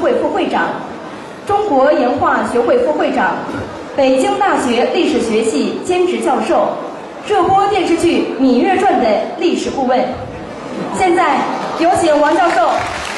[0.00, 0.68] 会副会长，
[1.46, 3.36] 中国岩画学会副会长，
[3.96, 6.68] 北京大学历史学系兼职教授，
[7.26, 9.06] 热播电视剧《芈月传》的
[9.38, 9.98] 历史顾问。
[10.96, 11.38] 现在
[11.78, 12.68] 有请王教授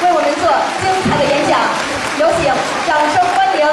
[0.03, 0.49] 为我们做
[0.81, 1.59] 精彩的演讲，
[2.19, 2.51] 有请，
[2.87, 3.67] 掌声欢迎。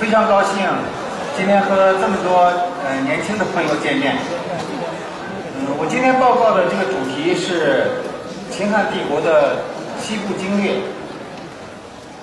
[0.00, 0.60] 非非常高兴
[1.38, 2.44] 今天和这么多
[2.84, 4.14] 呃年轻的朋友见面。
[5.56, 7.88] 嗯，我今天报告的这个主题是
[8.50, 9.64] 秦汉帝国的
[10.02, 10.76] 西部经略。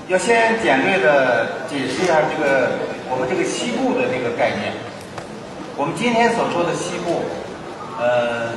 [0.08, 2.78] 要先简略的解释一下这个
[3.10, 4.70] 我们这个西部的这个概念。
[5.76, 7.26] 我们今天所说的西部，
[7.98, 8.54] 呃，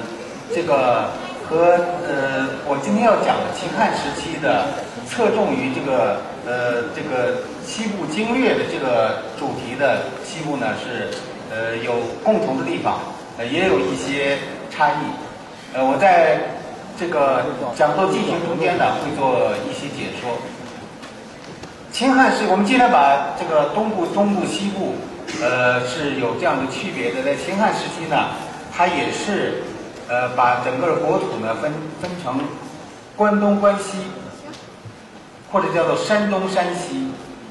[0.54, 1.08] 这个
[1.48, 4.68] 和呃我今天要讲的秦汉时期的
[5.08, 7.42] 侧重于这个呃这个。
[7.64, 11.08] 西部经略的这个主题的西部呢是
[11.48, 11.94] 呃有
[12.24, 12.98] 共同的地方，
[13.38, 14.36] 呃也有一些
[14.68, 14.96] 差异。
[15.72, 16.40] 呃，我在
[16.98, 17.44] 这个
[17.78, 20.36] 讲座进行中间呢会做一些解说。
[21.92, 24.96] 秦汉是我们今天把这个东部、中部、西部，
[25.40, 27.22] 呃是有这样的区别的。
[27.22, 28.26] 在秦汉时期呢，
[28.76, 29.62] 它也是
[30.08, 31.72] 呃把整个国土呢分
[32.02, 32.40] 分成
[33.16, 33.98] 关东、关西，
[35.52, 37.06] 或者叫做山东、山西。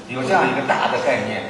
[0.10, 1.42] 有这样一个大的概念，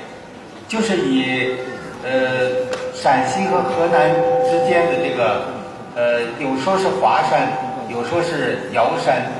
[0.68, 1.56] 就是以
[2.04, 2.46] 呃
[2.94, 4.14] 陕西和河南
[4.46, 5.48] 之间的这个
[5.96, 7.52] 呃有说是华山，
[7.90, 9.32] 有说是尧山，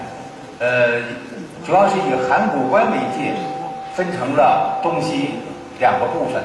[0.58, 1.04] 呃
[1.64, 3.36] 主要是以函谷关为界，
[3.94, 5.36] 分成了东西
[5.80, 6.42] 两个部分。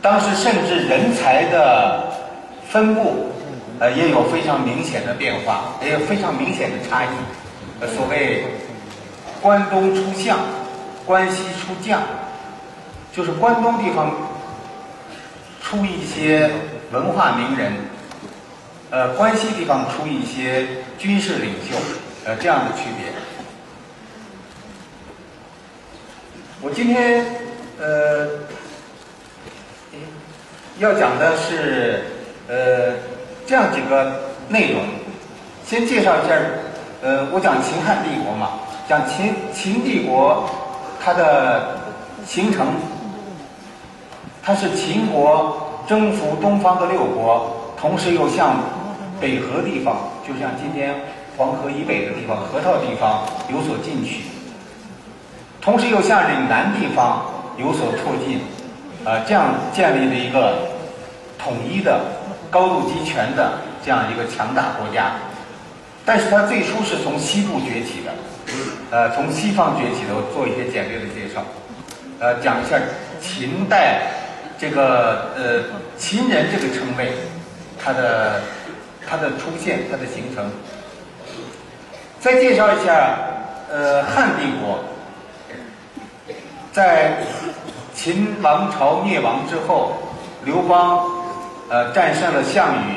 [0.00, 2.02] 当时甚至人才的
[2.70, 3.30] 分布
[3.78, 7.08] 呃也有非常明显的变化，也有非常明显的差异。
[7.80, 8.44] 呃所谓
[9.40, 10.38] 关东出相。
[11.06, 12.02] 关西出将，
[13.12, 14.12] 就是关东地方
[15.60, 16.48] 出一些
[16.92, 17.72] 文化名人，
[18.90, 20.68] 呃，关西地方出一些
[20.98, 21.74] 军事领袖，
[22.24, 23.12] 呃，这样的区别。
[26.60, 27.24] 我今天
[27.80, 28.28] 呃
[30.78, 32.04] 要讲的是
[32.46, 32.94] 呃
[33.46, 34.84] 这样几个内容，
[35.66, 36.36] 先介绍一下，
[37.02, 40.50] 呃，我讲秦汉帝国嘛，讲秦秦帝国。
[41.02, 41.78] 它的
[42.26, 42.66] 形成，
[44.42, 48.56] 它是秦国征服东方的六国，同时又向
[49.18, 49.96] 北河地方，
[50.26, 50.94] 就像今天
[51.38, 54.24] 黄河以北的地方、河套地方有所进取，
[55.62, 57.22] 同时又向岭南地方
[57.56, 58.40] 有所拓进，
[59.06, 60.68] 啊，这样建立了一个
[61.38, 61.98] 统一的、
[62.50, 63.52] 高度集权的
[63.82, 65.12] 这样一个强大国家。
[66.10, 68.10] 但是它最初是从西部崛起的。
[68.90, 71.40] 呃，从西方崛起的，我做一些简略的介绍。
[72.18, 72.76] 呃，讲一下
[73.20, 74.00] 秦代
[74.58, 75.62] 这个呃
[75.96, 77.12] 秦人这个称谓，
[77.78, 78.40] 它的
[79.06, 80.50] 它的出现，它的形成。
[82.18, 83.16] 再介绍一下
[83.70, 84.82] 呃汉帝国，
[86.72, 87.18] 在
[87.94, 89.92] 秦王朝灭亡之后，
[90.44, 91.06] 刘邦
[91.68, 92.96] 呃战胜了项羽，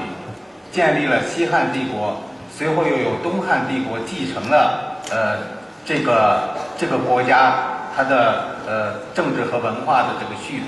[0.72, 2.20] 建立了西汉帝国，
[2.56, 5.64] 随后又有东汉帝国继承了呃。
[5.86, 10.68] 这个这个国家它的呃政治和文化的这个系统，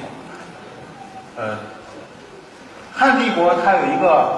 [1.37, 1.57] 呃，
[2.93, 4.37] 汉帝国它有一个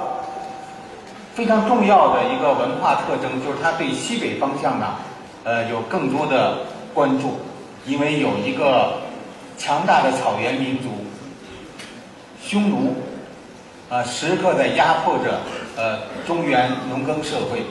[1.34, 4.86] 非常重要的一个文化特征，就是它对西北方向呢，
[5.46, 6.60] 呃有更多的
[6.94, 7.40] 关注，
[7.88, 9.02] 因为有一个
[9.58, 10.90] 强大的草原民族，
[12.40, 12.96] 匈奴，
[13.90, 15.40] 啊时刻在压迫着
[15.76, 17.66] 呃中原农耕社会，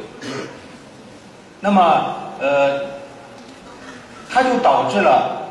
[1.60, 2.80] 那么呃。
[4.28, 5.46] 它就导致了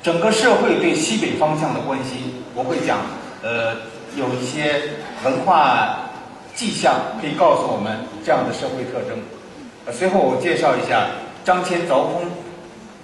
[0.00, 2.44] 整个社会对西北方向的关心。
[2.54, 2.98] 我会讲，
[3.42, 3.74] 呃，
[4.14, 4.80] 有一些
[5.24, 5.96] 文化
[6.54, 9.18] 迹象可以告诉我们这样的社会特征。
[9.92, 11.06] 随后我介绍一下
[11.42, 12.22] 张骞凿空，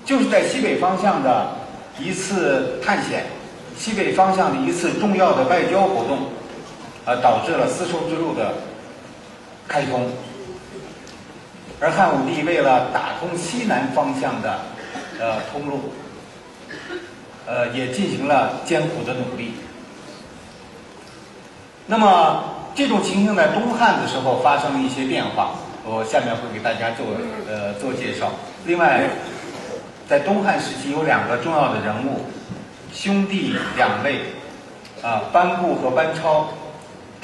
[0.04, 1.48] 就是在西北方向的
[1.98, 3.24] 一次探险，
[3.76, 6.18] 西北方向的一次重要的外交活动，
[7.08, 8.52] 呃，导致了丝绸之路的
[9.66, 10.10] 开通。
[11.80, 14.58] 而汉武帝为了打通西南方向的
[15.18, 15.90] 呃，通路，
[17.46, 19.54] 呃，也进行了艰苦的努力。
[21.86, 22.44] 那么，
[22.74, 25.54] 这种情形在东汉的时候发生了一些变化，
[25.86, 27.06] 我下面会给大家做
[27.48, 28.30] 呃做介绍。
[28.66, 29.08] 另外，
[30.06, 32.26] 在东汉时期有两个重要的人物，
[32.92, 34.20] 兄弟两位，
[35.02, 36.50] 啊，班固和班超，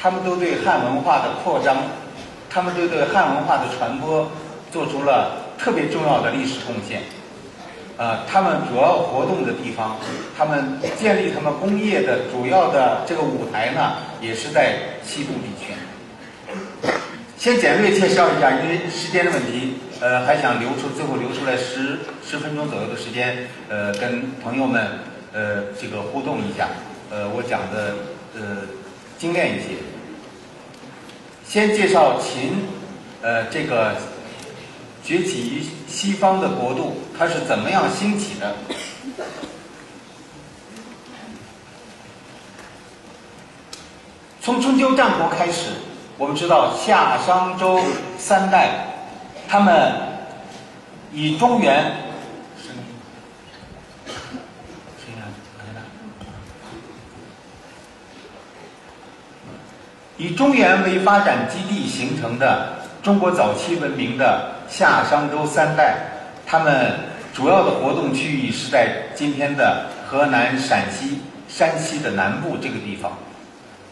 [0.05, 1.79] 他们都对汉文化的扩张，
[2.51, 4.31] 他们都对汉文化的传播
[4.71, 7.01] 做出了特别重要的历史贡献。
[7.97, 9.97] 呃，他们主要活动的地方，
[10.37, 15.73] 他们建立他们工业的主要的这个舞台呢，也是在西部地区。
[17.39, 24.87] 先简略介绍一下，因为时间的问题，呃，还想留出最后留出来十十分钟左右的时间，呃，跟朋友们
[25.33, 26.69] 呃这个互动一下，
[27.11, 27.95] 呃，我讲的
[28.37, 28.69] 呃
[29.19, 29.69] 精炼一些。
[31.49, 32.67] 先介绍秦，
[33.23, 33.95] 呃，这个
[35.05, 38.55] 崛起于西方的国度，它是怎么样兴起的？
[44.41, 45.71] 从春秋战国开始。
[46.17, 47.81] 我们知道夏商周
[48.19, 48.71] 三代，
[49.49, 49.93] 他们
[51.13, 51.93] 以中原，
[60.25, 65.97] 以中原为发展基地形成的中国早期文明的夏商周三代，
[66.47, 66.93] 他们
[67.35, 73.13] 主要的活动区域是在今天的河南、陕西、山西的南部这个地方，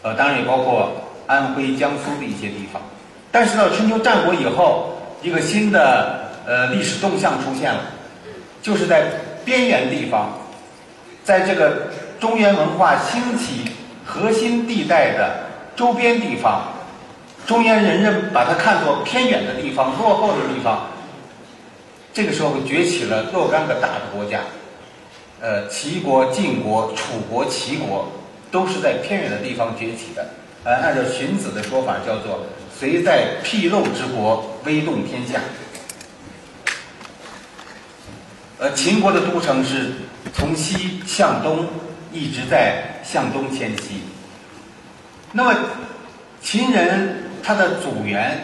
[0.01, 0.91] 呃，当然也包括。
[1.25, 2.81] 安徽、江苏的一些地方，
[3.31, 7.79] 但是到春秋战国以后，一个新的呃历史动向出现了，
[8.61, 9.05] 就是在
[9.45, 10.37] 边缘地方，
[11.23, 11.87] 在这个
[12.19, 13.71] 中原文化兴起
[14.03, 15.42] 核心地带的
[15.75, 16.73] 周边地方，
[17.45, 20.87] 中原人人把它看作偏远的地方、落后的地方。
[22.13, 24.41] 这个时候崛起了若干个大的国家，
[25.41, 28.07] 呃，齐国、晋国、楚国、齐国，
[28.51, 30.27] 都是在偏远的地方崛起的。
[30.63, 32.45] 呃，按照荀子的说法，叫做
[32.79, 35.39] “谁在僻陋之国，威动天下”。
[38.59, 39.91] 呃，秦国的都城是
[40.33, 41.67] 从西向东，
[42.13, 44.03] 一直在向东迁徙。
[45.35, 45.55] 那么，
[46.41, 48.37] 秦人他的祖源，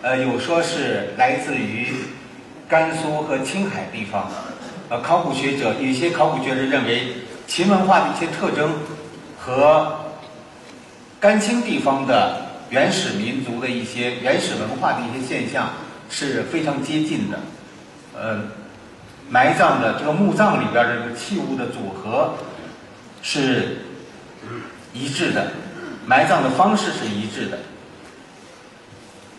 [0.00, 1.88] 呃，有说是来自于
[2.66, 4.30] 甘肃和青海地方。
[4.88, 7.12] 呃，考古学者有些考古学者认为，
[7.46, 8.72] 秦文化的一些特征
[9.38, 9.94] 和。
[11.20, 15.68] 甘青地方的原始民族的一些原始文化的一些现象
[16.08, 17.40] 是非常接近的，
[18.14, 18.40] 呃，
[19.28, 22.34] 埋葬的这个墓葬里边的这个器物的组合
[23.20, 23.78] 是
[24.94, 25.50] 一致的，
[26.08, 27.58] 埋葬的方式是一致的，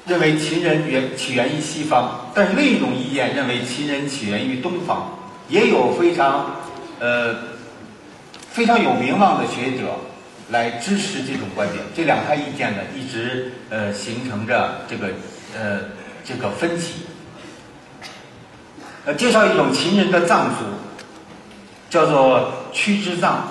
[0.05, 5.17] 认为秦人源起源于西方，但是另一种意见认为秦人起源于东方，
[5.47, 6.55] 也有非常
[6.99, 7.35] 呃
[8.51, 9.97] 非常有名望的学者。
[10.51, 15.09] 来支持这种观点，这两派意见呢，一直呃形成着这个
[15.55, 15.81] 呃
[16.25, 17.05] 这个分歧。
[19.05, 20.65] 呃，介绍一种秦人的葬俗，
[21.87, 23.43] 叫做屈肢葬，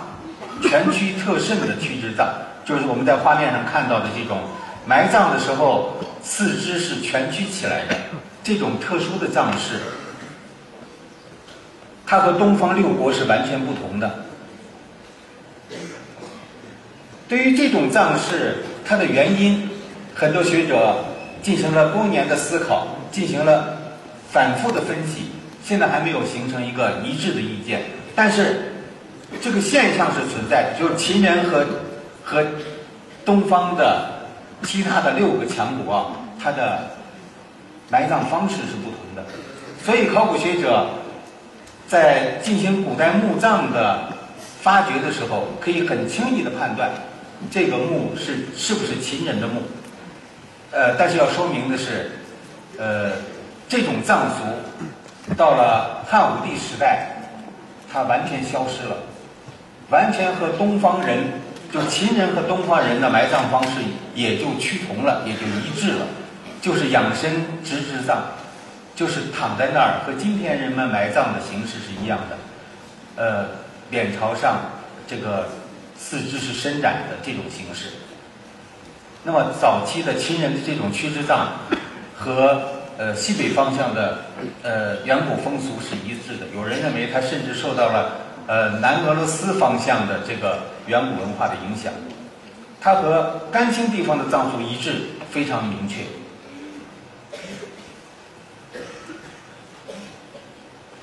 [0.60, 2.28] 全躯特甚的屈肢葬，
[2.68, 4.42] 就是我们在画面上看到的这种
[4.84, 7.96] 埋葬的时候四肢是蜷曲起来的
[8.44, 9.80] 这种特殊的葬式，
[12.06, 14.24] 它和东方六国是完全不同的。
[17.26, 19.70] 对于这种葬式，它的原因，
[20.14, 21.04] 很多学者
[21.42, 23.78] 进行了多年的思考，进行了
[24.30, 25.30] 反复的分析，
[25.64, 27.80] 现在还没有形成一个一致的意见。
[28.14, 28.72] 但是，
[29.40, 31.66] 这个现象是存在的，就是秦人和
[32.28, 32.44] 和
[33.24, 34.10] 东方的
[34.62, 36.78] 其他的六个强国，它的
[37.88, 39.24] 埋葬方式是不同的。
[39.82, 40.86] 所以，考古学者
[41.86, 44.12] 在进行古代墓葬的
[44.60, 46.90] 发掘的时候，可以很轻易的判断。
[47.50, 49.62] 这个墓是是不是秦人的墓？
[50.70, 52.10] 呃，但是要说明的是，
[52.76, 53.12] 呃，
[53.70, 57.08] 这种葬俗到了汉武帝时代，
[57.90, 58.96] 它完全消失了，
[59.88, 61.24] 完全和东方人，
[61.72, 63.80] 就秦人和东方人的埋葬方式
[64.14, 66.06] 也就趋同了，也就一致了，
[66.60, 68.18] 就是仰身直肢葬，
[68.94, 72.36] 就是躺在那儿，和今天人们埋葬的形式是一样的，
[73.16, 73.48] 呃，
[73.90, 74.60] 脸朝上，
[75.06, 75.48] 这个。
[76.00, 77.88] 四肢是伸展的这种形式。
[79.24, 81.48] 那么早期的秦人的这种屈肢葬，
[82.16, 82.62] 和
[82.96, 84.18] 呃西北方向的
[84.62, 86.46] 呃远古风俗是一致的。
[86.54, 88.12] 有人认为它甚至受到了
[88.46, 91.92] 呃南俄罗斯方向的这个远古文化的影响。
[92.80, 96.02] 它和甘青地方的葬俗一致，非常明确。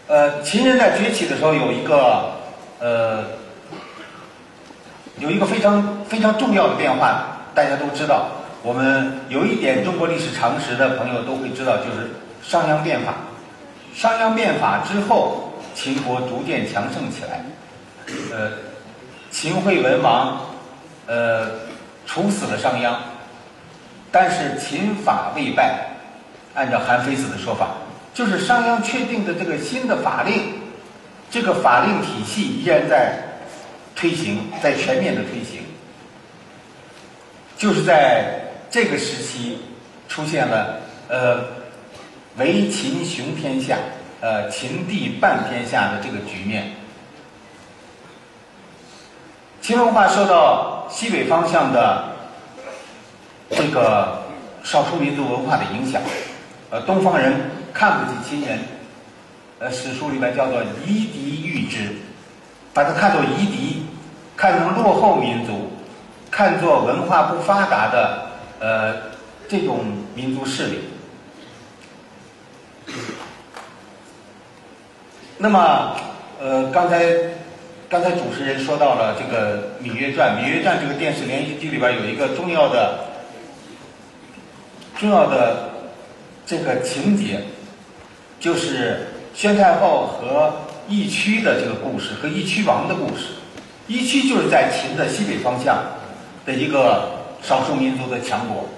[0.08, 2.34] 呃，秦人在崛起的时候有一个
[2.80, 3.24] 呃。
[5.18, 7.25] 有一个非常非常重要的变化，
[7.56, 8.27] 大家都知道。
[8.62, 12.12] 我们有一点中国历史常识的朋友都会知道，就是
[12.44, 13.13] 商鞅变法。
[13.96, 17.46] 商鞅变法之后，秦国逐渐强盛起来。
[18.30, 18.51] 呃，
[19.36, 20.39] 秦惠文王
[21.08, 21.51] 呃
[22.06, 22.96] 处死了商鞅，
[24.10, 25.88] 但是秦法未败。
[26.54, 27.72] 按照韩非子的说法，
[28.13, 30.42] 就是商鞅确定的这个新的法令，
[31.30, 33.13] 这个法令体系依然在
[33.94, 35.60] 推行，在全面的推行。
[37.58, 38.39] 就是在
[38.72, 39.60] 这个时期
[40.08, 41.44] 出现了呃
[42.38, 43.77] 唯秦雄天下，
[44.22, 46.72] 呃秦地半天下的这个局面。
[49.65, 52.03] 秦文化受到西北方向的
[53.50, 54.22] 这个
[54.63, 56.00] 少数民族文化的影响，
[56.69, 57.34] 呃，东方人
[57.74, 58.60] 看不起秦人，
[59.57, 61.95] 呃，史书里面叫做夷狄御之，
[62.75, 63.88] 把它看作夷狄，
[64.38, 65.72] 看成落后民族。
[66.29, 68.27] 看作文化不发达的
[68.60, 68.93] 呃
[69.50, 69.79] 这种
[70.13, 70.79] 民族势力。
[75.39, 75.95] 那么
[76.39, 77.03] 呃刚才
[77.88, 83.00] 刚才主持人说到了这个《芈月传》，《芈月传》这个电视连续剧里边有一个重要的
[84.98, 85.70] 重要的
[86.46, 87.42] 这个情节，
[88.39, 90.54] 就是宣太后和
[90.88, 93.34] 义渠的这个故事和义渠王的故事。
[93.88, 95.77] 义渠就是在秦的西北方向。
[96.46, 97.10] 的一个
[97.42, 98.70] 少数民族的强国，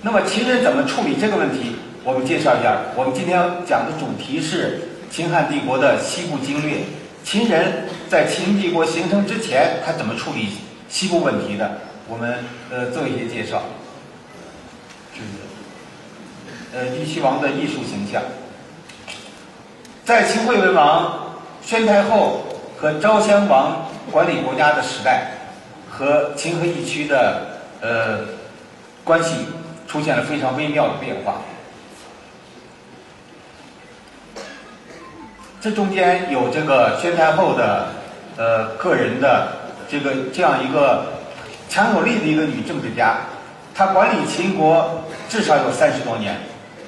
[0.00, 1.76] 那么秦人怎么处理这个问题？
[2.02, 2.78] 我们介绍一下。
[2.96, 6.78] 我们今天要讲的主题是秦汉帝国的西部经略。
[7.24, 10.50] 秦人在秦帝国形成之前，他怎么处理
[10.88, 11.78] 西部问题的？
[12.06, 13.62] 我们呃做一些介绍。
[15.12, 15.26] 就是
[16.76, 18.22] 呃，义渠王的艺术形象，
[20.04, 22.44] 在秦惠文王、宣太后
[22.76, 25.30] 和昭襄王管理国家的时代。
[25.96, 28.18] 和秦和义渠的呃
[29.04, 29.46] 关系
[29.86, 31.36] 出现了非常微妙的变化，
[35.64, 37.86] 这中间有这个宣太后的
[38.36, 39.48] 呃个人的
[39.88, 41.06] 这个这样一个
[41.70, 43.20] 强有力的一个女政治家，
[43.74, 46.36] 她管理秦国至少有三十多年，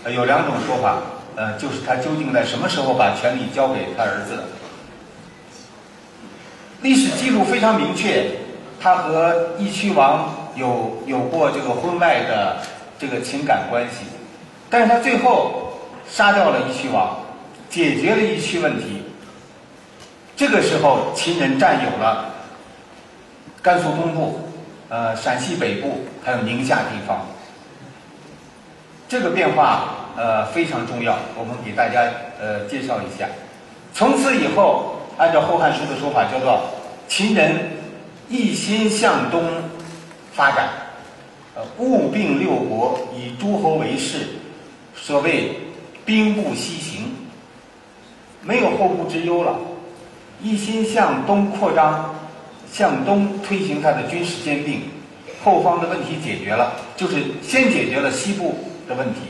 [0.05, 0.99] 呃有两种说法，
[1.37, 4.43] 呃就是她究竟在什么时候把权力交给她儿子？
[6.83, 8.31] 历史记录非常明确。
[8.79, 12.59] 他和义渠王有有过这个婚外的
[12.99, 14.05] 这个情感关系，
[14.69, 15.73] 但是他最后
[16.07, 17.17] 杀掉了义渠王，
[17.77, 19.03] 解决了义渠问题。
[20.35, 22.33] 这个时候，秦人占有了
[23.61, 24.41] 甘肃东部、
[24.89, 27.27] 呃陕西北部还有宁夏地方。
[29.07, 33.29] 这个变化呃非常重要，我们给大家呃介绍一下。
[33.93, 36.63] 从此以后，按照《后汉书》的说法，叫做
[37.07, 37.77] 秦人。
[38.29, 39.45] 一心向东
[40.33, 40.69] 发展，
[41.55, 44.27] 呃，务并六国，以诸侯为势，
[44.97, 45.57] 所谓
[46.05, 47.15] 兵不西行，
[48.47, 49.59] 没有后顾之忧了。
[50.41, 52.15] 一心向东扩张，
[52.73, 54.83] 向东推行他的军事兼并，
[55.43, 58.57] 后方的问题解决了，就是先解决了西部
[58.89, 59.21] 的问题。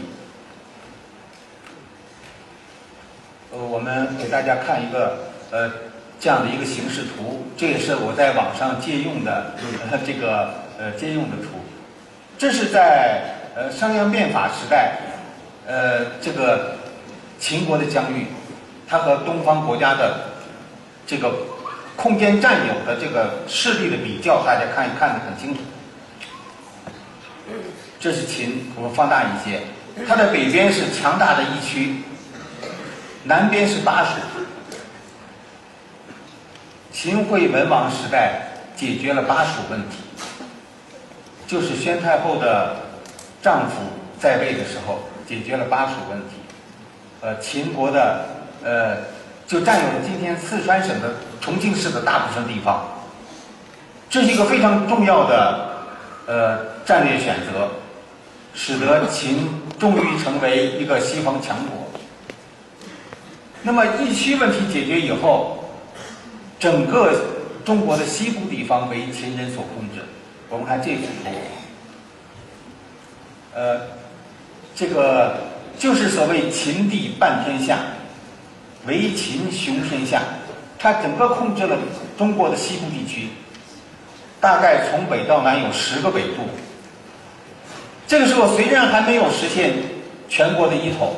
[3.52, 5.18] 呃，我们给大家看一个，
[5.50, 5.70] 呃。
[6.18, 9.52] 这样的一个形式图，这也是我在网上借用的
[9.90, 11.60] 呃 这个呃借用的图。
[12.38, 13.20] 这是在
[13.54, 14.96] 呃商鞅变法时代，
[15.66, 16.78] 呃这个
[17.38, 18.24] 秦国的疆域，
[18.88, 20.28] 它和东方国家的
[21.06, 21.34] 这个
[21.96, 25.60] 空间占有的这个势力的比较，大家看一看得很清楚。
[27.98, 29.62] 这是秦，我们放大一些，
[30.06, 32.02] 它的北边是强大的一区，
[33.24, 34.10] 南边是巴蜀。
[36.92, 38.40] 秦惠文王时代
[38.74, 39.98] 解决了巴蜀问题，
[41.46, 42.76] 就是宣太后的
[43.42, 43.76] 丈夫
[44.18, 46.36] 在位的时候解决了巴蜀问题。
[47.20, 48.24] 呃，秦国的
[48.66, 48.96] 呃
[49.46, 52.84] 就占有了今天四川省的重庆市的大部分地方，
[54.10, 55.86] 这是一个非常重要的
[56.26, 57.70] 呃战略选择，
[58.54, 61.86] 使得秦终于成为一个西方强国。
[63.62, 65.52] 那么疫区问题解决以后。
[66.58, 67.12] 整个
[67.66, 70.02] 中国的西部地方为秦人所控制。
[70.48, 71.30] 我们看这幅图，
[73.54, 73.78] 呃，
[74.74, 75.36] 这个
[75.78, 77.78] 就是所谓秦地半天下，
[78.86, 80.22] 为秦雄天下。
[80.78, 81.76] 它整个控制了
[82.18, 83.28] 中国的西部地区，
[84.40, 86.44] 大概从北到南有十个北部。
[88.06, 89.72] 这个时候虽然还没有实现
[90.28, 91.14] 全国的一统，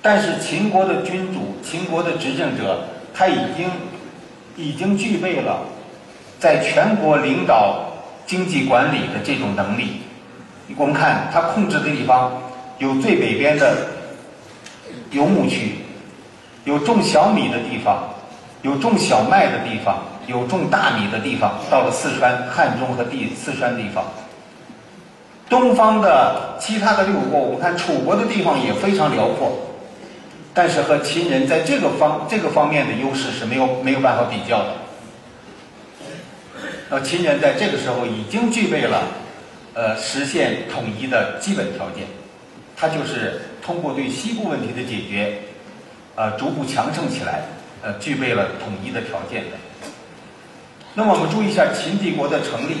[0.00, 3.68] 但是秦国的君主、秦国的执政者，他已经。
[4.54, 5.64] 已经具备了
[6.38, 7.86] 在全国领导
[8.26, 10.02] 经济管理的这种能力。
[10.76, 12.30] 我们看他控制的地方，
[12.76, 13.74] 有最北边的
[15.10, 15.76] 游牧区，
[16.64, 18.08] 有种小米的地方，
[18.62, 21.58] 有种小麦的地方，有种大米的地方。
[21.70, 24.04] 到了四川汉中和地四川地方，
[25.48, 29.52] 东方的其他的六国，我们看楚国的地方也非常辽阔。
[30.54, 34.66] 但是和秦人在这个方这个方面的优势是没有没有办法比较的。
[36.90, 39.02] 那秦人在这个时候已经具备了，
[39.72, 42.04] 呃，实现统一的基本条件，
[42.76, 45.38] 他就是通过对西部问题的解决，
[46.14, 47.42] 呃，逐步强盛起来，
[47.82, 49.56] 呃，具备了统一的条件的。
[50.94, 52.76] 那么我们注意一下秦帝国的成立，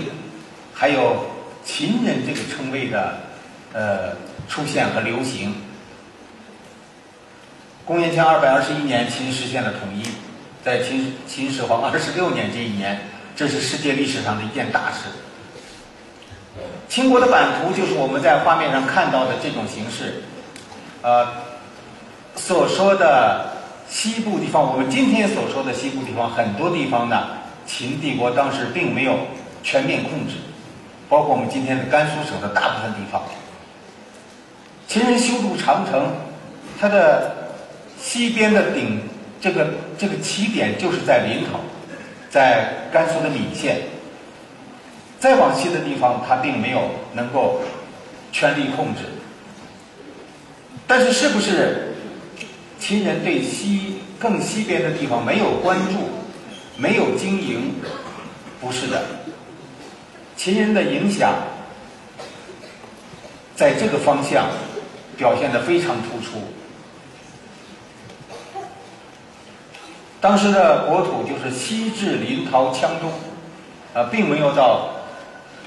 [0.74, 1.26] 还有
[1.64, 3.14] 秦人这个称谓的
[3.72, 4.14] 呃
[4.48, 5.54] 出现和流行。
[7.84, 10.02] 公元前二百二十一年，秦实现了统一，
[10.64, 13.00] 在秦秦始皇二十六年这一年。
[13.34, 15.08] 这是世界历史上的一件大事。
[16.86, 20.22] 秦国的版图就是我们在画面上看到的这种形式，
[21.00, 21.26] 呃，
[22.36, 23.52] 所说的
[23.88, 27.28] 西部地方，我们今天所说的西部地方，很多地方呢，
[27.66, 29.16] 秦帝国当时并没有
[29.62, 30.36] 全面控制，
[31.08, 33.22] 包括我们今天的甘肃省的大部分地方。
[34.88, 36.08] 秦人修筑长城，
[36.80, 37.52] 它的
[38.00, 39.00] 西边的顶，
[39.40, 39.66] 这个
[39.98, 41.60] 这个起点就是在临洮。
[42.30, 43.82] 在甘肃的岷县，
[45.20, 46.80] 再往西的地方，他并没有
[47.12, 47.60] 能够
[48.32, 49.02] 全力控制。
[50.86, 51.91] 但是，是不是
[52.82, 56.10] 秦人对西更西边的地方没有关注、
[56.76, 57.72] 没有经营？
[58.60, 59.00] 不是的，
[60.36, 61.32] 秦人的影响
[63.54, 64.48] 在这个方向
[65.16, 66.40] 表现的非常突出。
[70.20, 73.12] 当时的国土就是西至临洮羌中，
[73.94, 74.90] 呃，并没有到，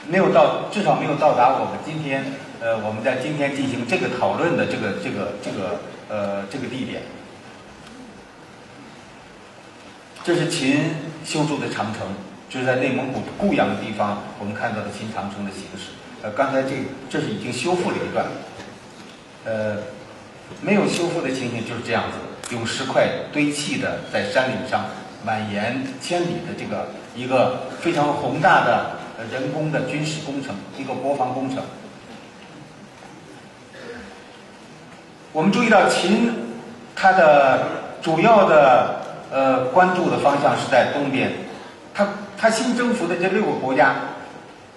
[0.05, 2.25] 没有到，至少没有到达我们今天，
[2.61, 7.01] 呃，我们在今天进行这个讨论的这个这个这个呃这个地点。
[10.23, 10.89] 这是秦
[11.23, 12.01] 修筑的长城，
[12.49, 15.91] 就是在内蒙古固阳的地方，我们看到的秦长城的形式。
[16.23, 16.69] 呃，刚才这
[17.09, 18.25] 这是已经修复了一段，
[19.43, 19.77] 呃，
[20.61, 22.17] 没有修复的情形就是这样子。
[22.55, 24.85] 用石块堆砌的，在山岭上
[25.23, 28.97] 蔓延千里的这个一个非常宏大的
[29.31, 31.63] 人工的军事工程，一个国防工程。
[35.35, 36.31] 我们注意到秦，
[36.95, 37.67] 它的
[38.01, 41.29] 主要的呃关注的方向是在东边，
[41.93, 43.95] 它它新征服的这六个国家，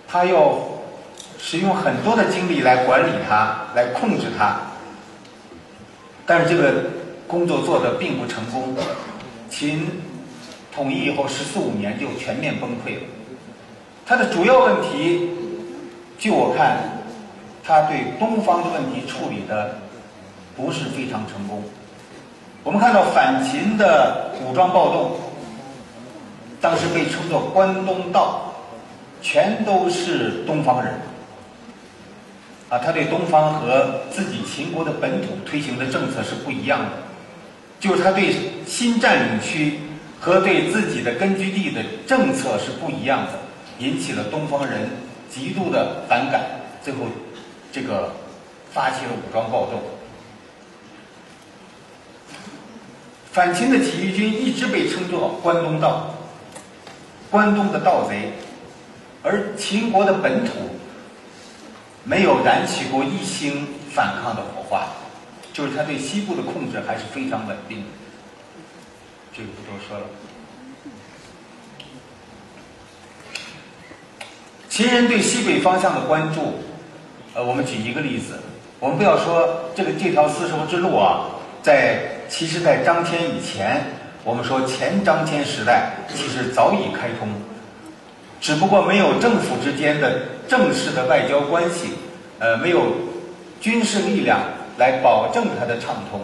[0.08, 0.58] 它要
[1.38, 4.56] 使用很多的精力来管理它，来控制它，
[6.26, 6.74] 但是这个。
[7.28, 8.74] 工作做得并不成功，
[9.50, 9.86] 秦
[10.74, 13.00] 统一以后十四五年就全面崩溃了。
[14.06, 15.28] 它的主要问题，
[16.18, 16.78] 据我看，
[17.62, 19.78] 他对东方的问题处理的
[20.58, 21.62] 不是非常成功。
[22.64, 25.16] 我们看到反秦的武装暴动，
[26.60, 28.52] 当时被称作关东盗，
[29.22, 30.92] 全都是东方人。
[32.68, 36.90] 啊，他对东方和自己秦国的本土推行的政策是不一样的。
[37.80, 38.34] 就是他对
[38.66, 39.78] 新占领区
[40.20, 43.32] 和对自己的根据地的政策是不一样的，
[43.78, 44.90] 引起了东方人
[45.30, 46.42] 极度的反感，
[46.82, 47.04] 最后
[47.70, 48.12] 这个
[48.72, 49.80] 发起了武装暴动。
[53.32, 56.14] 反秦的起义军一直被称作关东盗，
[57.30, 58.32] 关东的盗贼，
[59.22, 60.52] 而秦国的本土
[62.04, 64.88] 没有燃起过一星反抗的火花。
[65.52, 67.84] 就是他对西部的控制还是非常稳定，
[69.36, 70.04] 这个不多说了。
[74.68, 76.60] 秦人对西北方向的关注，
[77.34, 78.38] 呃，我们举一个例子，
[78.78, 81.26] 我们不要说这个这条丝绸之路啊，
[81.68, 81.98] 在
[82.30, 83.82] 其实，在张骞以前，
[84.24, 87.28] 我们说前张骞时代，其实早已开通，
[88.40, 91.90] 只不过没有政府之间的正式的外交关系，
[92.38, 92.94] 呃，没有
[93.60, 94.40] 军事力量。
[94.78, 96.20] 来保证它的畅通，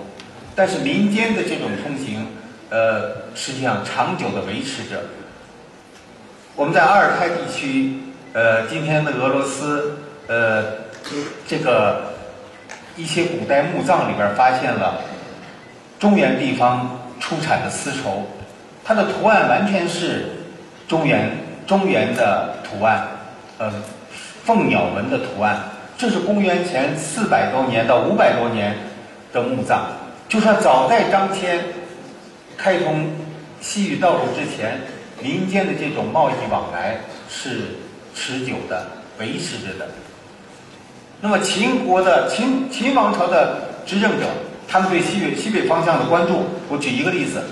[0.54, 2.24] 但是民间的这种通行，
[2.70, 5.02] 呃，实际上长久的维持着。
[6.54, 7.98] 我们在阿尔泰地区，
[8.33, 10.62] 呃，今天的俄罗斯，呃，
[11.48, 12.14] 这个
[12.94, 15.00] 一些古代墓葬里边发现了
[15.98, 18.26] 中原地方出产的丝绸，
[18.85, 20.26] 它的图案完全是
[20.87, 21.30] 中原
[21.66, 23.09] 中原的图案，
[23.59, 23.72] 呃，
[24.44, 25.59] 凤鸟纹的图案。
[25.96, 28.76] 这是公元前四百多年到五百多年
[29.33, 29.85] 的墓葬，
[30.28, 31.59] 就说早在张骞
[32.57, 33.07] 开通
[33.61, 34.80] 西域道路之前，
[35.22, 36.98] 民间的这种贸易往来
[37.30, 37.76] 是
[38.14, 38.87] 持久的、
[39.18, 39.88] 维持着的。
[41.20, 44.26] 那么秦国的秦秦王朝的执政者，
[44.68, 47.42] 他们对西北西北方向的关注，我举一个例子：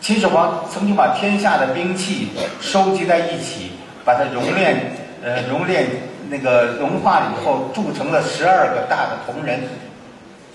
[0.00, 2.28] 秦始皇曾经把天下的兵器
[2.60, 3.72] 收集在一起，
[4.04, 5.86] 把它熔炼，呃，熔炼。
[6.28, 9.60] 那个融化以后，铸成了十二个大的铜人，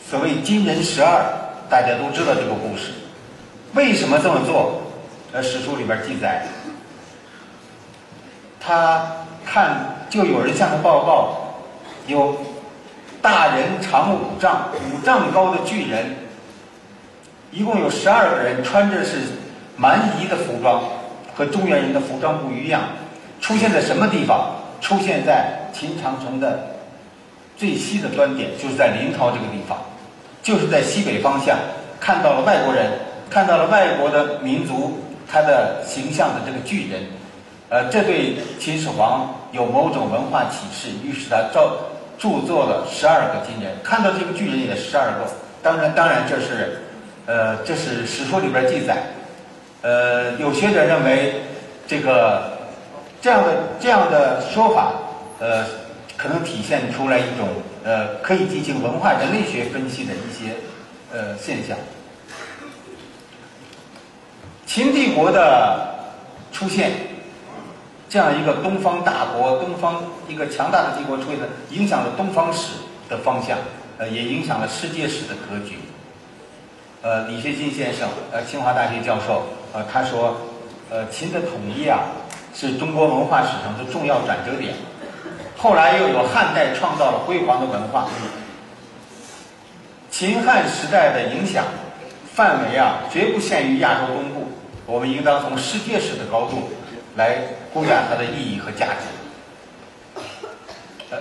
[0.06, 1.23] 所谓金人十二，
[1.69, 2.91] 大家都知道这个故事。
[3.73, 4.82] 为什么这么做？
[5.32, 6.45] 呃，史书里边记载，
[8.60, 9.01] 他
[9.45, 11.56] 看就有人向他报告，
[12.06, 12.36] 有
[13.21, 16.15] 大人长五丈、五丈高的巨人，
[17.51, 19.17] 一共有十二个人，穿着是
[19.77, 20.81] 蛮夷的服装，
[21.36, 22.81] 和中原人的服装不一样，
[23.39, 24.55] 出现在什么地方？
[24.81, 26.75] 出现在秦长城的
[27.55, 29.77] 最西的端点，就是在临洮这个地方，
[30.41, 31.55] 就是在西北方向
[31.99, 32.91] 看到了外国人，
[33.29, 34.99] 看到了外国的民族
[35.31, 37.03] 他的形象的这个巨人，
[37.69, 41.71] 呃，这对秦始皇有某种文化启示，于是他造
[42.21, 45.27] 铸作了十二个金人，看到这个巨人也十二个，
[45.63, 46.84] 当然，当然这是，
[47.25, 49.07] 呃，这是史书里边记载，
[49.81, 51.41] 呃，有学者认为
[51.88, 52.62] 这个。
[53.23, 54.93] 这样的这样的说法，
[55.39, 55.63] 呃，
[56.17, 57.49] 可能体现出来一种
[57.84, 60.55] 呃，可以进行文化人类学分析的一些
[61.13, 61.77] 呃现象。
[64.65, 65.88] 秦帝国的
[66.51, 66.93] 出现，
[68.12, 72.74] 这样一个东方大国、东方一个强大的帝国出现，影响了东方史
[73.08, 73.58] 的方向，
[73.97, 75.80] 呃，也影响了世界史的格局。
[77.02, 80.36] 呃，李学金先生，呃，清华大学教授，呃，他说，
[80.89, 82.02] 呃，秦的统一啊。
[82.54, 84.74] 是中国文化史上的重要转折点。
[85.58, 88.10] 后来又有汉代创造了辉煌的文化。
[90.10, 91.63] 秦汉时代的影响
[92.34, 94.52] 范围啊，绝不限于亚洲东部。
[94.86, 96.69] 我们应当从世界史的高度
[97.15, 97.38] 来
[97.74, 100.21] 估价它的意义和价值。
[101.10, 101.17] 呃，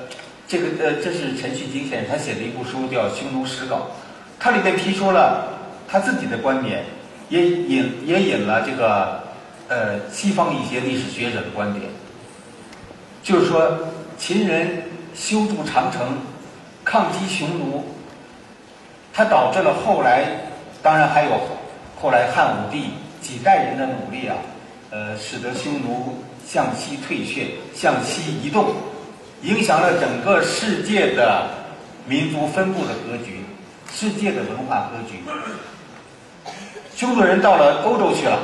[0.47, 3.77] 这个呃，这是陈旭金先生他写的一部书叫《匈奴史稿》，
[4.39, 5.49] 它里面提出了
[5.89, 6.85] 他自己的观点，
[7.29, 9.21] 也引也引了这个。
[9.73, 11.85] 呃，西方一些历史学者的观点，
[13.23, 13.79] 就是说，
[14.19, 14.83] 秦人
[15.15, 16.19] 修筑长城，
[16.85, 17.85] 抗击匈奴，
[19.13, 20.25] 它导致了后来，
[20.83, 21.31] 当然还有
[22.03, 24.35] 后来汉武帝几代人的努力啊，
[24.91, 28.75] 呃，使得匈奴向西退却，向西移动，
[29.43, 31.49] 影响了整个世界的
[32.07, 33.41] 民族分布的格局，
[33.93, 35.23] 世界的文化格局。
[36.97, 38.39] 匈奴人到了欧洲去了。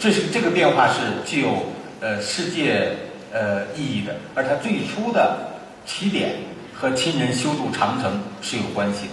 [0.00, 1.66] 这是这个变化是具有
[2.00, 2.96] 呃世界
[3.32, 5.36] 呃意义的，而它最初的
[5.84, 6.36] 起点
[6.72, 9.12] 和秦人修筑长城是有关系的。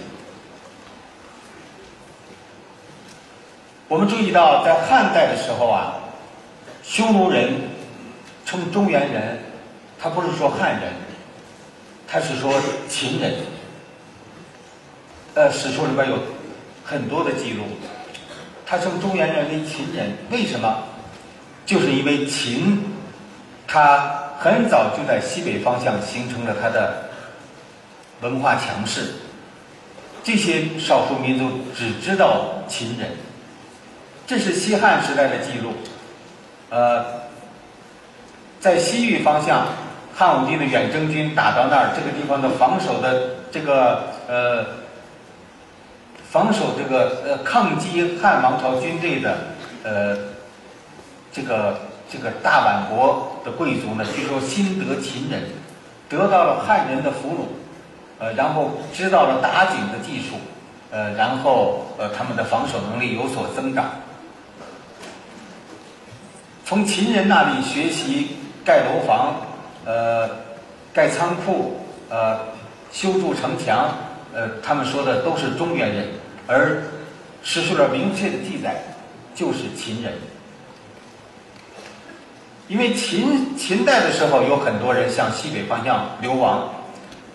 [3.88, 5.94] 我们注意到，在汉代的时候啊，
[6.82, 7.54] 匈奴人
[8.44, 9.38] 称中原人，
[9.98, 10.92] 他不是说汉人，
[12.06, 12.52] 他是说
[12.88, 13.34] 秦人。
[15.34, 16.18] 呃，史书里边有
[16.84, 17.64] 很多的记录。
[18.66, 20.82] 他称中原人为秦人，为什么？
[21.64, 22.82] 就是因为秦，
[23.66, 27.08] 他很早就在西北方向形成了他的
[28.20, 29.14] 文化强势。
[30.24, 33.10] 这些少数民族只知道秦人，
[34.26, 35.72] 这是西汉时代的记录。
[36.72, 37.04] 呃，
[38.58, 39.66] 在西域方向，
[40.16, 44.64] 汉武帝的远征军打到那儿，这个地方的防守的这个呃。
[46.32, 49.36] 防守这个呃抗击汉王朝军队的
[49.84, 50.16] 呃
[51.30, 51.78] 这个
[52.10, 55.42] 这个大宛国的贵族呢，据说新得秦人，
[56.08, 57.44] 得到了汉人的俘虏，
[58.18, 60.36] 呃，然后知道了打井的技术，
[60.90, 63.90] 呃，然后呃他们的防守能力有所增长，
[66.72, 68.28] 从秦人那里学习
[68.64, 69.36] 盖楼房，
[69.84, 70.26] 呃，
[70.90, 71.76] 盖仓库，
[72.08, 72.38] 呃，
[72.90, 73.94] 修筑城墙，
[74.32, 76.08] 呃，他们说的都是中原人。
[76.46, 76.82] 而
[77.42, 78.84] 史书上明确的记载，
[79.34, 80.14] 就是秦人。
[82.68, 86.72] 因为秦秦代的时候，有很多人向西北方向流亡，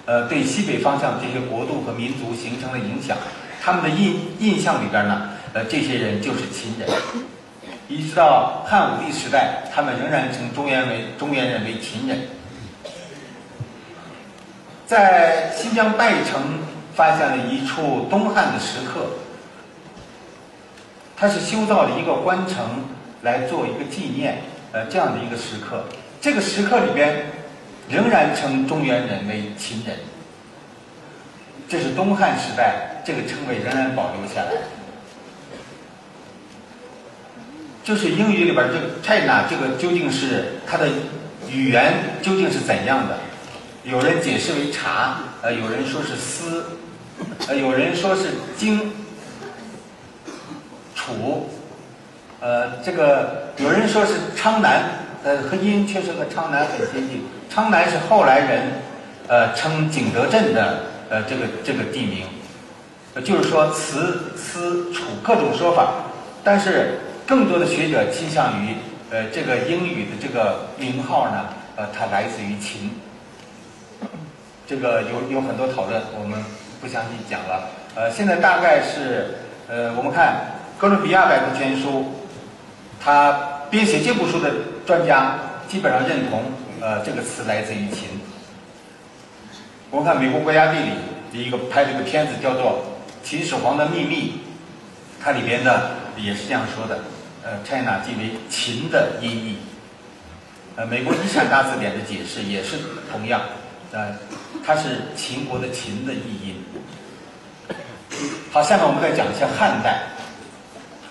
[0.08, 3.16] 呃，对西北方向这些国度和民族形成了影响。
[3.62, 6.90] 他们的印印象里边呢，呃，这些人就是秦人。
[7.88, 12.28] 一直到汉武帝时代，他们仍然称中原为中原人为秦人。
[14.86, 16.60] 在新疆拜城。
[16.98, 19.06] 发现了一处东汉的石刻，
[21.16, 22.86] 它是修造了一个关城
[23.22, 24.40] 来做一个纪念，
[24.72, 25.84] 呃，这样的一个石刻。
[26.20, 27.28] 这个石刻里边
[27.88, 29.96] 仍然称中原人为秦人，
[31.70, 34.52] 这是东汉时代这个称谓仍然保留下来。
[37.88, 40.90] 就是英语里边这个 China 这个究竟是它的
[41.50, 43.18] 语言究竟是怎样的？
[43.86, 46.66] 有人解释为茶，呃，有人说是丝。
[47.48, 48.24] 呃，有人说是
[48.58, 48.92] 荆
[50.94, 51.50] 楚，
[52.42, 54.84] 呃，这个有人说是昌南，
[55.24, 57.24] 呃，和音确实和昌南很接近。
[57.50, 58.64] 昌南是后来人
[59.30, 62.26] 呃称景德镇的呃这个这个地名，
[63.24, 65.94] 就是说词、词、楚各种说法，
[66.44, 68.74] 但是更多的学者倾向于，
[69.12, 72.90] 呃，这个英语的这个名号呢，呃，它来自于秦。
[74.66, 76.42] 这个有有很多讨论，我们
[76.80, 77.68] 不详细讲了。
[77.96, 80.38] 呃，现在大概是，呃，我们看
[80.78, 82.14] 哥伦比亚百科全书，
[82.98, 83.38] 他
[83.70, 84.50] 编写这部书的
[84.86, 85.38] 专家
[85.68, 86.44] 基本上认同，
[86.80, 88.08] 呃，这个词来自于秦。
[89.92, 90.92] 我们看美国国家地理
[91.34, 92.86] 的一个拍了一个片子，叫做
[93.28, 94.30] 《秦始皇的秘密》，
[95.22, 97.00] 它里边呢也是这样说的，
[97.48, 99.58] 呃，China 即为秦的音译。
[100.76, 102.78] 呃，美国遗产大字典的解释也是
[103.10, 103.42] 同样，
[103.94, 104.14] 呃，
[104.66, 106.62] 它是秦国的秦的译音。
[108.52, 110.04] 好，下面我们再讲一下汉代。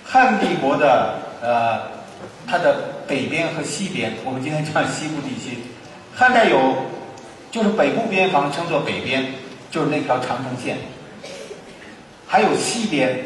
[0.05, 1.81] 汉帝国的呃，
[2.46, 5.61] 它的北边和西边，我们今天讲西部地区，
[6.14, 6.85] 汉代有。
[7.49, 9.25] 就是北部边防称作北边，
[9.70, 10.77] 就是那条长城线；
[12.27, 13.25] 还有西边，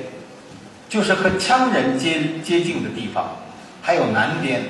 [0.91, 3.25] 就是和羌人接接近的地方；
[3.81, 4.61] 还有南边，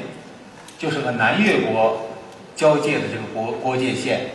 [0.78, 2.08] 就是和南越国
[2.54, 4.26] 交界的这个国国界线。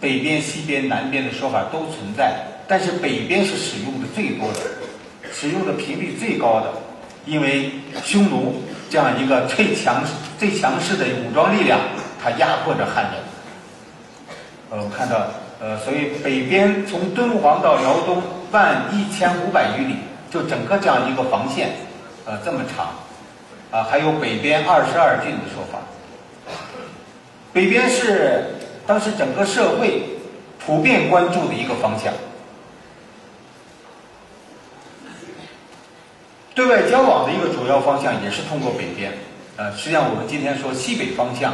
[0.00, 2.36] 北边、西边、南边的说法都存在，
[2.68, 4.60] 但是北边是使用的最多的，
[5.32, 6.72] 使用的频率最高的，
[7.26, 7.70] 因为
[8.04, 10.04] 匈奴这样一个最强
[10.38, 11.80] 最强势的武装力量，
[12.22, 13.14] 它压迫着汉人。
[14.70, 15.26] 呃，我看到，
[15.58, 19.96] 呃，所以北边从敦煌到辽东万一千五百余里，
[20.34, 21.68] 就整个这样一个防线，
[22.26, 22.88] 呃，这么长，
[23.70, 25.78] 啊，还有北边二十二郡的说法。
[27.52, 28.46] 北边是
[28.84, 30.02] 当时整个社会
[30.58, 32.12] 普遍关注的一个方向，
[36.52, 39.12] 对外交往的一个主要方向也是通过北边。
[39.56, 41.52] 呃，实际上我们今天说西北方向，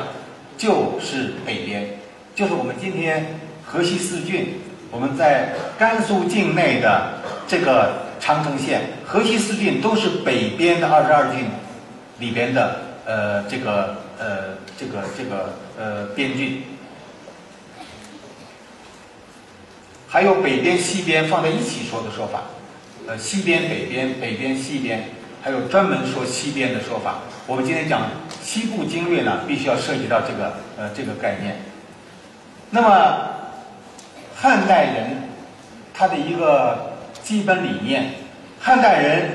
[0.57, 1.87] 就是北边。
[2.35, 4.59] 就是我们今天河西四郡，
[4.91, 8.00] 我们在甘肃境内的这个
[8.35, 11.47] 长城县，河西四郡都是北边的二十二郡
[12.21, 16.63] 里边的呃这个呃这个这个呃边郡，
[20.07, 22.43] 还有北边西边放在一起说的说法，
[23.09, 25.09] 呃西边北边北边西边，
[25.43, 27.19] 还有专门说西边的说法。
[27.49, 28.03] 我们今天讲
[28.41, 31.61] 西部经略呢，必须要涉及到这个呃这个概念。
[32.71, 33.19] 那么，
[34.37, 35.29] 汉代人
[35.93, 36.93] 他的一个
[37.25, 38.15] 基本理念，
[38.63, 39.31] 汉代人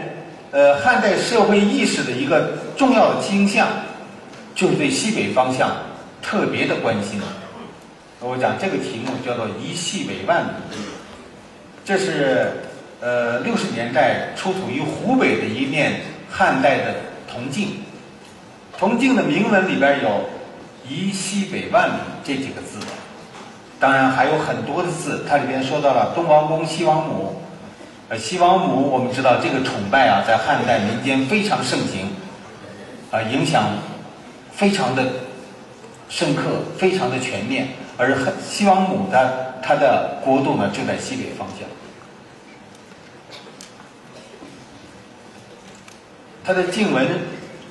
[0.52, 3.68] 呃汉代社会意识的一个重要的倾向，
[4.54, 5.72] 就是对西北方向
[6.22, 7.20] 特别的关心。
[8.20, 10.78] 我讲这个题目叫做“移西北万里”，
[11.84, 12.52] 这是
[13.02, 16.96] 呃六十年代出土于湖北的一面汉代的
[17.28, 17.84] 铜镜，
[18.78, 20.30] 铜镜的铭文里边有
[20.88, 22.78] “移西北万里”这几个字。
[23.80, 27.42] 当然还有很多的字，它里边说到了东王公、西王母。
[28.08, 32.08] 呃，西王母我们知道这个崇拜啊，在汉代民间非常盛行，
[33.12, 33.70] 啊，影响
[34.52, 35.04] 非常的
[36.08, 36.44] 深刻，
[36.78, 37.70] 非常的全面。
[37.98, 41.68] 而汉西王母的它的国度呢，就在西北方向。
[46.44, 47.08] 它的镜文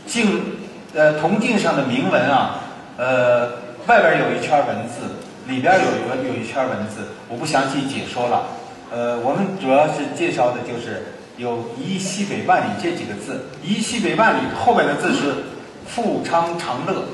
[0.05, 0.57] 镜
[0.95, 2.59] 呃铜镜上的铭文啊，
[2.97, 3.51] 呃
[3.87, 5.15] 外边有一圈文字。
[5.47, 8.47] 里边有一个有一圈文字，我不详细解说了。
[8.91, 11.03] 呃，我们主要是介绍的就是
[11.37, 15.35] 有“宜西北万里”这几个字，“宜西北万里”后面的字是
[15.87, 17.05] “富昌长乐”。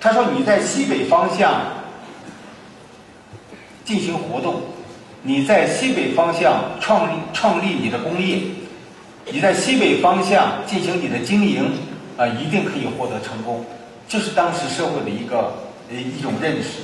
[0.00, 1.60] 他说你在西北方向
[3.84, 4.62] 进行活动，
[5.22, 8.40] 你在西北方向创立创立你的工业，
[9.30, 11.72] 你在西北方向进行你的经营，
[12.16, 13.64] 啊，一定可以获得成功。
[14.08, 15.52] 这是当时社会的一个
[15.90, 15.96] 呃。
[15.96, 16.80] 一种认识，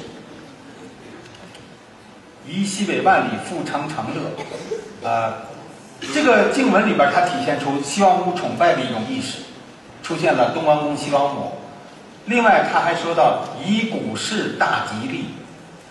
[2.49, 5.35] 宜西北万里，富昌长乐，啊，
[6.15, 9.39] 这个经文里边它体现出西王母崇拜的一种意识，
[10.03, 11.53] 出现了东王公、西王母。
[12.27, 15.27] 另外，他还说到以古市大吉利，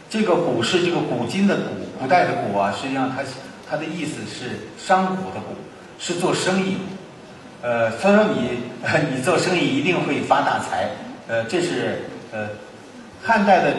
[0.10, 3.24] 这个古是，这个古今的古，古代的古啊，实际上它
[3.70, 5.42] 它的意思是商贾的贾，
[6.00, 6.78] 是做生意。
[7.62, 8.60] 呃，所以说你
[9.16, 10.90] 你做生意一定会发大财。
[11.28, 12.48] 呃，这是呃。
[13.24, 13.74] 汉代的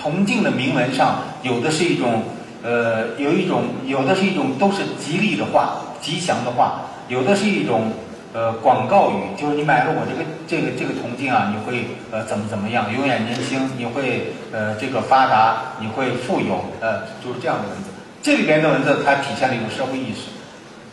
[0.00, 2.22] 铜镜的铭文上，有的是一种，
[2.62, 7.92] 呃，有一种，有的是一种都是吉利的话，吉祥的话，有的是一种，
[8.32, 17.90] 呃，广告语，就是你买了我这个这个这个铜镜啊，你会呃怎么怎么样，永远年轻，你会呃这个发达，你会富有，呃，就是这样的文字。
[18.22, 20.30] 这里边的文字它体现了一种社会意识，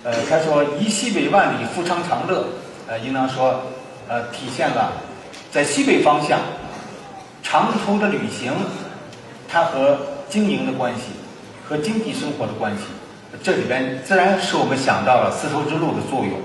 [0.03, 2.45] 呃，他说宜西北万里，富昌长乐，
[2.87, 3.61] 呃，应当说，
[4.09, 4.91] 呃，体现了
[5.49, 6.39] 在西北方向。
[7.43, 8.51] 长途的旅行，
[9.47, 9.97] 它和
[10.29, 11.03] 经营的关系，
[11.67, 12.83] 和经济生活的关系。
[13.43, 16.39] 这里边自然使我们想到了丝绸之路的作用。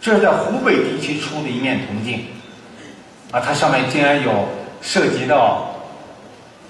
[0.00, 2.26] 这是在湖北地区出的一面铜镜，
[3.32, 4.48] 啊，它上面竟然有
[4.82, 5.74] 涉及到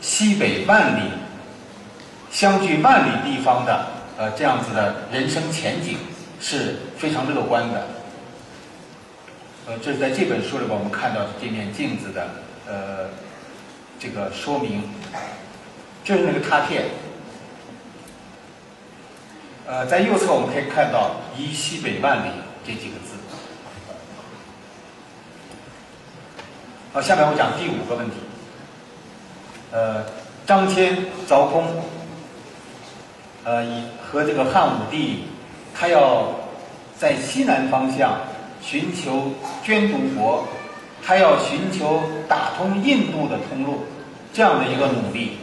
[0.00, 1.10] 西北万里
[2.30, 5.96] 相距万里地方的呃这样子的人生前景，
[6.40, 7.86] 是非常乐观的。
[9.66, 12.28] 呃，这是在这本书里边我们看到这面镜子的
[12.68, 13.08] 呃
[13.98, 14.82] 这个说明，
[16.04, 16.84] 就是那个拓片。
[19.66, 22.30] 呃，在右侧我们可以看到“依西北万里”
[22.64, 23.16] 这几个字。
[26.92, 28.16] 好，下面我讲第五个问题。
[29.72, 30.04] 呃，
[30.46, 30.96] 张骞
[31.28, 31.66] 凿空，
[33.44, 35.24] 呃，以和这个汉武帝，
[35.74, 36.32] 他要
[36.96, 38.20] 在西南方向
[38.62, 39.32] 寻求
[39.64, 40.46] 捐毒国，
[41.06, 43.84] 他要寻求打通印度的通路，
[44.32, 45.38] 这样的一个努力。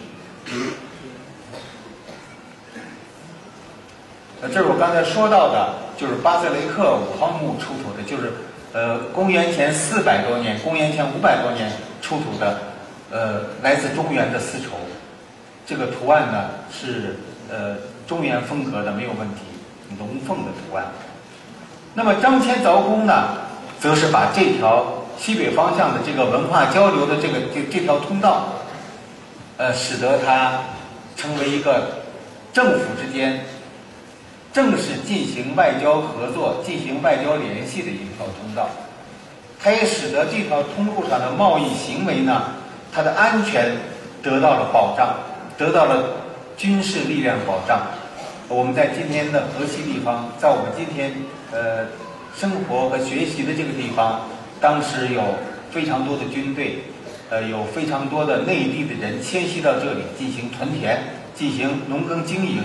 [4.42, 8.34] 呃，这是我刚才说到的，就是巴塞雷克五号墓出土的，就是
[8.74, 11.72] 呃，公元前四百多年、公元前五百多年
[12.02, 12.60] 出土的，
[13.10, 14.72] 呃，来自中原的丝绸。
[15.66, 17.16] 这个图案呢是
[17.50, 19.44] 呃中原风格的，没有问题，
[19.98, 20.88] 龙凤的图案。
[21.94, 23.30] 那么张骞凿空呢，
[23.80, 24.86] 则是把这条
[25.24, 28.44] 西北方向的这个文化交流的这个这这条通道，
[29.56, 30.60] 呃，使得它
[31.16, 32.04] 成为一个
[32.52, 33.40] 政府之间。
[34.52, 38.68] 正式进行外交合作、进行外交联系的一条通道，
[39.64, 42.44] 它也使得这条通路上的贸易行为呢，
[42.92, 43.78] 它的安全
[44.22, 45.16] 得到了保障，
[45.58, 46.04] 得到了
[46.58, 47.82] 军事力量保障。
[48.50, 51.16] 我们在今天的河西地方，在我们今天
[51.54, 51.88] 呃
[52.36, 54.20] 生活和学习的这个地方，
[54.64, 55.22] 当时有
[55.72, 56.78] 非常多的军队，
[57.30, 61.04] 呃，有非常多的内地的人迁徙到这里进行屯田、
[61.36, 62.64] 进行农耕经营。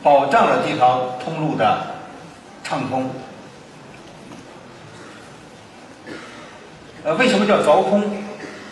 [0.00, 1.86] 保障了这条通路的
[2.62, 3.10] 畅通。
[7.02, 8.04] 呃，为什么叫凿空？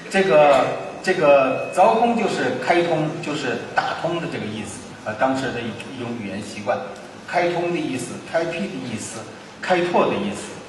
[0.08, 0.64] 这个
[1.02, 4.78] 这个凿空就是开通，就是打通的这个意思。
[5.04, 6.78] 呃，当时的一一种语言习惯，
[7.26, 9.18] 开通的意思，开辟的意思，
[9.60, 10.59] 开拓的意思。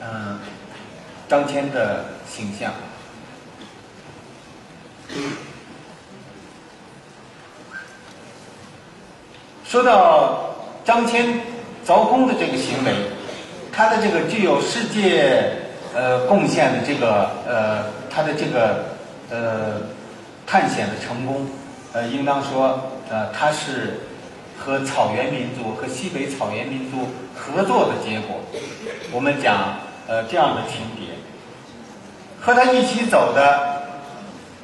[0.00, 0.38] 嗯，
[1.28, 2.72] 张骞的形象。
[9.64, 11.40] 说到张骞
[11.86, 12.92] 凿空的这个行为，
[13.72, 15.52] 他的这个具有世界
[15.94, 18.84] 呃贡献的这个呃他的这个
[19.30, 19.80] 呃
[20.46, 21.46] 探险的成功，
[21.92, 24.00] 呃应当说呃他是
[24.58, 28.40] 和草原民族和西北草原民族合作的结果。
[29.12, 29.76] 我们讲
[30.10, 31.14] 呃这样的情节，
[32.40, 33.82] 和他一起走的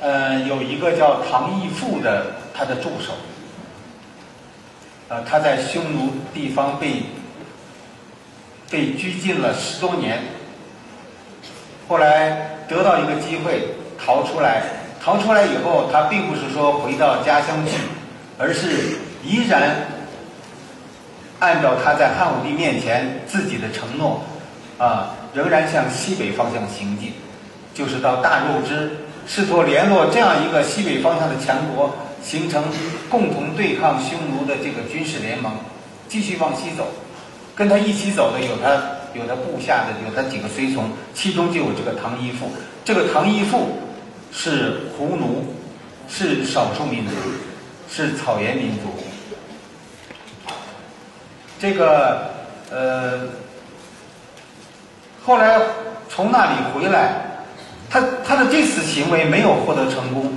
[0.00, 3.12] 呃有一个叫唐义父的他的助手。
[5.08, 7.04] 呃，他在匈奴地方被
[8.68, 10.20] 被拘禁了十多年，
[11.86, 14.64] 后来得到一个机会逃出来。
[15.00, 17.74] 逃出来以后，他并不是说回到家乡去，
[18.36, 19.76] 而是依然
[21.38, 24.20] 按照他在汉武帝面前自己的承诺，
[24.78, 27.12] 啊，仍然向西北方向行进，
[27.74, 28.90] 就是到大肉支，
[29.28, 31.94] 试图联络这样一个西北方向的强国。
[32.24, 32.64] 形成
[33.08, 35.52] 共同对抗匈奴的这个军事联盟，
[36.08, 36.88] 继续往西走，
[37.54, 38.82] 跟他一起走的有他
[39.14, 42.50] 有他部下的有他几个随从，其中就有这个唐一父。
[42.84, 43.78] 这个唐一父
[44.32, 45.54] 是胡奴，
[46.08, 47.14] 是少数民族，
[47.88, 48.92] 是草原民族。
[51.60, 52.30] 这个
[52.72, 53.20] 呃，
[55.26, 55.58] 后来
[56.08, 57.16] 从那里回来，
[57.90, 60.32] 他他的这次行为没有获得成功。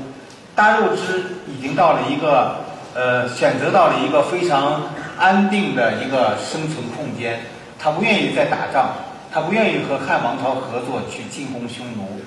[0.56, 2.56] 大肉支已经到了一个，
[2.96, 4.82] 呃，选择到了一个非常
[5.20, 7.40] 安定的一个生存空间。
[7.78, 8.90] 他不愿意再打仗，
[9.32, 12.20] 他不愿意和汉王朝合作去进攻匈奴。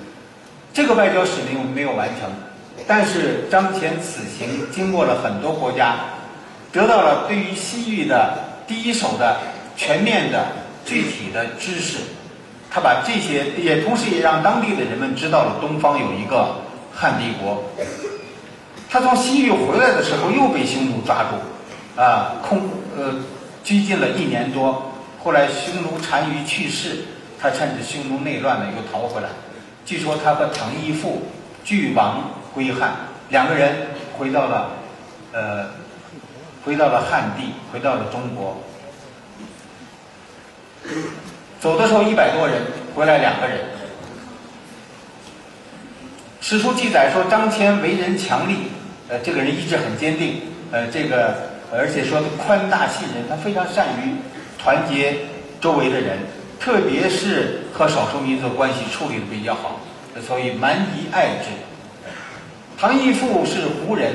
[0.73, 2.31] 这个外交使命没有完成，
[2.87, 5.97] 但是张骞此行经过了很多国家，
[6.71, 9.39] 得到了对于西域的第一手的
[9.77, 10.47] 全面的
[10.87, 11.99] 具体的知识。
[12.73, 16.57] 他把这些也同时也让当地的人们知道了东方有一个
[16.91, 17.63] 汉帝国。
[18.89, 22.63] 他从西域回来的时候又被匈奴抓住，啊，空
[22.97, 23.15] 呃
[23.63, 24.91] 拘禁了一年多。
[25.23, 27.05] 后来匈奴单于去世，
[27.39, 29.29] 他趁着匈奴内乱呢又逃回来。
[29.85, 31.23] 据说他和唐义父
[31.65, 32.23] 俱亡
[32.55, 32.93] 归汉，
[33.29, 34.71] 两个人回到了
[35.33, 35.67] 呃
[36.65, 38.57] 回到了汉地，回到了中国。
[41.63, 42.57] 走的时候一百多人，
[42.93, 43.57] 回来两个人。
[46.41, 48.57] 史书记载说张骞为人强力。
[49.09, 50.41] 呃，这个人意志很坚定，
[50.73, 51.37] 呃，这个
[51.73, 54.17] 而且说宽大信任，他非常善于
[54.59, 55.15] 团结
[55.61, 56.19] 周围的人，
[56.59, 59.79] 特别是和少数民族关系处理的比较好，
[60.27, 61.51] 所以蛮夷爱之。
[62.77, 64.13] 唐义父是胡人，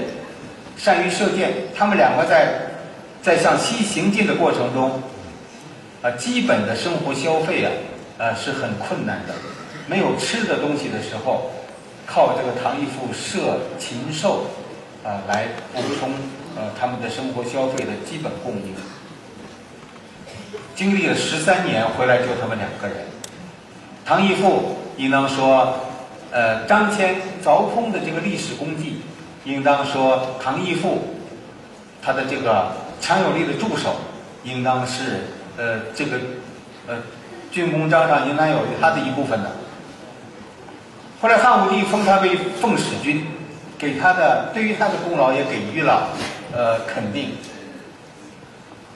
[0.76, 2.60] 善于射箭，他们两个在
[3.22, 5.02] 在向西行进的过程中，
[6.12, 7.72] 基本的生活消费啊，
[8.18, 9.34] 呃，是很困难的，
[9.88, 11.52] 没有吃的东西的时候。
[12.10, 14.46] 靠这个唐义父射禽兽，
[15.04, 16.12] 啊，来补充
[16.56, 18.74] 呃他们的生活消费的基本供应。
[20.74, 23.06] 经历了十三年，回来就他们两个人。
[24.06, 25.76] 唐义父应当说，
[26.32, 29.02] 呃，张骞凿空的这个历史功绩，
[29.44, 31.14] 应当说唐义父
[32.02, 33.98] 他的这个强有力的助手，
[34.46, 35.24] 应当是
[35.58, 36.18] 呃这个
[36.88, 36.96] 呃
[37.52, 39.52] 军功章上应当有他的一部分的。
[41.20, 43.26] 后来汉武帝封他为奉使君，
[43.78, 46.10] 给他的对于他的功劳也给予了
[46.54, 47.32] 呃肯定。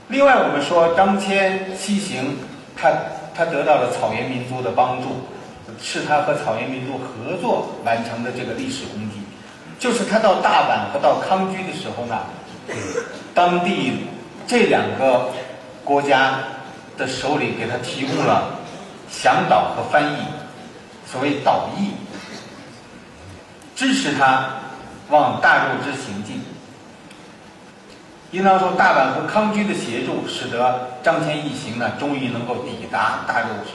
[0.07, 2.37] 另外，我们说张骞西行，
[2.75, 2.91] 他
[3.33, 5.07] 他得到了草原民族的帮助，
[5.81, 9.17] 是他和草原民族合作完成的这个历史功绩。
[9.79, 12.19] 就是他到大阪和到康居的时候呢，
[13.33, 14.05] 当地
[14.45, 15.31] 这两个
[15.83, 16.39] 国家
[16.97, 18.59] 的首领给他提供了
[19.09, 20.17] 向导和翻译，
[21.05, 21.91] 所谓导译。
[23.75, 24.47] 支持他
[25.09, 26.41] 往大肉之行进。
[28.29, 33.71] 应当说，大阪和康居的协助，使得张骞一行呢，终于能够抵达大肉之。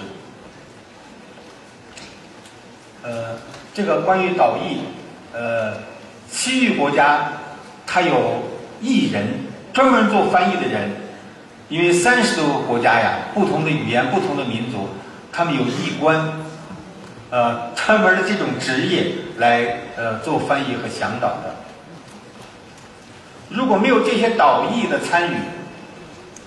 [3.02, 3.36] 呃，
[3.74, 4.78] 这个关于导译，
[5.34, 5.74] 呃，
[6.30, 7.32] 西域国家，
[7.86, 8.42] 它有
[8.80, 9.26] 译人，
[9.74, 10.90] 专门做翻译的人，
[11.68, 14.88] 因为三十多个国家呀，不同的语言，不同的民族，
[15.32, 16.32] 他们有译官。
[17.28, 21.56] 呃，专门的这种职业来呃做翻译和向导的。
[23.48, 25.36] 如果没有这些导译的参与，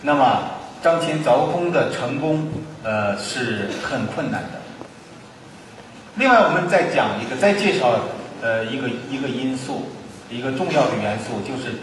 [0.01, 0.51] 那么
[0.81, 2.47] 张骞凿空的成功
[2.83, 4.61] 呃是很困难的。
[6.15, 7.99] 另外，我们再讲一个，再介绍
[8.41, 9.91] 呃一个一个因素，
[10.29, 11.75] 一个重要的元素，就是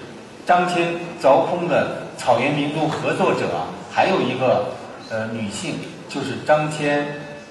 [0.47, 4.75] 张骞凿空的草原民族合作者还有一个
[5.11, 5.77] 呃女性，
[6.09, 7.03] 就是张骞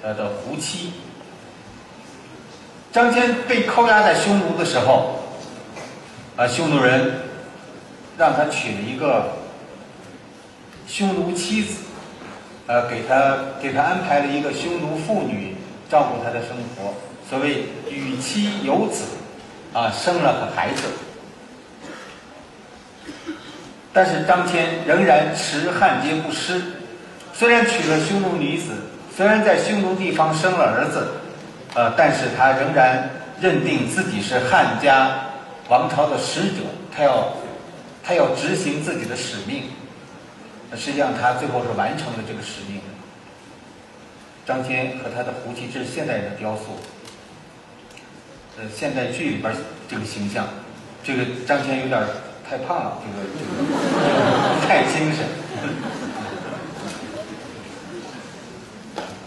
[0.02, 0.94] 呃的胡妻。
[2.92, 5.20] 张骞被扣押在匈奴的时候，
[6.36, 7.14] 啊，匈奴人
[8.18, 9.34] 让他娶了一个
[10.88, 11.84] 匈奴妻子，
[12.68, 15.56] 呃，给他给他安排了一个匈奴妇女
[15.90, 16.94] 照顾他的生活，
[17.30, 19.04] 所谓与妻有子，
[19.74, 20.84] 啊，生了个孩子。
[23.96, 26.62] 但是张骞仍然持汉节不失，
[27.34, 28.74] 虽然娶了匈奴女子，
[29.16, 31.08] 虽然在匈奴地方生了儿子。
[31.76, 33.10] 呃，但是他仍然
[33.42, 35.14] 认定自己是汉家
[35.68, 37.34] 王朝的使者，他要
[38.02, 39.64] 他要执行自己的使命。
[40.74, 42.80] 实际上，他最后是完成了这个使命。
[44.46, 46.80] 张骞和他的胡骑，这是现代人的雕塑。
[48.58, 49.54] 呃，现代剧里边
[49.90, 50.48] 这个形象，
[51.04, 52.02] 这个张骞有点
[52.50, 55.26] 太胖了，这个这个太精神。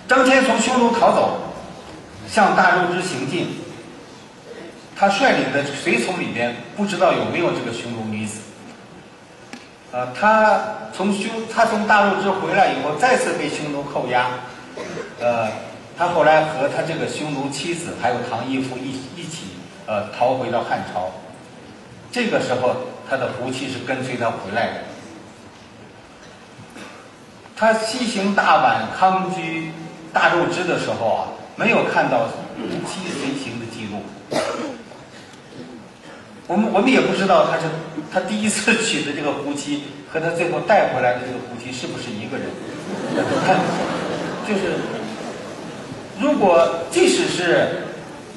[0.06, 1.44] 张骞从匈奴逃走。
[2.30, 3.48] 向大路之行进，
[4.94, 8.40] 他率领的随从里边不知道有没有这个匈奴女子。
[9.90, 10.62] 呃，他
[10.94, 14.26] 从匈他从大路之回来以后，再次被匈奴扣押。
[15.18, 15.48] 呃，
[15.96, 19.46] 他后来和他这个匈奴妻子还有唐义父一一起
[19.86, 21.10] 呃逃回到汉朝。
[22.12, 22.76] 这个时候，
[23.08, 24.74] 他的胡妻是跟随他回来的。
[27.56, 29.72] 他西行大阪、康居、
[30.12, 31.28] 大肉之的时候啊。
[31.58, 34.00] 没有看到夫妻随行的记录，
[36.46, 37.64] 我们我们也不知道他是
[38.12, 42.46] 他第一次取的这个胡妻和他最后带回来的这个胡妻是不是一个人？
[44.46, 44.76] 就是
[46.20, 47.68] 如果即使是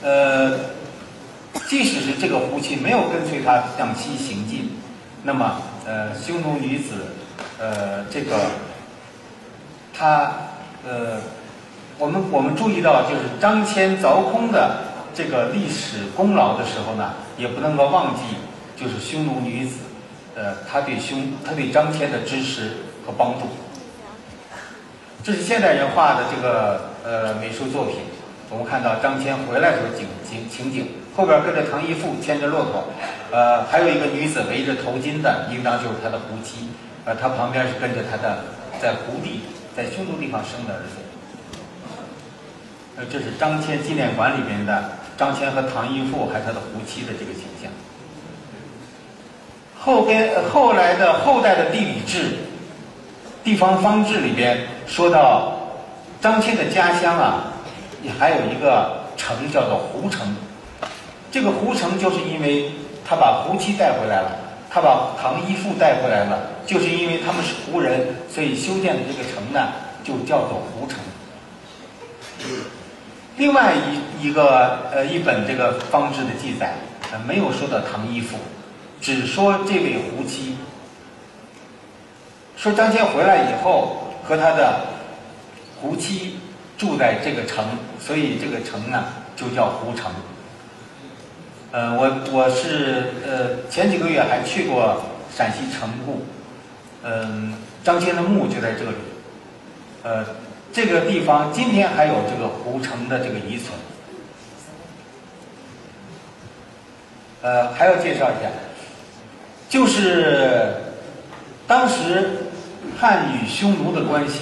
[0.02, 0.58] 呃，
[1.72, 4.72] 即使是这个夫妻没有跟随他向西行进，
[5.24, 5.56] 那么
[5.86, 7.16] 呃，匈奴女子
[7.58, 8.36] 呃，这个
[9.98, 10.34] 他
[10.86, 11.22] 呃。
[11.98, 14.82] 我们我们注意到，就是张骞凿空的
[15.14, 18.22] 这个历史功劳的时候呢，也不能够忘记，
[18.76, 19.82] 就是匈奴女子，
[20.36, 22.72] 呃，她对匈她对张骞的支持
[23.06, 23.42] 和帮助。
[25.24, 27.98] 这是现代人画的这个呃美术作品。
[28.50, 32.84] 我们看到张骞回来时候景景情景，后边跟着唐义父牵着骆驼，
[33.32, 36.70] 呃，还有一个女子围着头巾的，应当就是他的胡妻，
[37.04, 38.40] 呃，他旁边是跟着他的
[38.82, 39.42] 在胡地
[39.76, 40.96] 在匈奴地方生的儿子。
[42.98, 47.70] 呃，这是张骞纪念馆里边的张骞和唐义父还有他的胡妻的这个形象。
[49.78, 52.36] 后边后来的后代的地理志、
[53.44, 54.58] 地方方志里边
[54.88, 55.54] 说到，
[56.22, 57.52] 张骞的家乡啊，
[58.02, 60.36] 也还有一个城叫做胡城。
[61.32, 62.70] 这个胡城就是因为
[63.08, 64.38] 他把胡妻带回来了，
[64.70, 69.72] 他把唐一父带回来了，就是因为他们是胡人，所以修建的这个城呢，
[70.04, 71.00] 就叫做胡城。
[73.38, 76.74] 另外一一个呃一本这个方志的记载，
[77.12, 78.36] 呃没有说到唐一父，
[79.00, 80.58] 只说这位胡妻，
[82.58, 84.82] 说张骞回来以后和他的
[85.82, 86.40] 胡妻
[86.78, 87.66] 住在这个城，
[88.00, 89.06] 所以这个城呢
[89.36, 90.12] 就叫胡城。
[91.72, 95.02] 呃，我我是呃前几个月还去过
[95.34, 96.22] 陕西城固，
[97.02, 98.98] 嗯，张骞的墓就在这里，
[100.04, 100.26] 呃，
[100.74, 103.72] 这个地方今天还有这个胡城的这个遗存。
[107.42, 108.50] 呃，还要介绍一下，
[109.70, 110.74] 就是
[111.66, 112.32] 当时
[113.00, 114.42] 汉与匈奴的关系，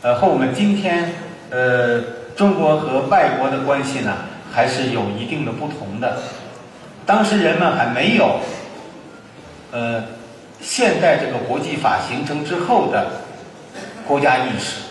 [0.00, 1.12] 呃，和我们今天
[1.50, 2.00] 呃
[2.34, 4.16] 中国和外国的关系呢？
[4.52, 6.18] 还是有一定的不同的。
[7.06, 8.38] 当时人们还没有，
[9.72, 10.04] 呃，
[10.60, 13.10] 现代这个国际法形成之后的
[14.06, 14.82] 国家意识。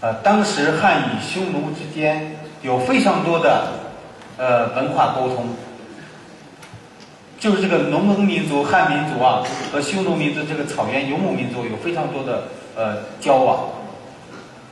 [0.00, 3.66] 呃，当时汉与匈奴之间有非常多的
[4.36, 5.46] 呃文化沟通，
[7.40, 9.42] 就是这个农耕民族汉民族啊
[9.72, 12.44] 和匈奴民族这个草原游牧民族有非常多的
[12.76, 13.70] 呃交往。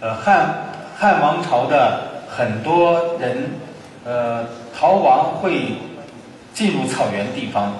[0.00, 3.50] 呃，汉汉王朝的很多人。
[4.06, 5.74] 呃，逃亡会
[6.54, 7.74] 进入草原地方，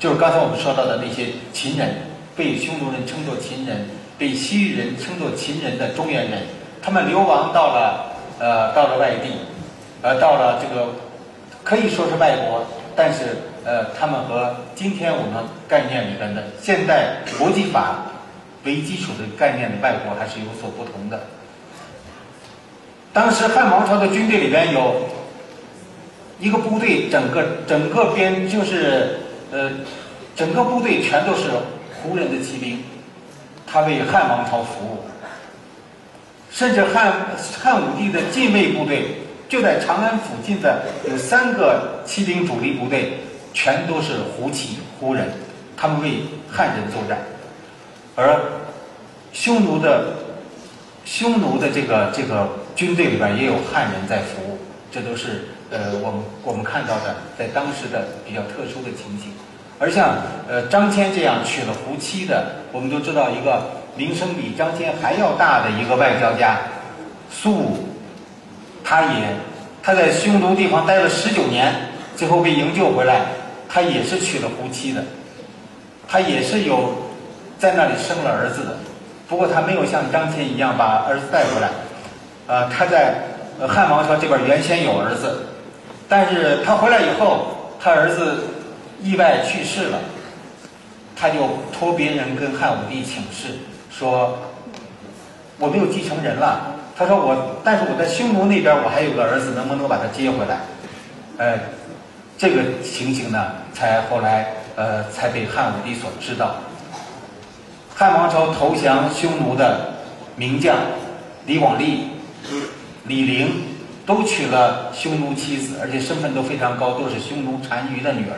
[0.00, 1.94] 就是刚才我们说到的那些秦人，
[2.34, 6.42] 被匈奴人称作秦人，被西域人称作秦人的中原人，
[6.82, 8.10] 他们流亡到了
[8.40, 9.30] 呃到了外地，
[10.02, 10.88] 呃到了这个
[11.62, 12.66] 可以说是外国，
[12.96, 18.02] 但是呃他们和今天我们概念里边的现代国际法
[18.64, 21.20] 为基础的概念的外国还是有所不同的。
[23.12, 25.16] 当时汉王朝的军队里边有。
[26.40, 29.18] 一个部队，整个整个边就是
[29.50, 29.70] 呃，
[30.36, 31.50] 整个部队全都是
[32.00, 32.84] 胡人的骑兵，
[33.66, 34.98] 他为汉王朝服务。
[36.50, 37.12] 甚至汉
[37.60, 39.16] 汉武帝的禁卫部队
[39.48, 43.18] 就在长安附近的有三个骑兵主力部队，
[43.52, 45.28] 全都是胡骑胡人，
[45.76, 47.18] 他们为汉人作战。
[48.14, 48.40] 而
[49.32, 50.14] 匈奴的
[51.04, 54.58] 匈奴的这个这个军队里边也有汉人在服务，
[54.92, 55.48] 这都是。
[55.70, 59.32] 呃，我们我们看到的在当时的比较特殊的情形，
[59.78, 60.16] 而像
[60.48, 66.56] 呃张骞这样娶了胡妻的，我们都知道一个名声比张骞还要大的一个外交家
[67.30, 67.88] 苏武，
[68.82, 69.36] 他也
[69.82, 71.74] 他在匈奴地方待了十九年，
[72.16, 73.26] 最后被营救回来，
[73.68, 75.04] 他也是娶了胡妻的，
[76.08, 76.94] 他也是有
[77.58, 78.78] 在那里生了儿子的，
[79.28, 81.68] 不过他没有像张骞一样把儿子带回来，
[82.46, 83.16] 呃，他在
[83.68, 85.44] 汉王朝这边原先有儿子。
[86.08, 88.44] 但是他回来以后，他儿子
[89.02, 89.98] 意外去世了，
[91.14, 93.58] 他就托别人跟汉武帝请示，
[93.90, 94.38] 说
[95.58, 96.74] 我没有继承人了。
[96.96, 100.60] 他说我，但是我在匈奴那边我还有个儿子，能不能把他接回来？
[101.36, 101.58] 呃，
[102.38, 106.54] 这个情形呢，才后来呃才被汉武帝所知道。
[107.94, 109.92] 汉王朝投降匈奴的
[110.36, 110.74] 名将
[111.44, 112.08] 李广利、
[113.04, 113.67] 李陵。
[114.08, 118.36] 都娶了匈奴妻子，而且身份都非常高，都是匈奴单于的女儿。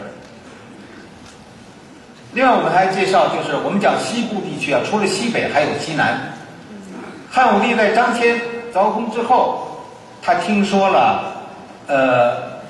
[2.32, 6.32] 另外，我们还介绍，就是我们讲西部地区啊，除了西北，还有西南。
[7.30, 8.36] 汉武帝在张骞
[8.74, 9.80] 凿空之后，
[10.20, 11.34] 他听说了，
[11.86, 12.60] 呃，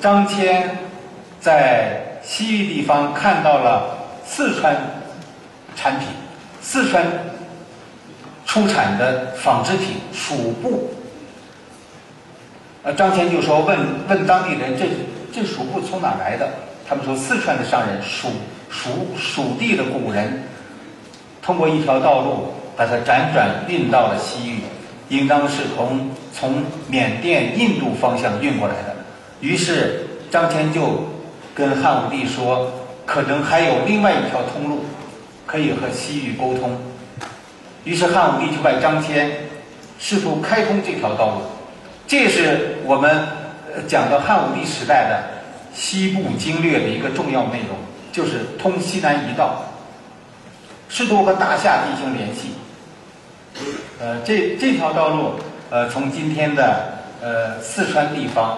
[0.00, 0.62] 张骞
[1.40, 4.76] 在西域地方看到了四川
[5.74, 6.06] 产品，
[6.60, 7.04] 四川
[8.44, 10.92] 出产的纺织品蜀布。
[12.86, 13.76] 呃，张骞就说：“问
[14.08, 14.86] 问当地人，这
[15.34, 16.48] 这蜀布从哪来的？
[16.88, 18.28] 他们说，四川的商人，蜀
[18.70, 20.44] 蜀蜀地的古人，
[21.42, 24.60] 通过一条道路把它辗转运到了西域，
[25.08, 28.94] 应当是从从缅甸、印度方向运过来的。
[29.40, 31.08] 于是张骞就
[31.56, 32.70] 跟汉武帝说，
[33.04, 34.84] 可能还有另外一条通路，
[35.44, 36.70] 可以和西域沟通。
[37.82, 39.28] 于是汉武帝就派张骞
[39.98, 41.40] 试图开通这条道路。”
[42.08, 43.26] 这是我们
[43.88, 45.24] 讲到汉武帝时代的
[45.74, 47.76] 西部经略的一个重要内容，
[48.12, 49.64] 就是通西南一道，
[50.88, 52.52] 试图和大夏进行联系。
[54.00, 55.32] 呃，这这条道路，
[55.68, 58.56] 呃，从今天的呃四川地方，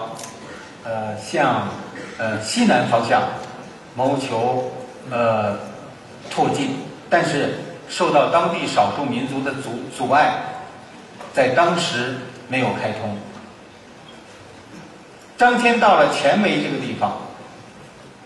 [0.83, 1.67] 呃，向
[2.19, 3.23] 呃西南方向
[3.95, 4.71] 谋求
[5.09, 5.57] 呃
[6.29, 6.75] 拓进，
[7.09, 7.57] 但是
[7.89, 10.35] 受到当地少数民族的阻阻碍，
[11.33, 12.15] 在当时
[12.47, 13.17] 没有开通。
[15.39, 17.17] 张骞到了前梅这个地方，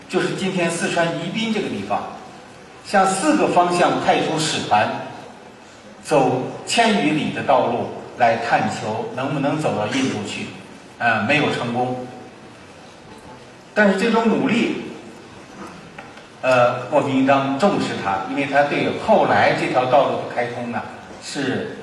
[0.08, 2.02] 就是今天四川宜宾这个地方，
[2.84, 4.90] 向四个方向派出使团，
[6.02, 10.46] 走千余里的道路来探求能不能走到印度去，
[10.98, 12.04] 呃，没有成功。
[13.72, 14.82] 但是这种努力，
[16.42, 20.82] 呃，我们应当重视它，因为它对后来这条道路的开通呢，
[21.22, 21.76] 是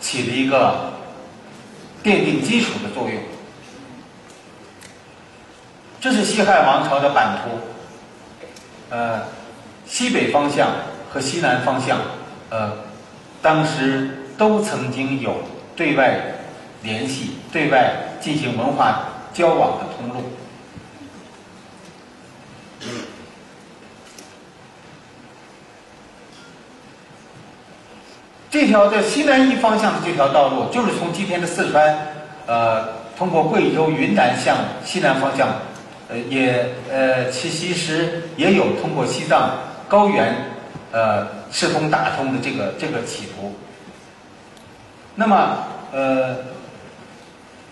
[0.00, 0.90] 起了一个
[2.02, 3.22] 奠定基础的作用。
[6.00, 7.50] 这是西汉王朝的版图，
[8.88, 9.20] 呃，
[9.84, 10.68] 西北方向
[11.12, 11.98] 和西南方向，
[12.48, 12.72] 呃，
[13.42, 15.42] 当时都曾经有
[15.76, 16.18] 对外
[16.82, 20.24] 联系、对外进行文化交往的通路。
[28.50, 31.94] 这条在西南一方向的这条道路，就是从今天的四川，
[32.46, 32.88] 呃，
[33.18, 35.48] 通过贵州、云南向西南方向。
[36.10, 39.52] 呃，也呃，其其实也有通过西藏
[39.88, 40.34] 高原，
[40.90, 43.54] 呃，赤通打通的这个这个企图。
[45.14, 45.58] 那么，
[45.92, 46.36] 呃，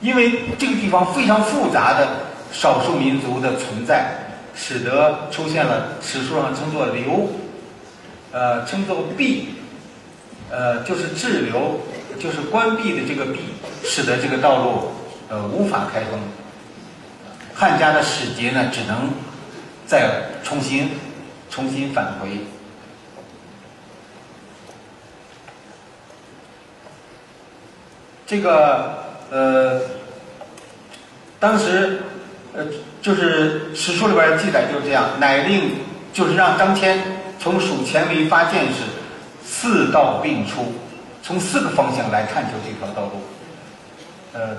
[0.00, 2.06] 因为这个地方非常复杂的
[2.52, 4.06] 少数民族的存在，
[4.54, 7.30] 使得出现了史书上称作流，
[8.30, 9.48] 呃，称作闭，
[10.50, 11.80] 呃，就是滞留，
[12.20, 13.40] 就是关闭的这个闭，
[13.82, 14.92] 使得这个道路
[15.28, 16.20] 呃无法开通。
[17.58, 19.10] 汉家的使节呢，只能
[19.84, 20.90] 再重新、
[21.50, 22.28] 重新返回。
[28.24, 29.02] 这个
[29.32, 29.80] 呃，
[31.40, 32.00] 当时
[32.54, 32.64] 呃，
[33.02, 35.78] 就是史书里边记载就是这样，乃令
[36.12, 36.96] 就是让张骞
[37.40, 38.84] 从蜀前为发箭时，
[39.44, 40.72] 四道并出，
[41.24, 43.20] 从四个方向来探求这条道路。
[44.32, 44.58] 呃，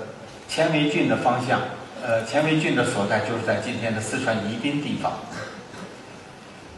[0.50, 1.58] 前为郡的方向。
[2.02, 5.12] 呃，前围郡的所在就是在今天的四川宜宾地方。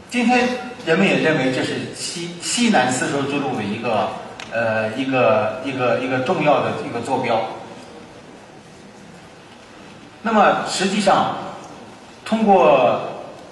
[0.09, 0.47] 今天
[0.85, 4.09] 人们也认为这是西西南丝绸之路的一个
[4.51, 7.41] 呃一个一个一个重要的一个坐标。
[10.21, 11.37] 那么实际上，
[12.25, 13.01] 通过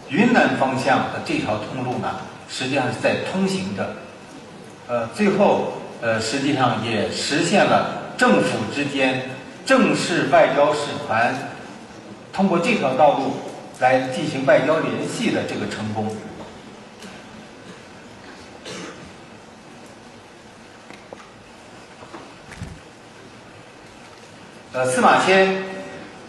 [0.09, 2.17] 云南方向的这条通路呢，
[2.49, 3.95] 实际上是在通行着。
[4.87, 9.29] 呃，最后呃，实际上也实现了政府之间
[9.65, 11.33] 正式外交使团。
[12.33, 13.33] 通过这条道路
[13.79, 16.07] 来进行外交联系的这个成功，
[24.71, 25.63] 呃，司马迁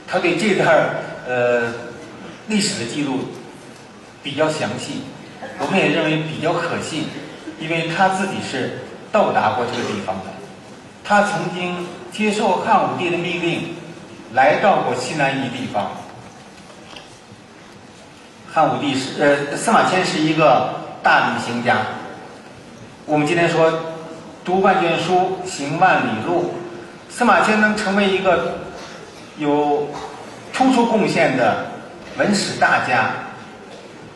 [0.09, 0.97] 他对这段
[1.29, 1.73] 呃
[2.49, 3.21] 历史的记录
[4.25, 5.03] 比较详细，
[5.61, 7.05] 我们也认为比较可信，
[7.61, 8.81] 因为他自己是
[9.13, 10.25] 到达过这个地方的，
[11.05, 13.82] 他曾经接受汉武帝的命令。
[14.35, 15.91] 来到过西南夷地方，
[18.51, 21.77] 汉武帝是呃司马迁是一个大旅行家。
[23.05, 23.71] 我们今天说
[24.43, 26.55] 读万卷书，行万里路，
[27.11, 28.61] 司马迁能成为一个
[29.37, 29.89] 有
[30.51, 31.67] 突出贡献的
[32.17, 33.11] 文史大家，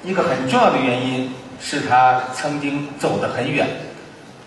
[0.03, 3.69] 一个很重要的原因是他曾经走得很远，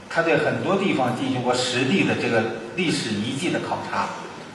[0.09, 2.41] 他对很多地方进行过实地的这个
[2.75, 4.07] 历史遗迹的考察。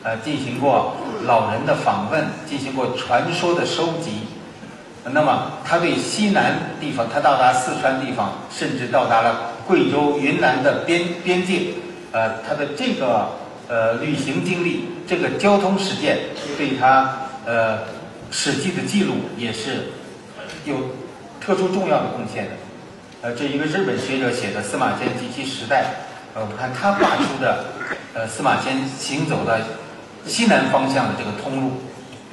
[0.04, 0.94] 呃，进行过
[1.24, 4.28] 老人的访问，进行过传说的收集。
[5.12, 11.68] 那么，他对西南地方，他到达四川地方，甚至到达了贵州、云南的边边界。
[12.12, 13.30] 呃，他的这个
[13.66, 16.18] 呃旅行经历，这个交通实践，
[16.58, 17.78] 对他呃
[18.30, 19.88] 史记的记录也是
[20.66, 20.76] 有
[21.40, 22.50] 特殊重要的贡献的。
[23.22, 25.82] 呃，这一个日本学者写的《司马迁及其时代》，
[26.38, 27.64] 呃，我看他画出的
[28.12, 29.60] 呃司马迁行走的。
[30.26, 31.72] 西南方向的这个通路，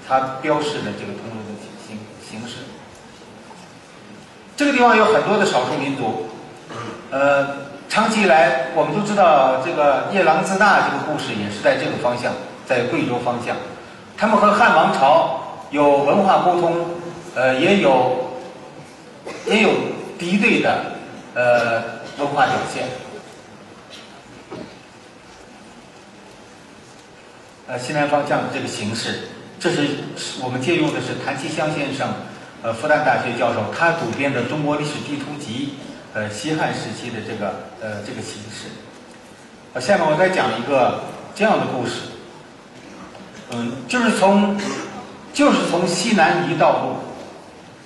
[0.08, 1.52] 它标示的这个通路的
[1.86, 2.64] 形形式。
[4.56, 6.28] 这个地方有很多的少数民族，
[7.10, 7.48] 呃，
[7.90, 12.32] 长期以来我们都知道这个夜郎自大这个故事也是在这个方向，
[12.66, 13.56] 在贵州方向，
[14.18, 16.86] 他们和汉王朝有文化沟通，
[17.36, 18.38] 呃，也有
[19.48, 19.70] 也有
[20.18, 20.94] 敌对的
[21.34, 21.82] 呃
[22.20, 22.86] 文化表现。
[27.68, 29.20] 呃，西南方向的这个形式，
[29.60, 29.88] 这是
[30.44, 32.14] 我们借用的是谭其骧先生，
[32.64, 35.70] 呃，复旦大学教授他主编的《中国历史地图集》，
[36.16, 38.68] 呃，西汉时期的这个呃这个形式。
[39.74, 41.02] 呃，下面我再讲一个
[41.34, 42.02] 这样的故事，
[43.52, 44.58] 嗯，就是从
[45.34, 46.96] 就是从西南夷道路，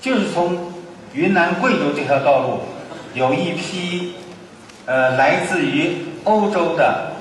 [0.01, 0.73] 就是从
[1.13, 2.61] 云南贵州这条道路，
[3.13, 4.15] 有一批
[4.87, 7.11] 呃来自于欧洲的、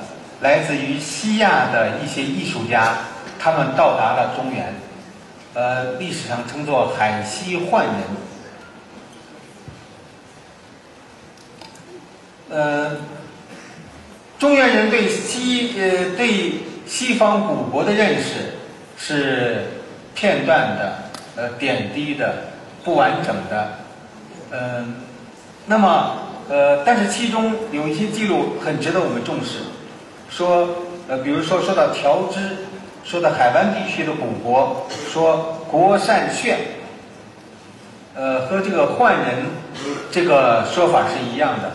[0.40, 2.98] 来自于西亚的一些艺术家，
[3.38, 4.74] 他们到达了中原，
[5.54, 7.94] 呃，历史上称作海西浣人。
[12.50, 12.96] 呃，
[14.38, 18.52] 中原人对西呃对西方古国的认识
[18.98, 19.64] 是
[20.14, 20.98] 片段的、
[21.36, 22.34] 呃点滴的、
[22.84, 23.78] 不完整的，
[24.50, 24.96] 嗯，
[25.66, 26.18] 那么
[26.48, 29.60] 呃，但是其中有一些记录很值得我们重视，
[30.36, 30.68] 说
[31.08, 32.40] 呃，比如说说到调支，
[33.04, 36.58] 说到海湾地区的古国，说国善炫，
[38.16, 39.44] 呃，和这个换人
[40.10, 41.70] 这个说法是一样的。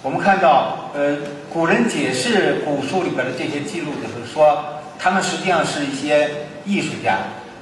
[0.00, 1.16] 我们看到，呃，
[1.52, 4.64] 古人解释古书里边的这些记录的时候，说
[4.96, 6.30] 他们实际上是一些
[6.64, 7.18] 艺术家，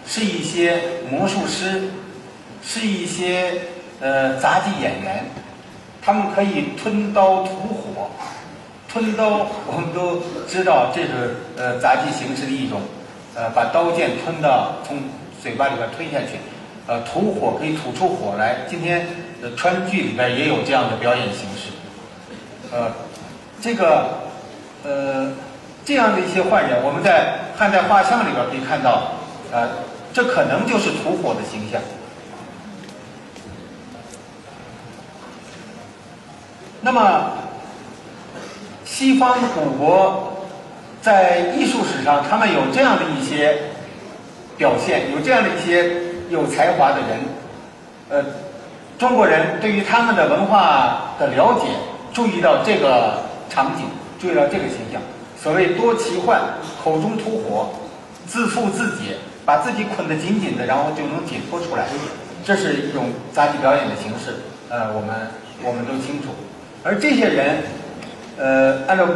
[0.06, 1.84] 是一些魔术师，
[2.62, 3.54] 是一些
[4.00, 5.24] 呃杂技演员，
[6.02, 8.10] 他们可以吞刀吐火。
[8.92, 12.82] 吞刀，我们都知道这是呃杂技形式的一种，
[13.34, 14.98] 呃，把刀剑吞到从
[15.42, 16.36] 嘴巴里边吞下去，
[16.86, 18.66] 呃，吐火可以吐出火来。
[18.68, 19.06] 今天
[19.40, 21.70] 的川剧里边也有这样的表演形式。
[22.70, 22.92] 呃，
[23.62, 24.08] 这个
[24.84, 25.32] 呃，
[25.86, 29.12] 这样的一些坏人，我们在汉代画像里边可以看到，
[29.50, 29.68] 呃，
[30.12, 31.80] 这可能就是吐火的形象。
[36.82, 37.30] 那么，
[38.92, 40.44] 西方古国
[41.00, 43.56] 在艺术史上，他们有这样的一些
[44.58, 45.90] 表现，有这样的一些
[46.28, 47.18] 有才华的人，
[48.10, 48.22] 呃，
[48.98, 51.68] 中国人对于他们的文化的了解。
[52.12, 53.86] 注意到这个场景，
[54.20, 55.00] 注意到这个形象。
[55.40, 56.42] 所谓多奇幻，
[56.84, 57.70] 口中吐火，
[58.26, 59.16] 自负自解，
[59.46, 61.86] 把自己捆得紧紧的，然后就能解脱出来。
[62.44, 64.42] 这是一种杂技表演的形式。
[64.68, 65.30] 呃，我们
[65.64, 66.28] 我们都清楚。
[66.84, 67.62] 而这些人，
[68.38, 69.06] 呃，按照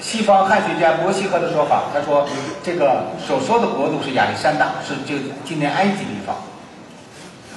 [0.00, 2.26] 西方汉学家伯希和的说法，他说
[2.62, 6.36] 这个所说的国度是亚历山大，是就今天埃及地方，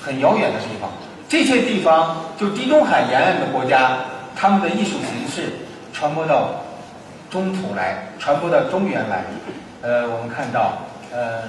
[0.02, 0.90] 很遥远的地方。
[1.28, 3.98] 这些地方就地中海沿岸的国家。
[4.36, 5.52] 他们的艺术形式
[5.92, 6.64] 传播到
[7.30, 9.26] 中土来，传播到中原来。
[9.82, 10.78] 呃，我们看到，
[11.12, 11.42] 呃，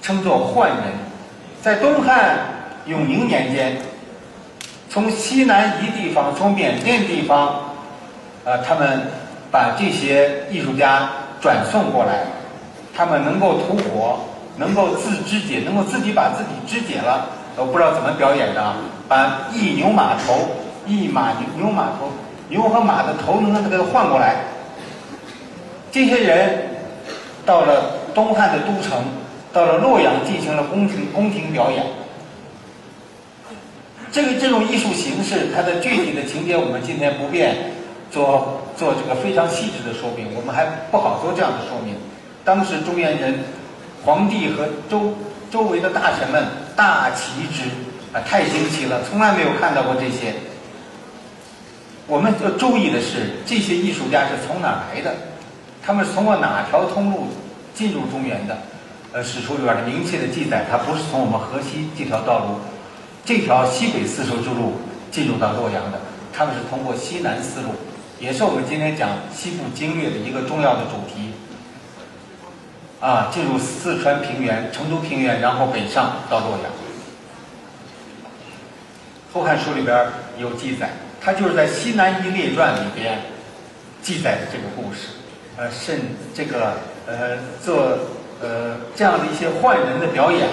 [0.00, 0.78] 称作换人，
[1.60, 2.38] 在东汉
[2.86, 3.76] 永宁年间，
[4.88, 7.69] 从西南夷地方，从缅甸地方，
[8.44, 9.02] 呃，他们
[9.50, 11.10] 把这些艺术家
[11.40, 12.24] 转送过来，
[12.96, 14.20] 他们能够吐火，
[14.56, 17.26] 能够自肢解，能够自己把自己肢解了。
[17.56, 18.76] 我不知道怎么表演的啊，
[19.08, 20.48] 把一牛马头，
[20.86, 22.10] 一马牛牛马头。
[22.48, 24.36] 牛和马的头能给它换过来。
[25.92, 26.66] 这些人
[27.46, 29.04] 到了东汉的都城，
[29.52, 31.84] 到了洛阳进行了宫廷宫廷表演。
[34.10, 37.54] 这个这种艺术形式，它的具体的情节，我们今天不便
[38.10, 41.94] 做做这个非常细致的说明，我们还不好做这样的说明。
[42.44, 43.38] 当时中原人，
[44.04, 45.14] 皇帝和周
[45.50, 46.44] 周围的大臣们
[46.74, 47.64] 大奇之
[48.12, 50.34] 啊，太惊奇了，从来没有看到过这些。
[52.06, 55.14] 我们要注意的是，这些艺术家是从哪来的？
[55.82, 57.28] 他们是通过哪条通路
[57.72, 58.58] 进入中原的？
[59.12, 62.58] 呃，史书里边的明确的记载，他不是从我们河西这条道路，
[63.24, 64.74] 这条西北丝绸之路
[65.10, 66.00] 进入到洛阳的，
[66.32, 67.70] 他们是通过西南丝路，
[68.20, 71.32] 也是我们今天讲西部经略的一个重要的主题。
[73.00, 76.70] 啊，进入四川平原、成都平原，然后北上到洛阳。
[79.34, 80.06] 《后汉书》里边
[80.38, 80.90] 有记载。
[81.18, 83.20] 他就是在《西南夷列传》里边
[84.02, 85.08] 记载的这个故事，
[85.56, 85.98] 呃，甚
[86.34, 86.74] 这个
[87.06, 87.98] 呃做
[88.42, 90.48] 呃这样的一些换人的表演，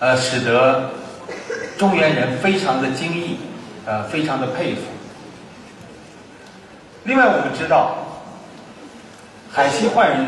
[0.00, 0.90] 呃，使得
[1.78, 3.38] 中原人非常的惊异，
[3.86, 4.82] 呃，非常的佩服。
[7.04, 7.96] 另外，我们知道
[9.50, 10.26] 海西换人，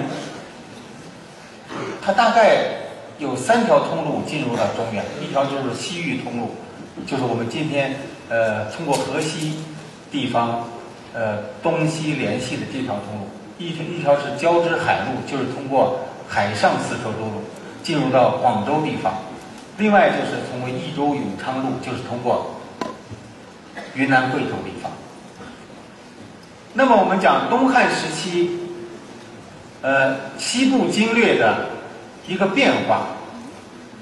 [2.01, 2.67] 他大概
[3.19, 6.55] 有三条通路进入到中原，一条就是西域通路，
[7.07, 7.97] 就是我们今天。
[8.29, 9.59] 呃，通过河西
[10.11, 10.65] 地方，
[11.13, 17.43] 呃，东西联系的这条通路，一条一条是交织海路，就是通过海上丝绸之路
[17.83, 19.13] 进入到广州地方；
[19.77, 22.55] 另外就是通过益州永昌路，就是通过
[23.93, 24.91] 云南贵州地方。
[26.75, 28.59] 那么我们讲东汉时期，
[29.83, 31.71] 呃，西部经略的
[32.27, 33.09] 一个变化，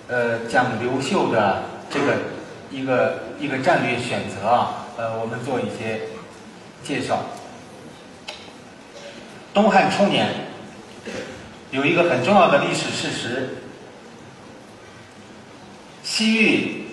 [0.09, 2.17] 呃，讲刘秀的这个。
[2.73, 6.03] 一个一个战略选择啊，呃，我们做一些
[6.85, 7.19] 介绍。
[9.53, 10.29] 东汉初年
[11.73, 13.57] 有一个很重要的历史事实：
[16.05, 16.85] 西域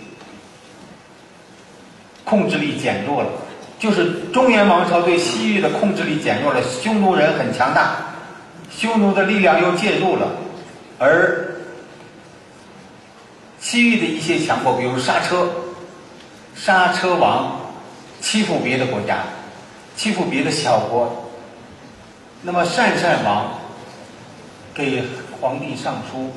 [2.24, 3.30] 控制力减弱了，
[3.80, 7.96] 就是中原王朝对西域的控制力减弱了，匈奴人很强大，
[8.72, 10.28] 匈奴的力量又介入了，
[10.98, 11.56] 而
[13.60, 15.48] 西域的一些强国，比如刹车，
[16.56, 17.60] 刹车王
[18.20, 19.18] 欺负别的国家，
[19.96, 21.30] 欺负别的小国，
[22.42, 23.60] 那么鄯善王
[24.74, 25.04] 给
[25.40, 26.32] 皇帝上书，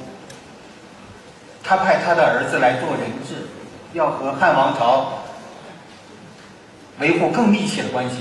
[1.62, 3.46] 他派他的儿子来做人质，
[3.94, 5.19] 要和汉王朝
[7.00, 8.16] 维护更密切的关系。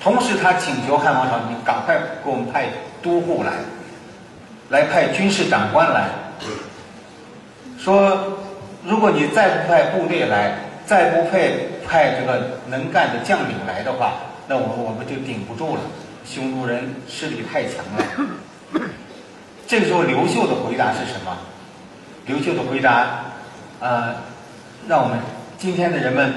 [0.00, 2.68] 同时，他请求汉王朝，你赶快给我们派
[3.02, 3.52] 都护来，
[4.70, 6.08] 来派军事长官来，
[7.78, 8.38] 说，
[8.84, 11.50] 如果你再不派部队来，再不派
[11.86, 14.12] 派这个能干的将领来的话，
[14.46, 15.80] 那我我们就顶不住了。
[16.24, 18.80] 匈奴人势力太强了。
[19.66, 21.36] 这个时候，刘秀的回答是什么？
[22.26, 23.24] 刘秀的回答，
[23.80, 24.14] 呃，
[24.88, 25.18] 让我们
[25.58, 26.32] 今天的人们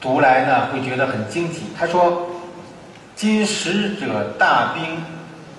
[0.00, 1.64] 读来呢，会觉得很惊奇。
[1.78, 2.26] 他说
[3.14, 4.82] ：“今使者大兵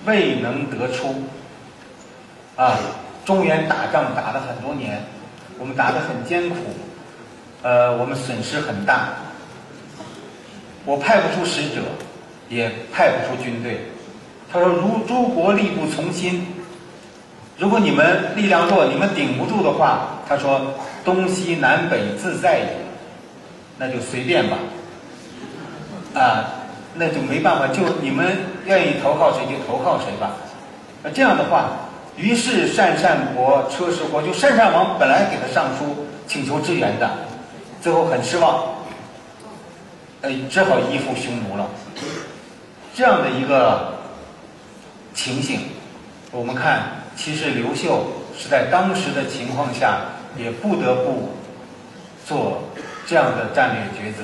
[0.04, 1.22] 未能得出，
[2.56, 2.76] 啊，
[3.24, 5.04] 中原打仗打了很多年，
[5.58, 6.56] 我们打得很艰苦，
[7.62, 9.10] 呃，我们损失很大，
[10.84, 11.82] 我派不出使者，
[12.48, 13.86] 也派不出军队。”
[14.52, 16.46] 他说：“如诸国力不从心，
[17.56, 20.74] 如果你们力量弱，你们顶不住的话，他说
[21.04, 22.76] 东西南北自在也，
[23.82, 24.58] 那就随便吧，
[26.14, 26.54] 啊，
[26.94, 30.36] 那就没办法，就你们愿意投靠谁就投靠谁吧。
[31.02, 31.70] 那这样的话，
[32.16, 37.10] 于是鄯善国、车师国，就鄯善王本来给他上书请求支援的，
[37.80, 38.62] 最后很失望，
[40.20, 41.68] 呃，只好依附匈奴了。
[42.94, 43.90] 这样的一个。”
[45.14, 45.60] 情形，
[46.30, 49.98] 我们看，其实刘秀是在当时的情况下，
[50.38, 51.28] 也不得不
[52.24, 52.62] 做
[53.12, 54.22] 这样的战略抉择。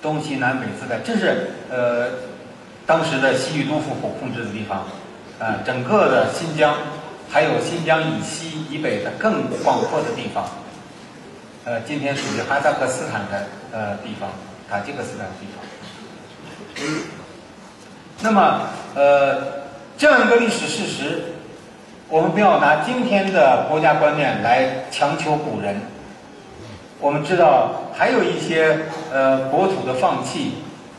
[0.00, 2.06] 东西南北四带，这是呃
[2.86, 4.86] 当时的西域都护府控制的地方，
[5.40, 6.76] 啊，整个的新疆，
[7.28, 10.48] 还有新疆以西以北的更广阔的地方，
[11.64, 14.30] 呃，今天属于哈萨克斯坦的呃地方，
[14.70, 15.58] 塔吉克斯坦的地方。
[18.20, 19.42] 那么，呃，
[19.98, 21.24] 这样一个历史事实，
[22.08, 25.80] 我们不要拿今天的国家观念来强求古人。
[27.00, 28.78] 我们知道，还有一些
[29.12, 30.54] 呃国土的放弃，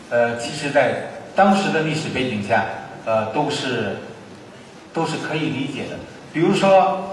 [0.10, 2.66] 呃，其实在当时的历史背景下，
[3.06, 3.98] 呃，都是
[4.93, 5.96] 都是可以理解的。
[6.32, 7.10] 比如说，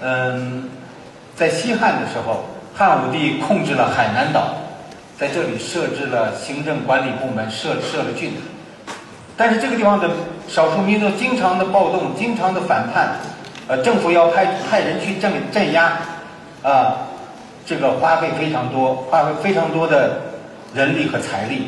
[0.00, 0.68] 嗯，
[1.34, 4.54] 在西汉的时候，汉武帝控制了海南岛，
[5.18, 8.32] 在这里设置了行政管理部门，设设了郡。
[9.36, 10.08] 但是这个地方的
[10.48, 13.16] 少数民族经常的暴动，经常的反叛，
[13.66, 15.98] 呃，政府要派派人去镇镇压，
[16.62, 17.07] 啊，
[17.68, 20.22] 这个花费非常多，花费非常多的
[20.74, 21.66] 人力和财力。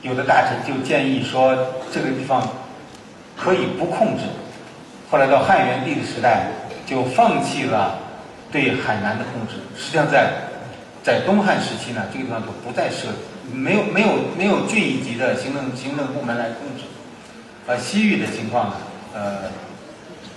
[0.00, 1.54] 有的大臣就建议说，
[1.92, 2.42] 这个地方
[3.36, 4.22] 可以不控制。
[5.10, 6.46] 后来到汉元帝的时代，
[6.86, 7.98] 就放弃了
[8.50, 9.56] 对海南的控制。
[9.76, 10.32] 实际上，在
[11.02, 13.08] 在东汉时期呢，这个地方就不再设，
[13.52, 16.84] 没有没有没有郡一级的行政行政部门来控制。
[17.66, 18.76] 呃，西域的情况呢，
[19.14, 19.38] 呃，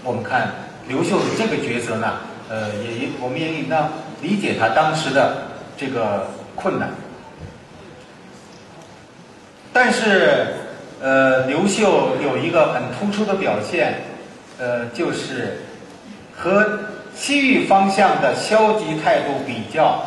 [0.03, 0.51] 我们看
[0.89, 2.16] 刘秀的这个抉择呢，
[2.49, 3.89] 呃，也我们也应当
[4.21, 6.89] 理解他当时的这个困难。
[9.73, 10.47] 但是，
[11.01, 14.01] 呃，刘秀有一个很突出的表现，
[14.57, 15.61] 呃，就是
[16.35, 16.79] 和
[17.15, 20.03] 西域方向的消极态度比较，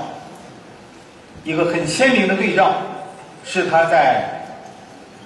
[1.44, 2.74] 一个很鲜明的对照，
[3.44, 4.42] 是他在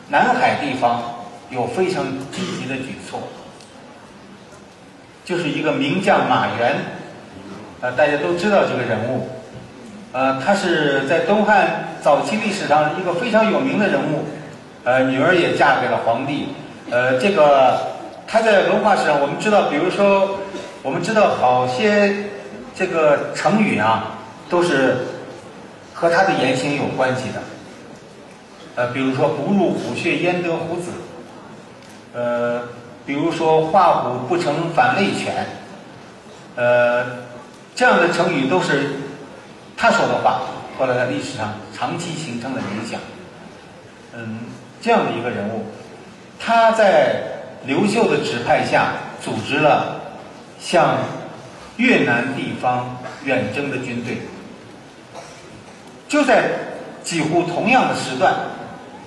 [0.09, 1.03] 南海地方。
[1.51, 3.21] 有非常积极的举措，
[5.23, 6.77] 就是一个名将马援，
[7.83, 9.29] 呃，大家都知道这个人物，
[10.13, 14.25] 呃，他是在东汉早期历史上一个非常有名的人物，
[14.85, 16.51] 呃，女儿也嫁给了皇帝，
[16.93, 17.77] 呃，这个
[18.25, 20.39] 他在文化史上，我们知道，比如说，
[20.85, 22.15] 我们知道好些
[22.73, 24.15] 这个成语啊，
[24.49, 24.99] 都是
[25.93, 27.43] 和他的言行有关系的，
[28.77, 30.93] 呃，比如说“不入虎穴，焉得虎子”。
[32.15, 32.63] 呃，
[33.05, 35.47] 比如说“画虎不成反类犬”，
[36.55, 37.05] 呃，
[37.83, 38.93] 这样的成语都是
[39.77, 40.43] 他说的话，
[40.79, 43.01] 后来在历史上长期形成了影响。
[44.15, 44.39] 嗯，
[44.81, 45.65] 这样的一个人物，
[46.39, 47.25] 他在
[47.67, 50.01] 刘秀的指派下，组织了
[50.61, 50.97] 向
[51.77, 54.17] 越南地方远征的军队。
[56.09, 56.51] 就在
[57.03, 58.33] 几乎同样的时段，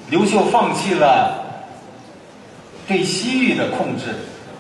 [0.09, 1.45] 刘秀放弃了。
[2.89, 4.13] 对西域的控制，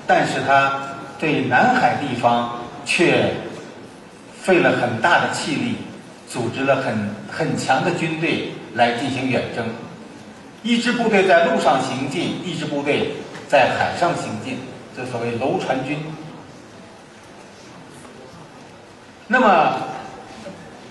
[0.07, 0.81] 但是他
[1.19, 3.29] 对南海地方却
[4.45, 5.75] 费了很大的气力，
[6.29, 9.65] 组织了很很强的军队来进行远征，
[10.61, 13.13] 一支部队在路上行进，一支部队
[13.47, 14.59] 在海上行进，
[14.95, 15.97] 这所谓楼船军。
[19.25, 19.77] 那么，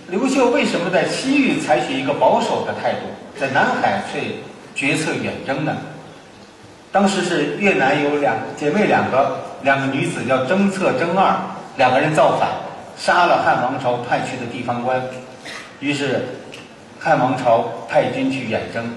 [0.09, 3.07] 刘秀为什么在西域采取一个保守的态度，
[3.39, 4.21] 在南海却
[4.75, 5.77] 决策远征呢？
[6.91, 11.37] 当时是越南有两姐妹两个，两个女子叫征策、征二，
[11.77, 12.49] 两个人造反，
[12.97, 15.03] 杀了汉王朝派去的地方官，
[15.81, 16.25] 于是
[16.99, 18.95] 汉王朝派军去远征。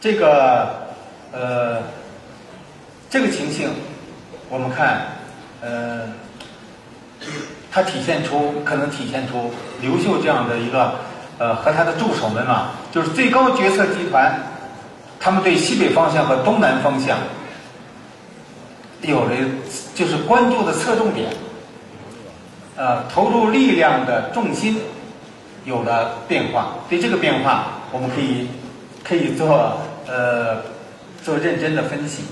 [0.00, 0.88] 这个
[1.32, 1.82] 呃，
[3.08, 3.70] 这个情形，
[4.48, 5.06] 我们看，
[5.60, 6.02] 呃。
[7.72, 9.50] 它体现出可能体现出
[9.80, 10.94] 刘秀这样的一个，
[11.38, 14.32] 呃，和他的助手们嘛，就是最高决策集团，
[15.18, 17.18] 他们对西北方向和东南方向
[19.02, 19.34] 有了
[19.92, 21.32] 就是关注的侧重点，
[22.76, 24.80] 呃，投入力量的重心
[25.64, 26.74] 有了变化。
[26.88, 28.48] 对这个变化，我们可以
[29.02, 30.62] 可以做呃
[31.22, 32.24] 做认真的分析。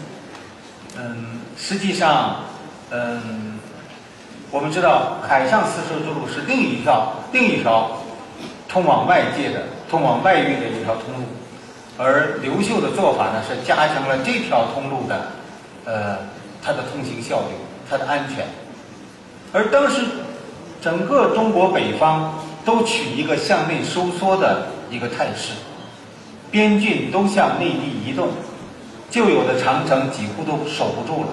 [0.99, 2.36] 嗯，实际上，
[2.90, 3.51] 嗯。
[4.55, 7.90] 我们知道，海上丝绸之路是另一条另一条
[8.68, 11.24] 通往外界的、通往外域的一条通路，
[11.97, 15.28] 而刘秀的做法呢，是加强了这条通路的，
[15.86, 16.18] 呃，
[16.62, 17.55] 它的通行效率、
[17.88, 18.45] 它的安全。
[19.55, 20.03] 而当时
[20.83, 25.53] 整个中国北方都取一个向内收缩的一个态势，
[26.51, 28.30] 边郡都向内地移动，
[29.09, 31.28] 旧有的长城几乎都守不住了。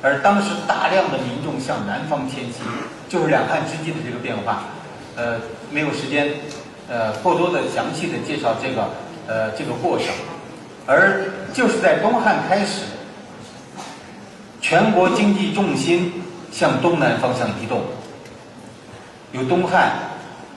[0.00, 2.60] 而当时大量的民众向南方迁徙，
[3.06, 4.64] 就是两汉之际的这个变化，
[5.16, 5.36] 呃，
[5.70, 6.30] 没有时间，
[6.88, 8.88] 呃，过多的详细的介绍这个，
[9.26, 10.06] 呃，这个过程。
[10.86, 12.84] 而就是在东汉开始，
[14.62, 16.10] 全国经济重心
[16.50, 17.82] 向东南方向移动，
[19.34, 19.90] 由东汉，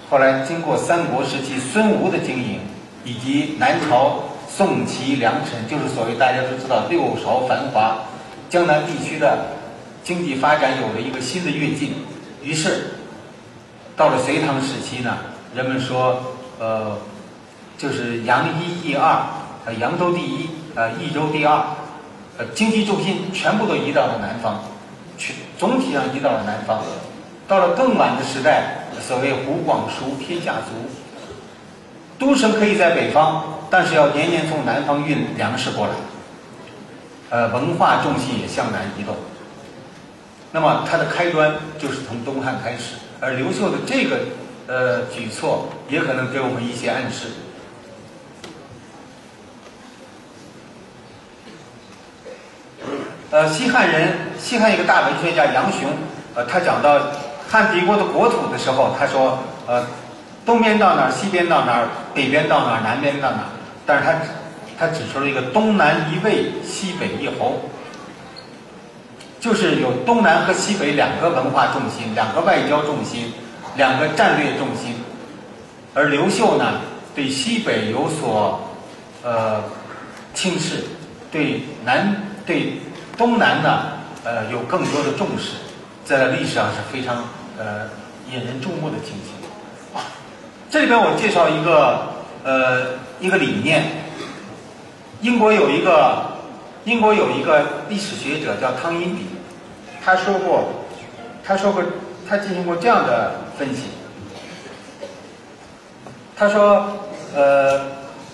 [0.08, 2.60] 后来经过三国时期孙吴的经营，
[3.04, 7.98] 以及南朝宋齐梁陈，就是所谓大家都知道六朝繁华。
[8.52, 9.48] 江南地区的
[10.04, 11.96] 经济发展有了一个新的跃进，
[12.44, 12.92] 于是
[13.96, 15.18] 到了隋唐时期呢，
[15.56, 16.22] 人们说，
[16.60, 17.00] 呃，
[17.80, 19.26] 就是扬一抑二，
[19.66, 21.66] 呃，扬州第一，呃，益州第二，
[22.38, 24.64] 呃，经济重心全部都移到了南方，
[25.18, 26.84] 全总体上移到了南方。
[27.48, 30.90] 到了更晚的时代，所谓湖广熟天下足，
[32.20, 35.94] 都城可以在北方，但是要年年从南方运粮食过来。
[37.30, 39.16] 呃，文化重心也向南移动。
[40.52, 44.20] 那么它的开端就是从东汉开始，而刘秀的这个
[44.68, 47.28] 呃举措也可能给我们一些暗示。
[53.30, 55.90] 呃，西汉人，西汉一个大文学家杨雄，
[56.34, 56.98] 呃，他讲到
[57.50, 59.86] 汉帝国的国土的时候，他说，呃，
[60.46, 63.50] 东边到哪儿，西边到哪儿，北边到哪儿，南边到哪儿，
[63.86, 64.14] 但是他。
[64.80, 67.62] 他指出了一个东南一魏，西北一侯，
[69.40, 73.34] 就是有东南和西北两个文化重心，两个外交重心，
[73.76, 74.94] 两个战略重心。
[75.96, 76.74] 而刘秀呢，
[77.16, 78.70] 对西北有所
[79.24, 79.64] 呃
[80.36, 80.84] 轻视，
[81.32, 82.80] 对南对
[83.18, 83.80] 东南呢
[84.24, 85.54] 呃有更多的重视，
[86.08, 87.18] 在历史上是非常
[87.60, 87.90] 呃
[88.32, 90.02] 引人注目的情形。
[90.70, 92.08] 这里边我介绍一个
[92.46, 93.84] 呃一个理念。
[95.20, 96.28] 英国有一个，
[96.86, 99.26] 英国有一个历史学者叫汤因比，
[100.06, 100.70] 他说过，
[101.44, 101.84] 他说过，
[102.30, 103.82] 他进行过这样的分析。
[106.38, 106.86] 他说，
[107.36, 107.82] 呃，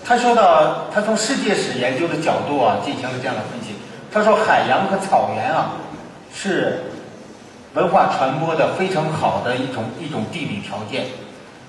[0.04, 3.74] 他说到，他从世界史研究的角度啊，进行了这样的分析。
[4.12, 5.72] 他说，海洋和草原啊，
[6.34, 6.84] 是
[7.74, 11.06] 文化传播的非常好的一种一种地理条件，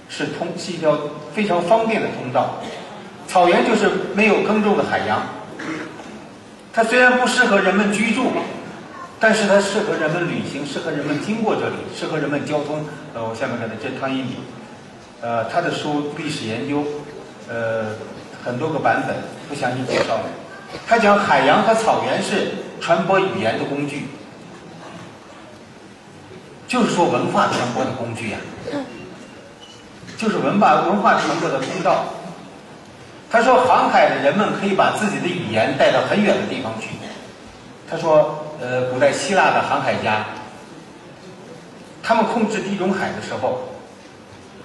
[0.07, 0.97] 是通是一条
[1.33, 2.61] 非常方便的通道。
[3.27, 5.19] 草原就是没有耕种的海洋，
[6.71, 8.27] 它虽然不适合人们居住，
[9.19, 12.85] 但是它适合人们旅行，适合人们经过这里，适合人们交通。
[13.15, 14.35] 呃，我下面看的这汤一米，
[15.21, 16.83] 呃，他的书历史研究，
[17.49, 17.85] 呃，
[18.43, 19.15] 很多个版本
[19.49, 20.25] 不详细介绍了。
[20.87, 24.05] 他讲海洋和草原是传播语言的工具，
[26.75, 28.37] 就是说文化传播的工具呀，
[30.17, 32.03] 就是文化文化传播的通道。
[33.31, 36.89] 他说：“航海的人们可以把自己的语言带到很远的地方去。”
[37.89, 40.25] 他说：“呃，古代希腊的航海家，
[42.03, 43.69] 他们控制地中海的时候，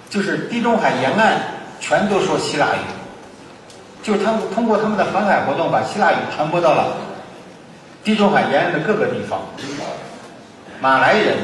[0.09, 1.39] 就是地中海沿岸
[1.79, 6.97] 全都说希腊语，就是他们通过他们的航海活动，把希腊语传播到了
[8.03, 9.39] 地中海沿岸的各个地方。
[10.81, 11.37] 马来人，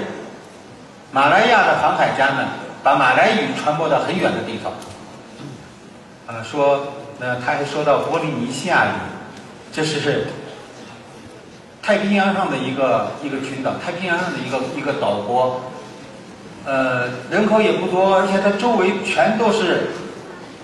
[1.11, 2.45] 马来亚的航海家们
[2.83, 4.73] 把马来语传播到很远的地方。
[6.27, 6.87] 啊，说，
[7.19, 8.89] 那他还说到波利尼西亚语，
[9.71, 10.27] 这是
[11.81, 15.61] 太平洋上的一个一个群岛，太平洋上的一个一个岛国，
[16.65, 19.91] 呃，人口也不多，而且它周围全都是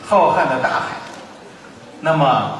[0.05, 0.97] 浩瀚的大海。
[2.01, 2.59] 那么，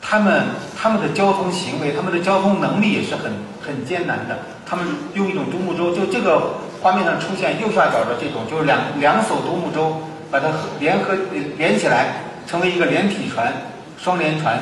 [0.00, 0.44] 他们
[0.80, 3.32] 他们的交通行为，他们的交通能力也是很
[3.66, 4.38] 很艰难的。
[4.64, 10.00] 他们用一种独木舟，就这个画面上出现右下角的这种，就是两两艘独木舟。
[10.28, 10.48] 把它
[10.80, 11.14] 联合
[11.56, 12.16] 连起来，
[12.48, 13.52] 成为一个连体船、
[13.96, 14.58] 双连船，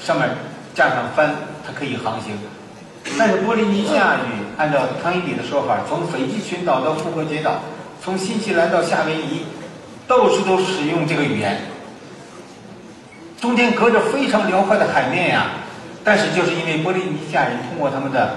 [0.00, 0.30] 上面
[0.76, 1.28] 架上帆，
[1.66, 2.38] 它可以航行。
[3.18, 7.60] 但是波利尼西亚语，按照汤因比的说法，从斐济群岛到复活节岛，
[8.00, 9.44] 从新西兰到夏威夷，
[10.06, 11.62] 到处都使用这个语言。
[13.40, 15.46] 中间隔着非常辽阔的海面呀，
[16.04, 18.36] 但是就是因为波利尼西亚人通过他们的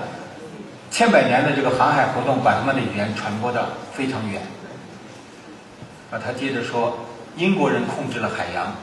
[0.92, 4.42] 千百年的这个航海活动，把他们的语言传播的非常远。
[6.12, 7.00] 啊，他接着说，
[7.38, 8.76] 英国人控制了海洋，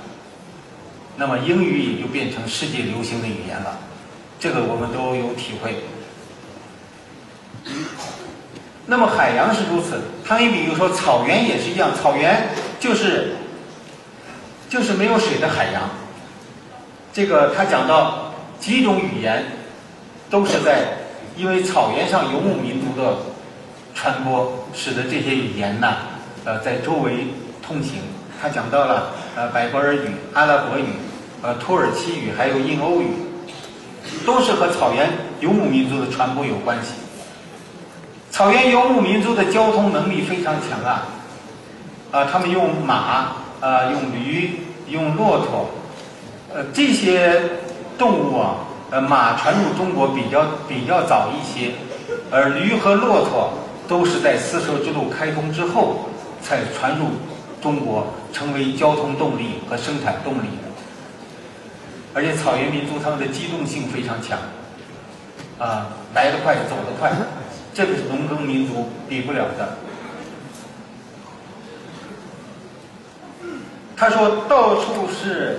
[1.16, 3.78] 那么英语也就变成世界流行的语言了，
[4.40, 5.76] 这个我们都有体会。
[8.86, 12.48] 那么海洋是如此，汤一比如说草原也是一样，草原
[12.80, 13.36] 就是
[14.70, 15.90] 就是没有水的海洋。
[17.12, 19.44] 这个他讲到几种语言
[20.30, 20.86] 都是在
[21.38, 23.16] 因为草原上游牧民族的
[23.94, 25.94] 传播，使得这些语言呢。
[26.44, 27.28] 呃，在周围
[27.62, 28.00] 通行，
[28.42, 30.84] 他讲到了呃，柏柏尔语、阿拉伯语、
[31.42, 33.06] 呃，土耳其语，还有印欧语，
[34.26, 35.10] 都是和草原
[35.40, 36.94] 游牧民族的传播有关系。
[38.32, 41.06] 草原游牧民族的交通能力非常强啊，
[42.10, 45.68] 啊，他们用马，啊，用驴，用骆驼，
[46.52, 47.40] 呃，这些
[47.96, 48.56] 动物啊，
[48.90, 51.72] 呃，马传入中国比较比较早一些，
[52.30, 53.52] 而驴和骆驼
[53.86, 56.08] 都是在丝绸之路开通之后。
[56.40, 57.06] 才传入
[57.60, 60.68] 中国，成为交通动力和生产动力的。
[62.14, 64.38] 而且草原民族他们的机动性非常强，
[65.58, 67.10] 啊，来得快，走得快，
[67.74, 69.76] 这个是农耕民族比不了的。
[73.96, 75.58] 他说，到处是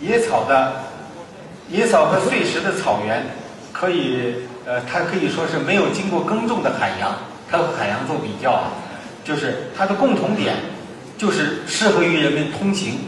[0.00, 0.72] 野草的，
[1.70, 3.24] 野草和碎石的草原，
[3.72, 7.12] 可以，呃，它可以说是没有经过耕种的海洋。
[7.50, 8.72] 它和海洋做比较啊，
[9.24, 10.56] 就是它的共同点，
[11.16, 12.98] 就是适合于人们通行，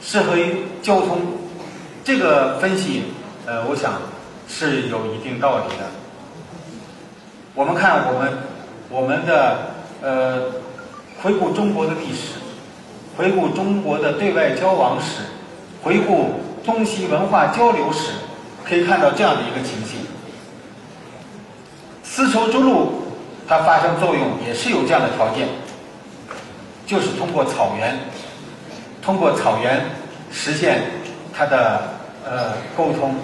[0.00, 1.20] 适合于交通。
[2.04, 3.02] 这个分析，
[3.46, 3.94] 呃，我想
[4.48, 5.84] 是有一定道理的。
[7.54, 8.32] 我们看我们
[8.88, 10.42] 我们的呃，
[11.22, 12.40] 回顾中国的历史，
[13.16, 15.20] 回顾中国的对外交往史，
[15.82, 18.12] 回顾东西文化交流史，
[18.64, 19.98] 可以看到这样的一个情形：
[22.02, 23.00] 丝绸之路。
[23.48, 25.48] 它发生作用也是有这样的条件，
[26.86, 27.98] 就是通过草原，
[29.02, 29.84] 通过草原
[30.30, 30.84] 实现
[31.36, 31.82] 它的
[32.24, 33.14] 呃沟通。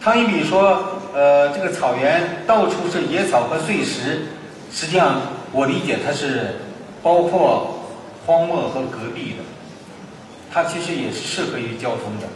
[0.00, 4.28] 汤一比说，呃，这个草原到处是野草和碎石，
[4.72, 5.20] 实际上
[5.52, 6.60] 我理解它是
[7.02, 7.80] 包括
[8.24, 9.42] 荒漠和戈壁的，
[10.58, 12.26] 它其实也是适合于交通的。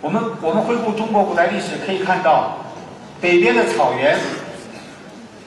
[0.00, 2.58] 我们我们回顾中国古代历史，可以看到，
[3.20, 4.16] 北边的草原，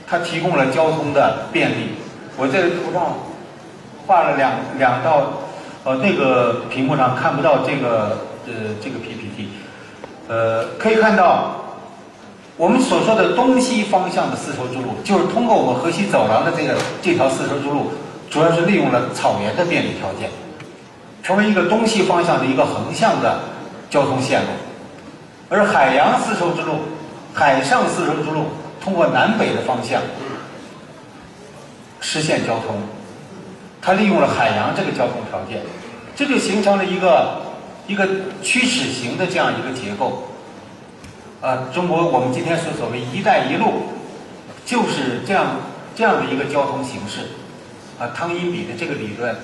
[0.06, 1.92] 它提供了交通的便利。
[2.36, 3.16] 我在图上
[4.06, 5.32] 画了两两道，
[5.86, 9.48] 呃，那个屏幕上看不到这个呃这个 PPT，
[10.28, 11.56] 呃，可以看到
[12.58, 17.94] 我们所说的东西方向的丝绸之路，就是通过我们河西走廊的这个这条丝绸之路，
[18.30, 20.30] 主要是利用了草原的便利条件，
[21.30, 23.40] 成为一个东西方向的一个横向的。
[23.88, 24.48] 交通线路，
[25.50, 26.76] 而海洋丝绸之路、
[27.34, 28.46] 海上丝绸之路
[28.80, 30.00] 通过南北的方向
[32.00, 32.78] 实现交通，
[33.82, 35.64] 它利用了海洋这个交通条件，
[36.16, 37.42] 这就形成了一个
[37.88, 38.08] 一个
[38.44, 40.28] 曲尺型的这样一个结构。
[41.42, 43.86] 啊，中国我们今天所所谓“一带一路”，
[44.68, 45.48] 就是这样
[45.96, 47.22] 这样的一个交通形式。
[48.00, 49.36] 啊，汤因比的这个理论，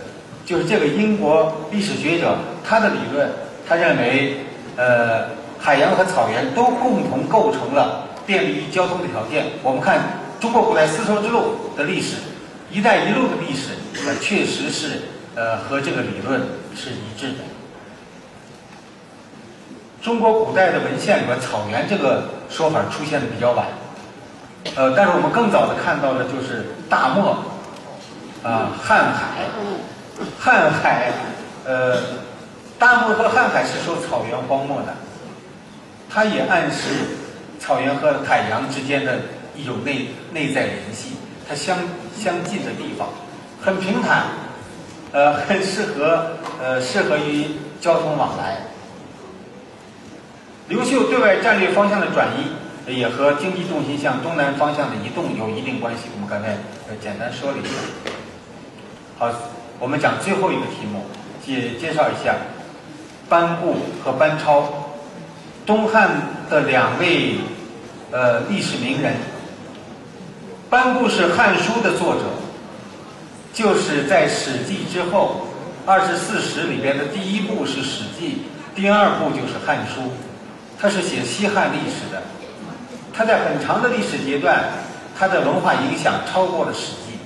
[0.45, 3.29] 就是这个英国历史学者他的理论。
[3.67, 4.37] 他认为，
[4.75, 5.25] 呃，
[5.59, 9.45] 海洋和草原都共同构成了便利于交通的条件。
[9.63, 12.17] 我们看中国古代丝绸之路的历史
[12.69, 13.71] ，“一带一路”的历史，
[14.05, 15.01] 呃，确实是
[15.33, 16.41] 呃和这个理论
[16.75, 17.39] 是一致的。
[20.03, 23.65] 中国古代的文献里边，草原这个说法出现的比较晚，
[24.75, 27.35] 呃，但是我们更早的看到的就是大漠，
[28.43, 29.49] 啊，瀚海，
[30.43, 31.11] 瀚海，
[31.65, 32.25] 呃。
[32.77, 34.93] 大漠和瀚海是受草原荒漠的，
[36.09, 36.89] 它也暗示
[37.57, 39.17] 草原和海洋之间的
[39.55, 41.13] 一种内内在联系，
[41.47, 41.77] 它相
[42.21, 43.07] 相近的地方，
[43.61, 44.25] 很平坦，
[45.13, 46.31] 呃，很适合
[46.61, 47.45] 呃适合于
[47.79, 48.57] 交通往来。
[50.67, 56.09] 刘秀对外战略方向的转移，也和经济重心向东南方向的移动有一定关系。
[56.13, 56.57] 我们刚才
[56.89, 57.71] 呃简单说了一下。
[59.17, 59.31] 好，
[59.79, 61.03] 我们讲最后一个题目，
[61.45, 62.35] 介介绍一下
[63.27, 64.91] 班固和班超，
[65.65, 66.09] 东汉
[66.49, 67.35] 的两位
[68.11, 69.15] 呃历史名人。
[70.69, 72.21] 班固是《汉书》的作者，
[73.53, 75.47] 就是在《史记》之后，
[75.85, 78.45] 二十四史里边的第一部是《史记》，
[78.75, 80.01] 第二部就是《汉书》。
[80.79, 82.21] 他是写西汉历史的，
[83.13, 84.63] 他在很长的历史阶段，
[85.17, 87.17] 他的文化影响超过了《史记》。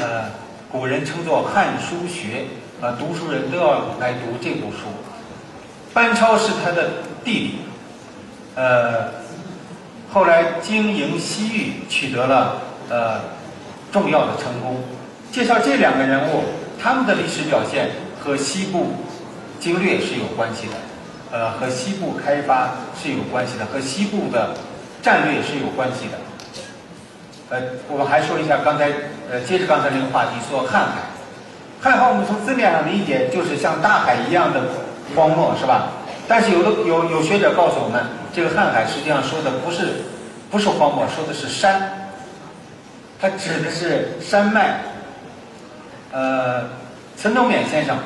[0.00, 0.26] 呃，
[0.74, 2.46] 古人称作汉书学，
[2.80, 4.88] 呃，读书人都要来读这部书。
[5.92, 6.90] 班超是他的
[7.22, 7.58] 弟弟，
[8.56, 9.04] 呃，
[10.12, 12.60] 后来经营西域，取得了
[12.90, 13.20] 呃
[13.92, 14.82] 重要的成功。
[15.30, 16.42] 介绍这两个人物，
[16.82, 17.90] 他们的历史表现
[18.20, 18.96] 和西部
[19.60, 20.72] 经略是有关系的。
[21.30, 22.70] 呃，和西部开发
[23.00, 24.56] 是有关系的，和西部的
[25.00, 26.18] 战略是有关系的。
[27.50, 28.90] 呃，我们还说一下刚才，
[29.30, 31.02] 呃，接着刚才那个话题说瀚海。
[31.82, 34.60] 瀚海我们从字面上理解就是像大海一样的
[35.14, 35.88] 荒漠，是吧？
[36.26, 40.04] 但是有的有有学者告诉我们，这个瀚海实际上说的不是
[40.50, 42.08] 不是荒漠，说的是山，
[43.20, 44.80] 它指的是山脉。
[46.12, 46.64] 呃，
[47.16, 47.98] 陈东勉先生，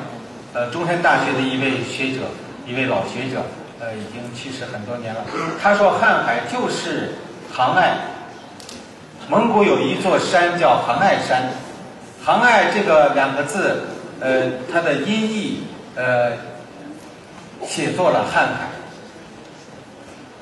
[0.53, 2.25] 呃，中山大学的一位学者。
[2.67, 3.41] 一位老学者，
[3.79, 5.21] 呃，已经去世很多年了。
[5.59, 7.15] 他说，瀚海就是
[7.51, 7.97] 杭爱。
[9.29, 11.51] 蒙古有一座山叫杭爱山，
[12.25, 13.83] 杭爱这个两个字，
[14.19, 16.31] 呃，它的音译，呃，
[17.63, 18.69] 写作了瀚海。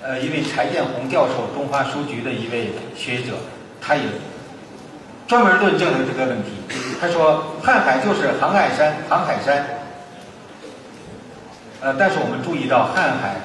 [0.02, 3.34] 呃，一位柴建红教授，中华书局的一位学者，
[3.82, 4.04] 他也
[5.28, 6.52] 专门论证了这个问题。
[7.02, 9.66] 他说，瀚海就是杭爱山，杭海山。
[11.82, 13.36] 呃，但是我们注意到瀚海，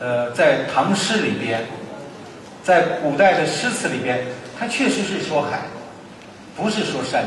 [0.00, 1.64] 呃，在唐诗里边，
[2.64, 4.26] 在古代的诗词里边，
[4.58, 5.60] 它确实是说海，
[6.56, 7.24] 不是说山，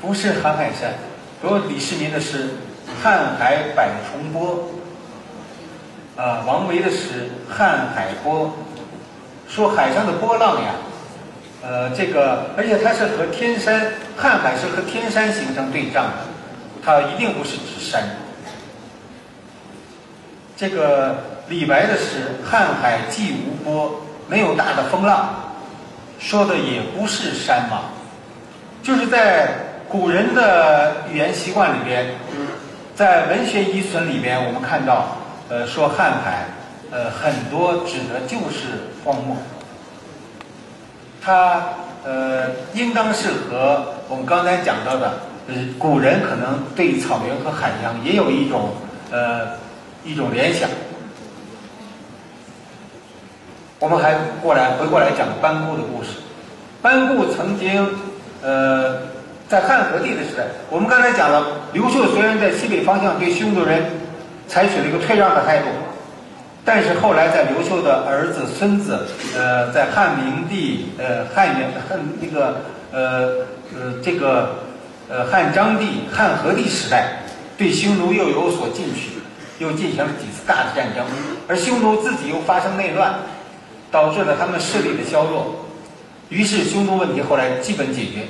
[0.00, 0.92] 不是瀚海山。
[1.40, 2.50] 比如李世民的诗
[3.06, 4.68] 《瀚海百重波》，
[6.20, 8.46] 啊，王维的诗《瀚海波》，
[9.52, 10.74] 说海上的波浪呀，
[11.62, 16.18] 呃，这个，而且它是和天山，瀚海是和天山形成对仗的，
[16.84, 18.02] 它一定不是指山。
[20.56, 21.18] 这个
[21.48, 25.47] 李白的诗“瀚海既无波”，没有大的风浪，
[26.18, 27.90] 说的也不是山嘛，
[28.82, 29.48] 就是在
[29.88, 32.06] 古人的语言习惯里边，
[32.94, 35.16] 在文学遗存里边，我们看到，
[35.48, 36.46] 呃，说瀚海，
[36.90, 39.36] 呃，很多指的就是荒漠，
[41.22, 41.62] 它
[42.04, 48.70] 呃，应当是和我们刚才讲到的，呃，古人可能对草原和海洋也有一种
[49.10, 49.56] 呃。
[50.04, 50.70] 一种联想，
[53.80, 56.10] 我们还过来回过来讲班固的故事。
[56.82, 57.88] 班固曾经，
[58.42, 58.96] 呃，
[59.48, 63.84] 在汉和帝的时代，我们刚才讲了，刘秀虽然在西北方向对匈奴人
[64.48, 65.68] 采取了一个退让的态度，
[66.64, 69.06] 但是后来在刘秀的儿子、孙子，
[69.36, 72.60] 呃，在汉明帝、呃汉元、汉那个
[72.90, 73.46] 呃
[73.76, 74.56] 呃这个
[75.08, 77.22] 呃汉章帝、汉和帝时代，
[77.56, 79.12] 对匈奴又有所进取。
[79.58, 81.04] 又进行了几次大的战争，
[81.48, 83.12] 而匈奴自己又发生内乱，
[83.90, 85.66] 导致了他们势力的削弱。
[86.28, 88.26] 于是匈奴问题后来基本解决。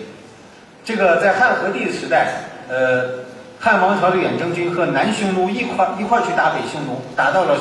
[0.84, 3.24] 这个在汉和帝的时代，呃，
[3.58, 7.58] 汉王朝的远征军和南匈奴一块一块去打北匈奴，打到了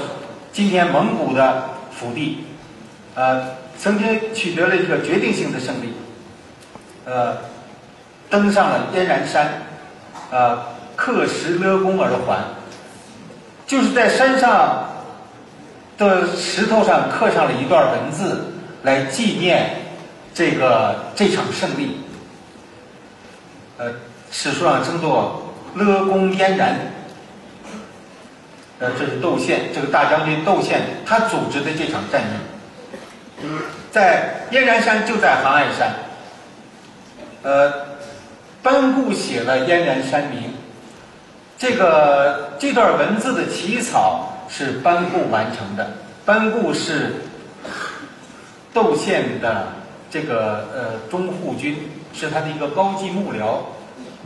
[0.53, 2.45] 今天蒙古的腹地，
[3.15, 5.93] 呃，曾经取得了一个决定性的胜利，
[7.05, 7.35] 呃，
[8.29, 9.63] 登上了燕然山，
[10.31, 10.57] 呃，
[10.95, 12.39] 刻石勒功而还。
[13.65, 14.87] 就是在山上
[15.97, 18.53] 的石头上刻上了一段文字，
[18.83, 19.81] 来纪念
[20.33, 22.01] 这个这场胜利。
[23.77, 23.91] 呃，
[24.31, 26.75] 史书上称作勒功燕然。
[28.79, 33.47] 呃，这是窦宪，这个大将军窦宪他组织的这场战役，
[33.91, 35.95] 在燕然山就在杭爱山。
[37.41, 37.73] 呃，
[38.61, 40.53] 班固写了燕然山名。
[41.57, 45.91] 这个这段文字的起草是班固完成的。
[46.25, 47.15] 班固是
[48.73, 49.69] 窦宪的
[50.09, 53.59] 这个呃中护军，是他的一个高级幕僚。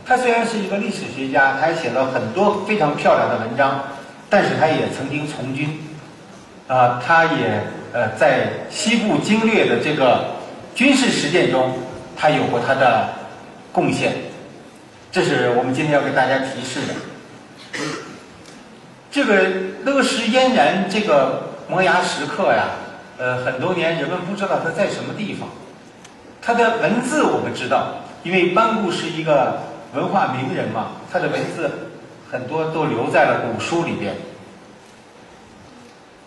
[0.04, 3.84] 他虽然是一个历史学家，他还写了很多非常漂亮的文章，
[4.28, 5.78] 但是他也曾经从军，
[6.66, 7.62] 啊，他也
[7.92, 10.24] 呃在西部经略的这个
[10.74, 11.72] 军事实践中，
[12.16, 13.10] 他有过他的
[13.72, 14.12] 贡献。
[15.12, 16.94] 这是我们今天要给大家提示的。
[19.12, 19.42] 这个
[19.84, 22.70] 乐石嫣然这个摩崖石刻呀，
[23.18, 25.50] 呃，很多年人们不知道它在什么地方。
[26.40, 31.70] 它的文字我们知道，因为班固是一个文化名人嘛，他的文字
[32.30, 34.14] 很多都留在了古书里边。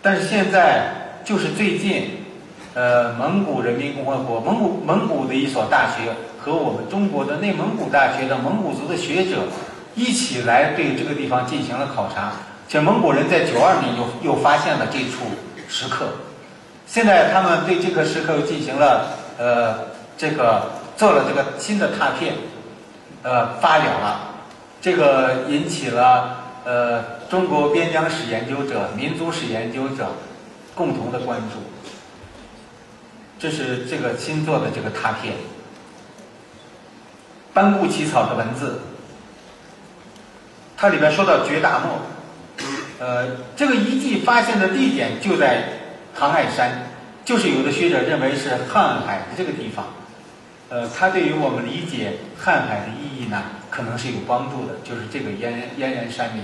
[0.00, 2.24] 但是现在就是最近，
[2.74, 9.48] 呃，蒙古人民共和国蒙古蒙古的一所大学和我们中国的内蒙古大学的蒙古族的学者
[9.96, 12.32] 一起来对这个地方进行了考察。
[12.68, 15.24] 且蒙古人在九二年又又发现了这处
[15.68, 16.08] 石刻，
[16.86, 19.78] 现在他们对这个石刻进行了呃
[20.18, 22.34] 这个做了这个新的拓片，
[23.22, 24.34] 呃发表了，
[24.80, 30.08] 这个引起了呃中国边疆史研究者、民族史研究者
[30.74, 31.60] 共同的关注。
[33.38, 35.34] 这是这个新做的这个拓片，
[37.54, 38.80] 班固起草的文字，
[40.76, 42.00] 它里边说到绝大漠。
[42.98, 45.64] 呃，这个遗迹发现的地点就在
[46.18, 46.82] 唐爱山，
[47.26, 49.84] 就是有的学者认为是瀚海的这个地方。
[50.70, 56.42] 呃，它对于我们理解瀚海的意义呢，可能是有帮助的，就是这个燕燕然山名。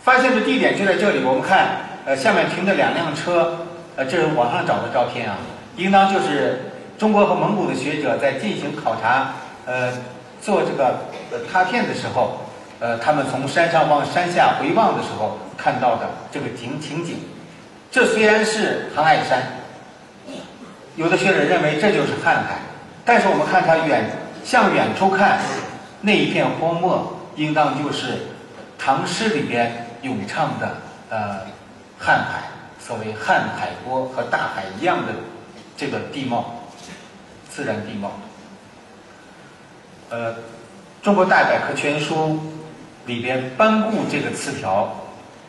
[0.00, 3.66] 发现的地点就在这里，我们看，呃，下面停的两辆车，
[3.96, 5.38] 呃，这是网上找的照片啊，
[5.76, 9.34] 应当就是中国和蒙古的学者在进行考察，
[9.66, 9.92] 呃，
[10.40, 11.00] 做这个
[11.32, 12.45] 呃拓片的时候。
[12.78, 17.16] 呃，他们从山上往山下回望的时候看到的这个景情景，
[17.90, 19.42] 这虽然是杭爱山，
[20.94, 22.60] 有的学者认为这就是瀚海，
[23.02, 24.10] 但是我们看它远
[24.44, 25.40] 向远处看，
[26.02, 28.18] 那一片荒漠，应当就是
[28.78, 30.76] 唐诗里边咏唱的
[31.08, 31.40] 呃
[31.98, 32.42] 瀚海，
[32.78, 35.14] 所谓瀚海波和大海一样的
[35.78, 36.60] 这个地貌，
[37.48, 38.12] 自然地貌。
[40.10, 40.34] 呃，
[41.02, 42.38] 中国大百科全书。
[43.06, 44.94] 里边班固这个词条，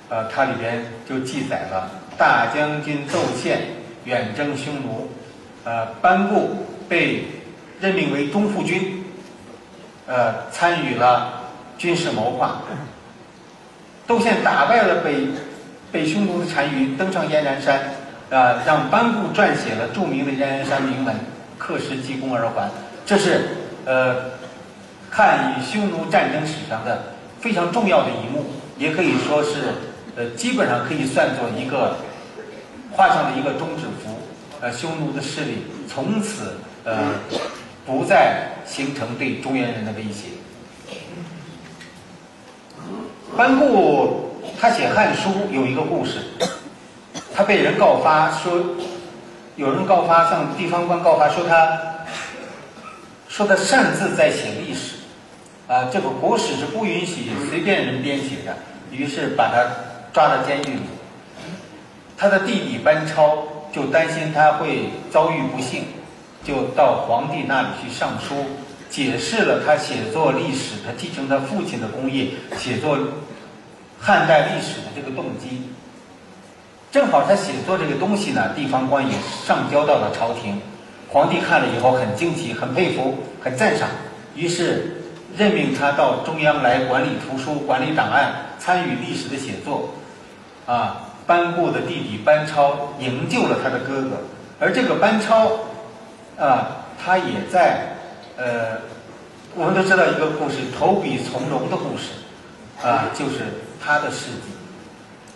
[0.09, 3.61] 呃，它里边就记载了大将军窦宪
[4.05, 5.09] 远征匈奴，
[5.63, 7.25] 呃，班固被
[7.81, 9.03] 任命为中护军，
[10.05, 11.34] 呃，参与了
[11.79, 12.61] 军事谋划。
[14.05, 15.27] 窦宪打败了北
[15.91, 17.79] 北匈奴的单于，登上燕然山，
[18.29, 21.15] 啊，让班固撰写了著名的燕然山铭文，
[21.57, 22.69] 刻石积功而还。
[23.03, 24.15] 这是呃，
[25.09, 27.16] 汉与匈奴战争史上的。
[27.48, 28.44] 非常重要的一幕，
[28.78, 29.74] 也可以说是，
[30.18, 31.95] 呃，基本上可以算作一个
[32.91, 34.19] 画上的一个终止符。
[34.60, 36.98] 呃，匈奴的势力从此呃
[37.86, 40.28] 不再形成对中原人的威胁。
[43.38, 46.26] 班固他写《汉书》有一个故事，
[47.34, 48.61] 他被人告发说，
[49.56, 51.80] 有人告发向地方官告发说他，
[53.30, 54.97] 说他擅自在写历史。
[55.68, 58.56] 啊，这个国史是不允许随便人编写的，
[58.89, 59.65] 于是把他
[60.14, 60.81] 抓到监狱里。
[62.18, 65.84] 他的弟弟班超就担心他会遭遇不幸，
[66.41, 68.45] 就到皇帝那里去上书，
[68.89, 72.98] 解释了他写作历史，他继承他父亲的功业，写作
[73.99, 75.64] 汉代历史的这个动机。
[76.94, 79.14] 正好他写作这个东西呢，地方官也
[79.45, 80.61] 上交到了朝廷，
[81.10, 83.89] 皇帝看了以后很惊奇，很佩服，很赞赏，
[84.34, 84.94] 于是。
[85.38, 89.93] 任命他到中央来管理图书、管理档案、参与历史的写作，
[90.65, 94.18] 啊，班固的弟弟班超营救了他的哥哥，
[94.59, 95.51] 而这个班超，
[96.39, 97.97] 啊，他也在，
[98.35, 98.80] 呃，
[99.53, 102.14] 我们都知道一个故事，投笔从戎的故事，
[102.81, 103.41] 啊，就是
[103.80, 104.49] 他的事迹。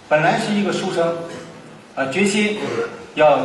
[0.10, 1.16] 本来是一个书生，
[1.96, 2.58] 啊，决心
[3.14, 3.40] 要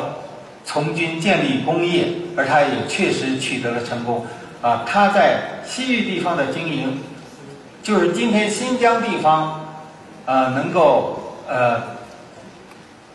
[0.64, 4.24] 从军建立功业，而他也确实取得了成功。
[4.62, 7.00] 啊，他在西域地方的经营，
[7.82, 9.60] 就是今天新疆地方，
[10.24, 11.80] 呃，能够呃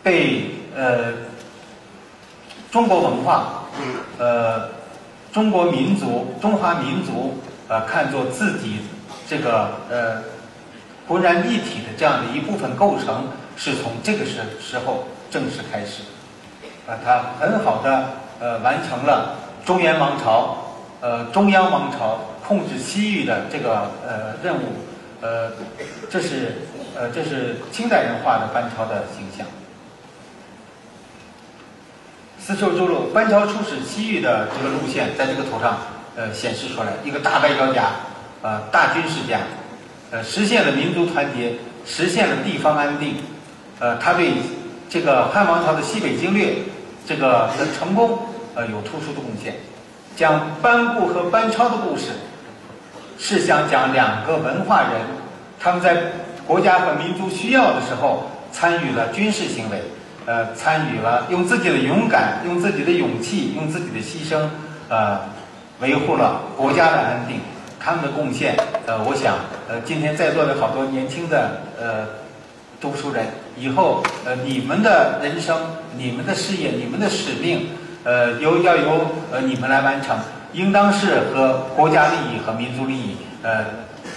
[0.02, 1.12] 被呃
[2.70, 3.64] 中国文化，
[4.18, 4.68] 呃
[5.32, 7.38] 中国民族、中华民族
[7.68, 8.80] 呃看作自己
[9.28, 10.22] 这个呃
[11.08, 16.02] 浑然一体的这样的一部分构成，是从这个时时候正式开始，
[16.86, 18.10] 啊，他很好的
[18.40, 19.34] 呃完成了
[19.66, 20.56] 中原王朝。
[21.02, 24.66] 呃，中央王朝控制西域的这个呃任务，
[25.20, 25.50] 呃，
[26.08, 26.58] 这是
[26.96, 29.44] 呃这是清代人画的班超的形象。
[32.38, 35.76] 丝绸之路，班超出使西域的这个路线，在这个图上
[36.14, 37.90] 呃显示出来，一个大外交家，
[38.42, 39.40] 呃大军事家，
[40.12, 41.54] 呃实现了民族团结，
[41.84, 43.16] 实现了地方安定，
[43.80, 44.34] 呃他对
[44.88, 46.54] 这个汉王朝的西北经略
[47.04, 48.20] 这个的成功，
[48.54, 49.56] 呃，有突出的贡献。
[50.16, 52.10] 讲班固和班超的故事，
[53.18, 55.00] 是想讲两个文化人，
[55.58, 55.96] 他们在
[56.46, 59.82] 国家和民族需要的时候，参与了军事行为，
[60.26, 64.48] 呃，参与了用自己的勇敢、用自己的勇气、用自己的牺牲，
[64.88, 65.20] 呃，
[65.80, 67.40] 维护了国家的安定。
[67.84, 68.56] 他们的贡献，
[68.86, 69.34] 呃，我想，
[69.68, 72.06] 呃，今天在座的好多年轻的呃
[72.80, 73.26] 读书人，
[73.58, 75.58] 以后呃你们的人生、
[75.96, 77.70] 你们的事业、你们的使命，
[78.04, 80.18] 呃，由要由呃你们来完成，
[80.52, 83.64] 应当是和国家利益和民族利益呃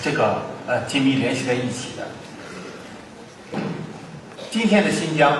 [0.03, 3.60] 这个呃紧密联系在一起的。
[4.49, 5.38] 今天的新疆，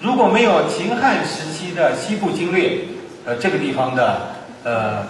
[0.00, 2.80] 如果没有秦汉时期的西部经略，
[3.24, 4.20] 呃，这个地方的
[4.64, 5.06] 呃。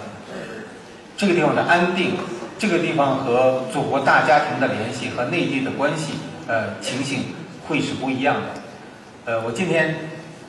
[1.17, 2.17] 这个地方的安定，
[2.59, 6.15] 这个地方和祖国大家庭的联系和内地的关系，
[6.45, 7.27] 呃，情形
[7.65, 9.31] 会是不一样的。
[9.31, 9.95] 呃，我今天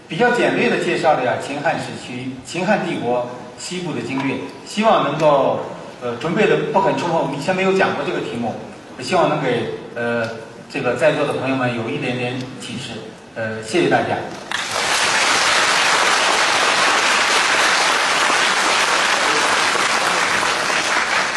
[0.09, 3.29] 比较简略的介绍了呀秦汉时期秦汉帝国
[3.59, 5.61] 西部的经略，希望能够
[6.03, 8.55] 呃准备的不很充分，我们以前没有讲过这个题目，
[9.01, 10.29] 希望能给呃
[10.71, 12.93] 这个在座的朋友们有一点点启示。
[13.35, 14.17] 呃，谢谢大家。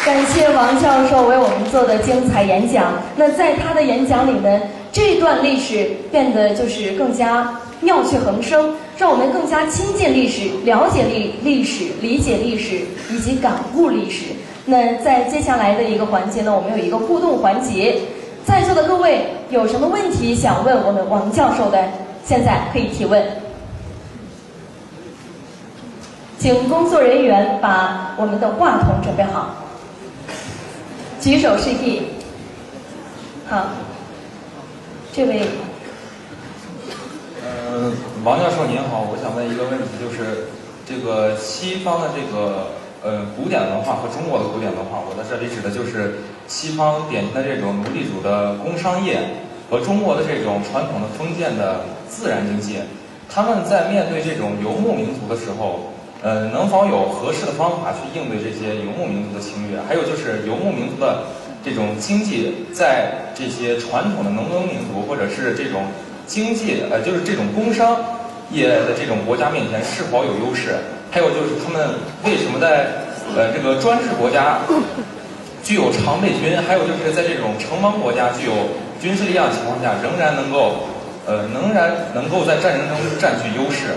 [0.02, 2.94] 感谢王教授为我们做的精彩演讲。
[3.16, 4.60] 那在他的演讲里呢，
[4.90, 14.24] 这段历史变得就是更加妙趣横生，让我们更加亲近历史、了解历历史、理解历史以及感悟历史。
[14.64, 17.98] 那在接下来的一个环节呢，我们有一个互动环节，
[18.46, 21.84] 在座的各位有什么问题想问我们王教授的，
[22.24, 23.22] 现在可以提问。
[26.38, 29.56] 请工作人员把我们的话筒准备好。
[31.20, 32.00] 举手示意。
[33.46, 33.66] 好，
[35.12, 35.42] 这位。
[37.44, 37.92] 呃，
[38.24, 40.48] 王教授您好，我想问一个问题，就是
[40.88, 42.72] 这个西方的这个
[43.04, 49.20] 呃古典文化和中国的古典文化，我在这里指的就是西方典型的这种奴隶主的工商业
[49.68, 52.78] 和中国的这种传统的封建的自然经济，
[53.28, 55.89] 他们在面对这种游牧民族的时候。
[56.22, 59.80] 呃，能否有合适的方法去应对这些游牧民族的侵略？
[59.88, 61.24] 还有就是游牧民族的
[61.64, 65.84] 这种经济，在这些传统的农耕民族或者是这种
[66.26, 67.96] 经济呃，就是这种工商
[68.52, 70.76] 业的这种国家面前是否有优势？
[71.10, 71.88] 还有就是他们
[72.24, 72.86] 为什么在
[73.34, 74.58] 呃这个专制国家
[75.64, 78.52] 具有常备军，还有就是在这种城邦国家具有
[79.00, 80.84] 军事力量的情况下，仍然能够
[81.26, 83.96] 呃仍然能够在战争中占据优势？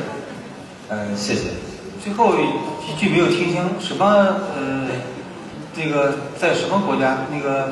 [0.90, 1.42] 嗯，谢谢。
[2.04, 4.90] 最后一句没有听清，什么呃，
[5.74, 7.20] 这个在什么国家？
[7.32, 7.70] 那个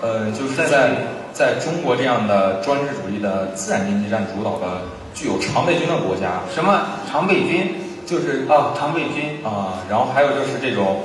[0.00, 0.96] 呃，就是在
[1.34, 4.80] 在中国这样的专制主义的自然经济占主导的、
[5.12, 6.40] 具有常备军的国家。
[6.54, 7.74] 什么常备军？
[8.06, 9.84] 就是啊，常备军啊。
[9.90, 11.02] 然后还有就是这种，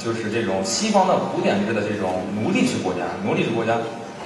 [0.00, 3.74] 就是这种西方的古典制的这种奴隶制国家，奴隶制国家。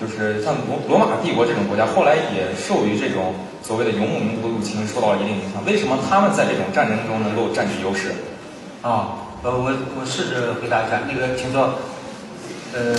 [0.02, 5.64] 就是像罗罗马帝国这种国家，后来也受于这种所谓的游牧民族入侵，受到了一定影响。
[5.64, 8.10] 为什么他们在这种战争中能够占据优势？
[8.82, 9.14] 啊，
[9.44, 10.98] 呃，我我试着回答一下。
[11.06, 11.78] 那个，请坐。
[12.74, 12.96] 呃，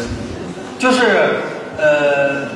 [0.79, 1.41] 就是
[1.77, 2.47] 呃，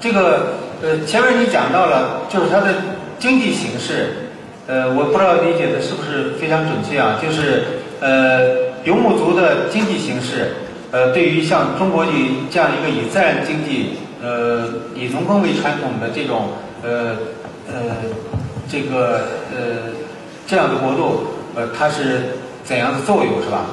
[0.00, 2.72] 这个呃，前面你讲到了，就是它的
[3.18, 4.30] 经济形势，
[4.66, 7.20] 呃，我不知道理解的是不是非常准确啊？
[7.20, 7.64] 就是
[8.00, 10.54] 呃，游牧族的经济形势。
[10.90, 12.12] 呃，对于像中国的
[12.50, 16.48] 这样一个以自然经济、呃以农耕为传统的这种
[16.82, 17.14] 呃
[17.68, 17.74] 呃
[18.70, 19.92] 这个呃
[20.46, 23.66] 这样的国度，呃，它是怎样的作用是吧？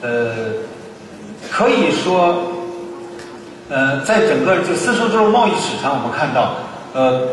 [0.00, 0.34] 呃，
[1.50, 2.52] 可以说，
[3.68, 6.54] 呃，在整个就丝绸之路贸易史上，我们看到，
[6.94, 7.28] 呃，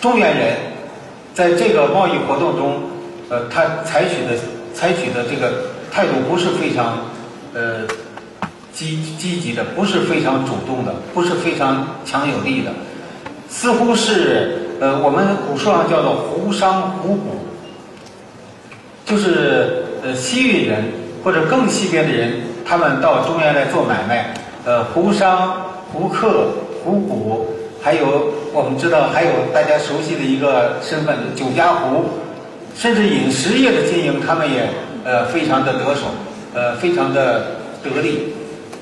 [0.00, 0.56] 中原人
[1.34, 2.80] 在这个贸易活动中，
[3.28, 4.40] 呃，他采取的
[4.72, 7.11] 采取的这个态度不是非常。
[7.54, 7.86] 呃，
[8.72, 12.72] 积积极的不是非常主动的，不是非常强有力的，
[13.48, 17.36] 似乎是呃，我们古书上叫做胡商胡卜，
[19.04, 20.84] 就是呃西域人
[21.22, 24.32] 或者更西边的人，他们到中原来做买卖，
[24.64, 25.54] 呃，胡商、
[25.92, 26.48] 胡客、
[26.82, 27.46] 胡卜，
[27.82, 32.04] 还有我们知道还有大家熟悉的一个身份酒家胡，
[32.74, 34.70] 甚至饮食业的经营，他们也
[35.04, 36.06] 呃非常的得手。
[36.54, 38.32] 呃，非常的得力。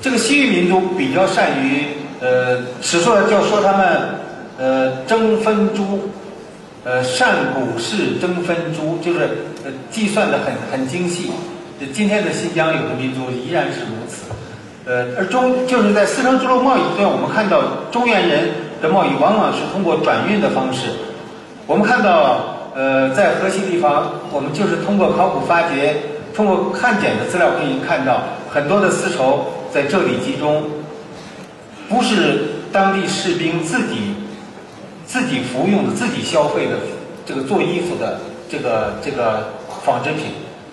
[0.01, 1.85] 这个西域民族比较善于，
[2.19, 3.99] 呃，史书就说他们，
[4.57, 6.09] 呃，争分珠，
[6.83, 9.19] 呃，善股市争分珠，就是
[9.63, 11.31] 呃，计算的很很精细。
[11.93, 14.31] 今天的新疆有的民族依然是如此。
[14.85, 17.61] 呃，而中就是在丝绸之路贸易中，我们看到
[17.91, 18.49] 中原人
[18.81, 20.89] 的贸易往往是通过转运的方式。
[21.67, 25.95] 我们看到，呃，在河西地方，我们就是通过考古发掘，
[26.33, 30.63] 通过汉简的资料可以看到，很多的丝绸在这里集中，
[31.89, 34.15] 不是当地士兵自己
[35.05, 36.77] 自己服用的、自己消费的
[37.25, 39.49] 这个做衣服的这个这个
[39.83, 40.25] 纺织品，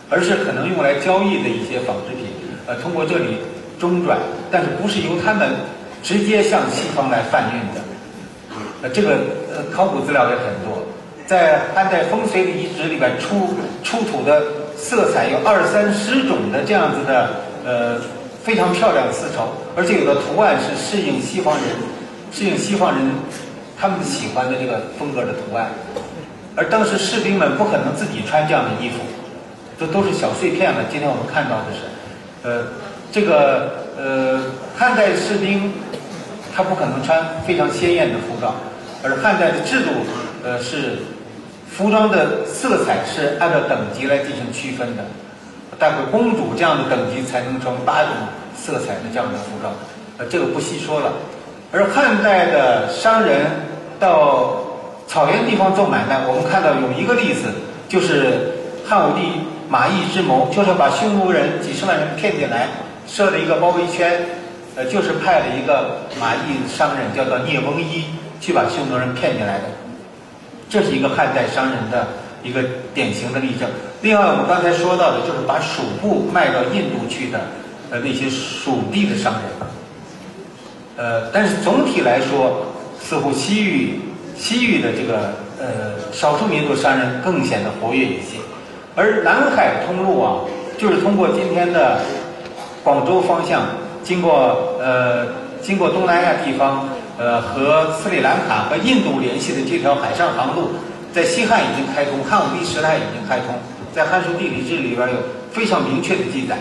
[0.09, 2.27] 而是可能用来交易的一些纺织品，
[2.67, 3.39] 呃，通过这里
[3.81, 4.19] 中转，
[4.51, 5.51] 但是不是由他们
[6.03, 7.81] 直接向西方来贩运的。
[8.83, 9.17] 呃，这个
[9.53, 10.87] 呃考古资料也很多，
[11.27, 14.41] 在汉代风水的遗址里边出出土的
[14.79, 17.31] 色彩有二三十种的这样子的
[17.67, 18.01] 呃
[18.45, 21.65] 非常漂亮的丝绸，而且有的图案是适应西方人
[22.33, 23.11] 适应西方人
[23.77, 25.73] 他们喜欢的这个风格的图案，
[26.55, 28.97] 而当时士兵们不可能自己穿这样的衣服，
[29.79, 30.85] 这都是小碎片了。
[30.91, 32.65] 今天我们看到的是，呃，
[33.11, 34.41] 这个呃
[34.79, 35.73] 汉代士兵。
[36.57, 38.53] 他不可能穿非常鲜艳的服装，
[39.01, 39.91] 而汉代的制度，
[40.43, 40.99] 呃，是
[41.71, 45.05] 服装的色彩是按照等级来进行区分的。
[45.79, 48.11] 大概公主这样的等级才能穿八种
[48.57, 49.73] 色彩的这样的服装，
[50.17, 51.13] 呃，这个不细说了。
[51.71, 53.47] 而汉代的商人
[54.01, 54.57] 到
[55.07, 57.53] 草原地方做买卖，我们看到有一个例子，
[57.89, 58.51] 就是
[58.89, 59.23] 汉武帝
[59.69, 62.67] 马邑之谋，就是把匈奴人几十万人骗进来，
[63.07, 64.21] 设了一个包围圈。
[64.75, 68.05] 呃，就是派了一个马邑商人，叫做聂翁一，
[68.41, 69.65] 去把匈奴人骗进来的。
[70.69, 72.09] 这是一个汉代商人的
[72.43, 72.63] 一个
[72.95, 73.69] 典型的例证。
[74.03, 77.41] 另外，我们刚才说到的，就是把蜀布卖到印度去的，
[77.91, 79.43] 呃，那些蜀地的商人。
[80.97, 82.67] 呃，但是总体来说，
[83.01, 84.01] 似乎西域
[84.37, 88.39] 西域的这个呃少数民族商人更显得活跃一些。
[88.95, 90.41] 而南海通路啊，
[90.77, 92.01] 就是通过今天的
[92.85, 93.63] 广州方向。
[94.05, 95.27] 经过呃，
[95.61, 96.89] 经过东南亚地方，
[97.19, 100.71] 呃，和斯里兰卡和印度联系的这条海上航路，
[101.13, 103.57] 在西汉已经开通，汉武帝时代已经开通，
[103.93, 105.17] 在《汉书地理志》里边有
[105.53, 106.57] 非常明确的记载。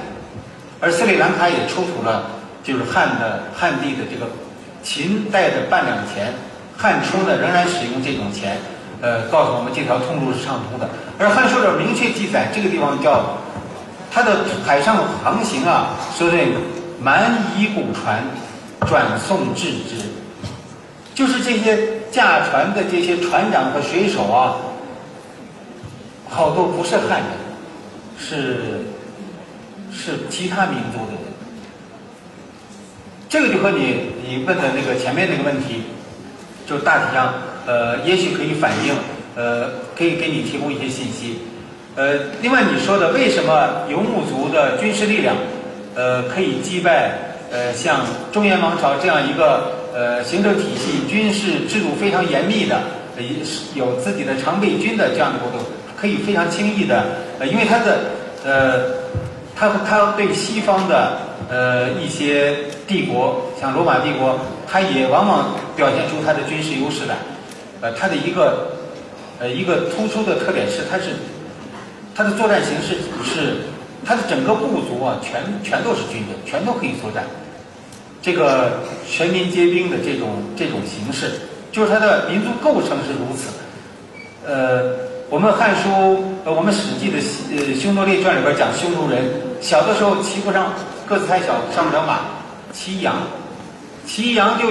[0.80, 2.24] 而斯里兰卡也出土了，
[2.64, 4.26] 就是汉的汉地的这个
[4.82, 6.34] 秦代的半两钱，
[6.76, 8.58] 汉初呢仍然使用这种钱，
[9.02, 10.90] 呃，告诉我们这条通路是畅通的。
[11.20, 13.38] 而《汉书》里明确记载，这个地方叫
[14.12, 16.38] 它的海上航行啊，说这。
[17.00, 18.24] 蛮夷古船，
[18.88, 20.02] 转送至之，
[21.18, 21.76] 就是这些
[22.12, 24.56] 驾船的这些船长和水手啊，
[26.30, 27.32] 好多不是汉人，
[28.20, 28.86] 是
[29.92, 31.22] 是其他民族的人。
[33.28, 35.82] 这个就和你你问的那个前面那个问题，
[36.68, 37.34] 就大体上
[37.66, 38.94] 呃，也许可以反映
[39.36, 41.40] 呃，可以给你提供一些信息。
[41.96, 42.14] 呃，
[42.44, 45.36] 另外你说的为什么游牧族的军事力量？
[45.96, 47.12] 呃，可以击败
[47.52, 52.80] 呃像中原王朝这样一个呃行政体系、军事制度非常严密的，
[53.18, 53.24] 呃
[53.74, 55.66] 有自己的常备军的这样的国度，
[56.00, 57.04] 可以非常轻易的，
[57.40, 57.98] 呃，因为它的
[58.46, 58.54] 呃，
[59.56, 61.18] 它它对西方的
[61.50, 62.56] 呃一些
[62.86, 67.16] 帝国，像罗马帝国，它也往往表现出它的军事优势来。
[67.82, 68.70] 呃，它的一个
[69.40, 71.06] 呃一个突出的特点是，它是
[72.14, 73.58] 它的作战形式是。
[74.06, 77.26] 他的整个部族啊，全全都是军人，全都可以作战。
[78.28, 80.28] 这个全民皆兵的这种
[80.58, 81.32] 这种形式，
[81.72, 83.48] 就是他的民族构成是如此。
[84.46, 84.98] 呃，
[85.30, 85.88] 我们《汉书》
[86.44, 87.18] 呃，我们《史记》的
[87.56, 89.24] 呃《匈奴列传》里边讲匈奴人
[89.62, 90.74] 小的时候骑不上，
[91.08, 92.20] 个子太小，上不了马，
[92.74, 93.16] 骑羊，
[94.06, 94.68] 骑羊就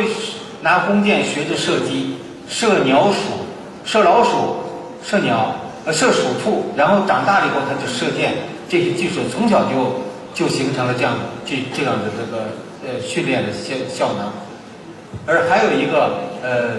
[0.60, 3.46] 拿弓箭学着射击，射鸟鼠，
[3.86, 4.58] 射老鼠，
[5.02, 5.56] 射鸟，
[5.86, 8.34] 呃，射鼠兔，然后长大了以后他就射箭。
[8.68, 10.02] 这些技术从小就
[10.34, 11.14] 就形成了这样
[11.46, 12.52] 这这样的这个
[12.85, 14.32] 呃训练的效效能，
[15.27, 16.77] 而还有一个呃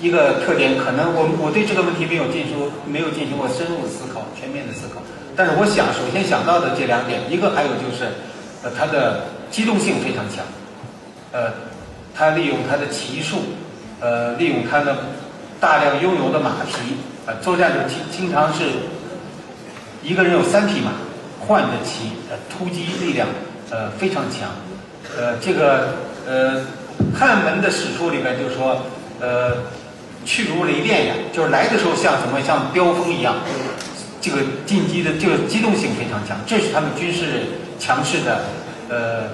[0.00, 5.02] 一个特点，可能我我对这个问题没有进行没有进行过深入思考、全面的思考，
[5.34, 8.04] 但是我想首先想到的这两点，一个还有就是
[8.62, 10.44] 呃它的机动性非常强，
[11.32, 11.52] 呃
[12.14, 13.38] 它利用它的骑术，
[14.00, 14.96] 呃利用它的
[15.58, 16.96] 大量拥有的马匹，
[17.26, 18.64] 呃作战的经经常是
[20.02, 20.92] 一个人有三匹马。
[21.46, 23.28] 换着骑，呃，突击力量，
[23.68, 24.48] 呃，非常强，
[25.16, 25.94] 呃，这个，
[26.26, 26.64] 呃，
[27.16, 28.82] 汉文的史书里面就说，
[29.20, 29.58] 呃，
[30.24, 33.36] 去如雷电呀，就是来的时候像什么，像飙风一样，
[34.20, 37.46] 这个进击的这个机动性非常强，这是他们军事
[37.78, 38.40] 强势的，
[38.88, 39.30] 呃，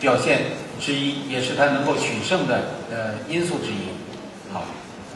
[0.00, 0.42] 表现
[0.80, 3.94] 之一，也是他能够取胜的，呃，因素之一。
[4.52, 4.64] 好，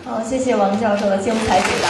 [0.05, 1.89] 好，谢谢王教授的精彩解答。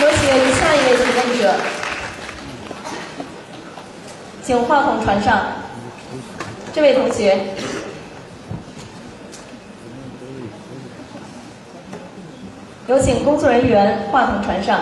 [0.00, 0.18] 有请
[0.56, 1.54] 下一位提问者，
[4.44, 5.40] 请话筒传上。
[6.72, 7.38] 这位同学。
[12.88, 14.80] 有请工作人员话筒传上。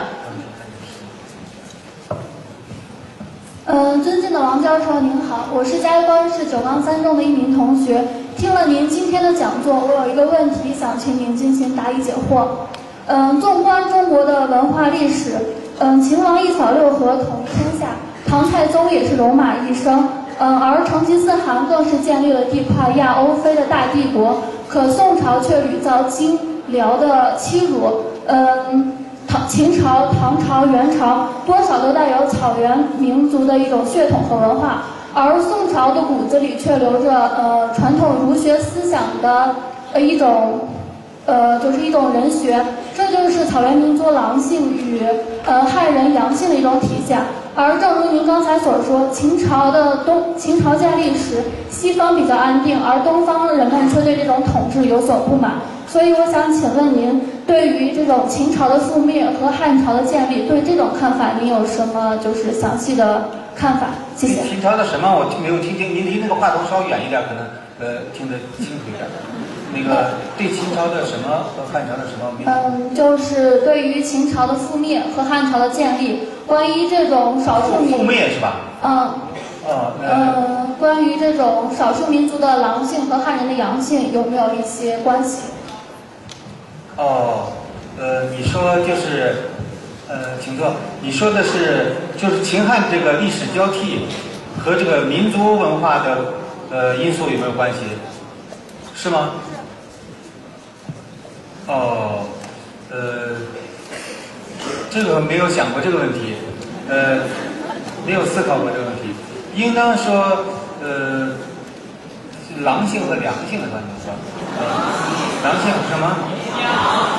[3.66, 8.02] 嗯尊敬的王教授您好我是嘉峪关市九钢三中的一名同学。
[8.36, 12.48] 听了您今天的讲座我有一个问题想请您进行答疑解惑。
[13.06, 15.34] 嗯纵观中国的文化历史
[15.80, 17.94] 嗯秦王一扫六合统一天下。
[18.30, 20.08] 唐太宗也是戎马一生，
[20.38, 24.38] 嗯，而成吉思汗更是建立了地跨亚欧非的大帝国。
[24.68, 26.38] 可宋朝却屡遭金
[26.68, 27.90] 辽的欺辱，
[28.26, 28.92] 嗯。
[29.26, 34.82] 唐、秦朝、唐朝、元朝，多少都带有草原民族的一种血统和文化，
[35.14, 39.54] 而宋朝的骨子里却留着呃传统儒学思想的
[39.92, 40.68] 呃一种，
[41.26, 42.60] 呃就是一种人学，
[42.96, 45.00] 这就是草原民族狼性与
[45.44, 47.20] 呃汉人阳性的一种体现。
[47.60, 55.52] 而正如您刚才所说，秦朝的东秦朝建立时，西方比较安定，而东方人们却对这种统治有所不满。
[55.86, 63.88] 所以我想请问您，对于这种秦朝的覆灭和汉朝的建立，对这种看法，您有什么就是详细的看法？
[64.16, 64.40] 谢谢。
[64.48, 65.94] 秦朝的什么我听没有听清？
[65.94, 67.44] 您离那个话筒稍远一点，可能
[67.80, 69.04] 呃听得清楚一点。
[69.72, 72.26] 那个对秦朝的什么和汉朝的什么？
[72.46, 78.56] 嗯，就是对于秦朝的覆灭和汉朝的建立，关于这种少数民覆灭是吧？
[78.82, 78.90] 嗯。
[79.66, 79.92] 哦。
[80.02, 85.42] 呃，关于这种少数民族的狼性和汉人的阳性有没有一些关系？
[86.96, 87.52] 哦，
[87.98, 89.44] 呃，你说就是，
[90.08, 90.72] 呃，请坐。
[91.00, 94.06] 你说的是就是秦汉这个历史交替
[94.58, 96.18] 和这个民族文化的
[96.70, 97.78] 呃因素有没有关系？
[98.94, 99.30] 是吗？
[101.66, 102.24] 哦，
[102.90, 103.36] 呃，
[104.90, 106.34] 这个没有想过这个问题，
[106.88, 107.20] 呃，
[108.06, 109.14] 没有思考过这个问题。
[109.54, 110.44] 应当说，
[110.82, 111.30] 呃，
[112.62, 114.14] 狼性和良性的关系是吧？
[115.44, 116.16] 狼性什么？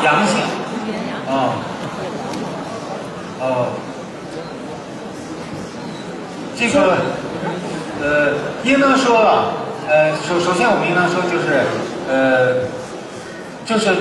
[0.03, 0.37] 阳性，
[1.27, 1.53] 哦，
[3.39, 3.67] 哦，
[6.57, 6.97] 这个，
[8.01, 8.33] 呃，
[8.63, 9.53] 应当说啊，
[9.87, 11.61] 呃，首首先我们应当说就是，
[12.09, 12.67] 呃，
[13.65, 13.93] 就是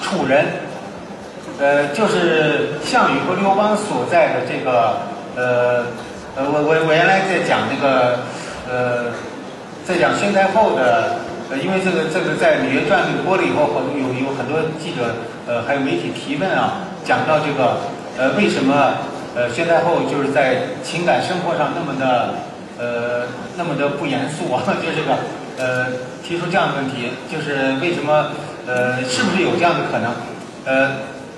[0.00, 0.46] 楚人，
[1.62, 4.98] 呃，就是项羽和刘邦所在的这个，
[5.36, 5.86] 呃，
[6.34, 8.18] 呃，我我我原来在讲那个，
[8.68, 9.14] 呃，
[9.86, 11.22] 在讲宣太后的。
[11.52, 15.14] 呃，因为这个这个在《芈月传》里播了以后，很有有很多记者
[15.46, 17.76] 呃还有媒体提问啊，讲到这个
[18.16, 18.94] 呃为什么
[19.36, 22.34] 呃宣太后就是在情感生活上那么的
[22.80, 24.64] 呃那么的不严肃啊？
[24.82, 25.12] 就这个
[25.60, 25.92] 呃
[26.24, 28.32] 提出这样的问题，就是为什么
[28.66, 30.10] 呃是不是有这样的可能？
[30.64, 30.90] 呃，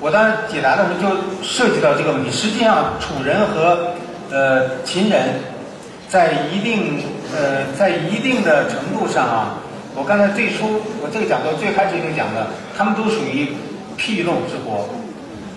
[0.05, 2.31] 我当时解答的时候就涉及到这个问题。
[2.31, 3.95] 实际上，楚人和
[4.31, 5.41] 呃秦人
[6.11, 7.01] 在一定
[7.33, 9.57] 呃在一定的程度上啊。
[9.97, 13.49] 我刚才最初，我这个讲座最开始就讲的，他们都属于
[13.97, 14.87] 僻陋之国。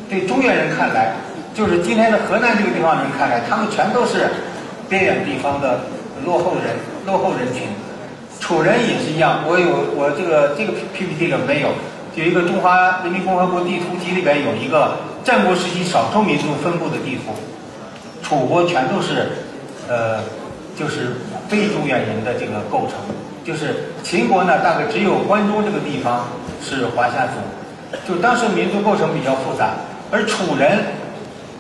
[0.08, 1.12] 对中原人看来，
[1.54, 4.32] 就是今天的河南这个地方人看来，他们全都是
[4.88, 5.82] 边远地方的
[6.24, 6.72] 落后人、
[7.06, 7.68] 落后人群。
[8.40, 9.68] 楚人也是一样，我有
[10.00, 11.68] 我这个这个 PPT 里没有，
[12.18, 17.32] 有一个中华人民共和国地图集里边有一个战国时期少数民族分布的地图，
[18.24, 19.30] 楚国全都是
[19.88, 20.18] 呃，
[20.76, 21.18] 就是
[21.48, 22.98] 非中原人的这个构成。
[23.46, 26.28] 就是秦国呢，大概只有关中这个地方
[26.60, 29.76] 是华夏族，就当时民族构成比较复杂。
[30.10, 30.80] 而楚人，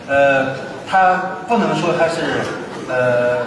[0.07, 0.55] 呃，
[0.89, 1.13] 他
[1.47, 2.41] 不能说他是
[2.89, 3.45] 呃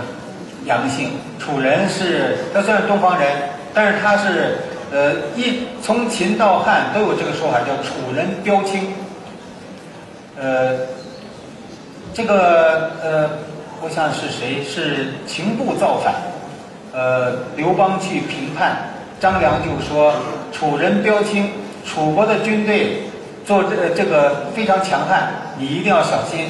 [0.64, 1.10] 阳性，
[1.40, 3.32] 楚人是他虽然东方人，
[3.74, 4.58] 但是他是
[4.92, 8.88] 呃一从秦到汉都有这个说法，叫楚人标清。
[10.38, 10.78] 呃，
[12.14, 13.30] 这个呃，
[13.82, 16.14] 我想是谁是秦部造反？
[16.92, 18.90] 呃，刘邦去平叛，
[19.20, 20.12] 张良就说
[20.50, 21.50] 楚人标清，
[21.84, 23.02] 楚国的军队
[23.46, 26.46] 做这这个非常强悍，你一定要小心。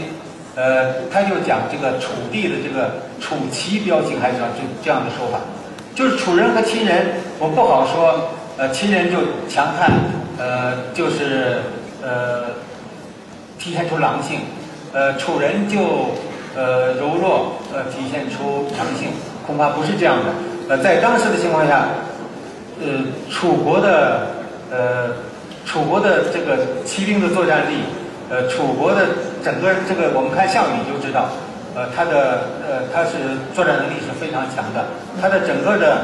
[0.57, 5.39] 呃，他就讲这个楚地的这个楚齐标清，还是这这样的说法，
[5.95, 7.07] 就是楚人和秦人，
[7.39, 8.31] 我不好说。
[8.59, 9.17] 呃，秦人就
[9.49, 9.91] 强悍，
[10.37, 11.63] 呃，就是
[12.03, 12.51] 呃
[13.59, 14.41] 体现出狼性，
[14.93, 15.79] 呃，楚人就
[16.55, 19.09] 呃柔弱，呃，体现出阳性。
[19.47, 20.25] 恐怕不是这样的。
[20.69, 21.89] 呃，在当时的情况下，
[22.83, 23.01] 呃，
[23.31, 24.27] 楚国的
[24.71, 25.09] 呃，
[25.65, 27.77] 楚国的这个骑兵的作战力，
[28.29, 29.07] 呃，楚国的
[29.43, 31.31] 整个这个，我们看项羽就知道，
[31.75, 33.17] 呃，他的呃，他是
[33.55, 34.87] 作战能力是非常强的，
[35.21, 36.03] 他的整个的。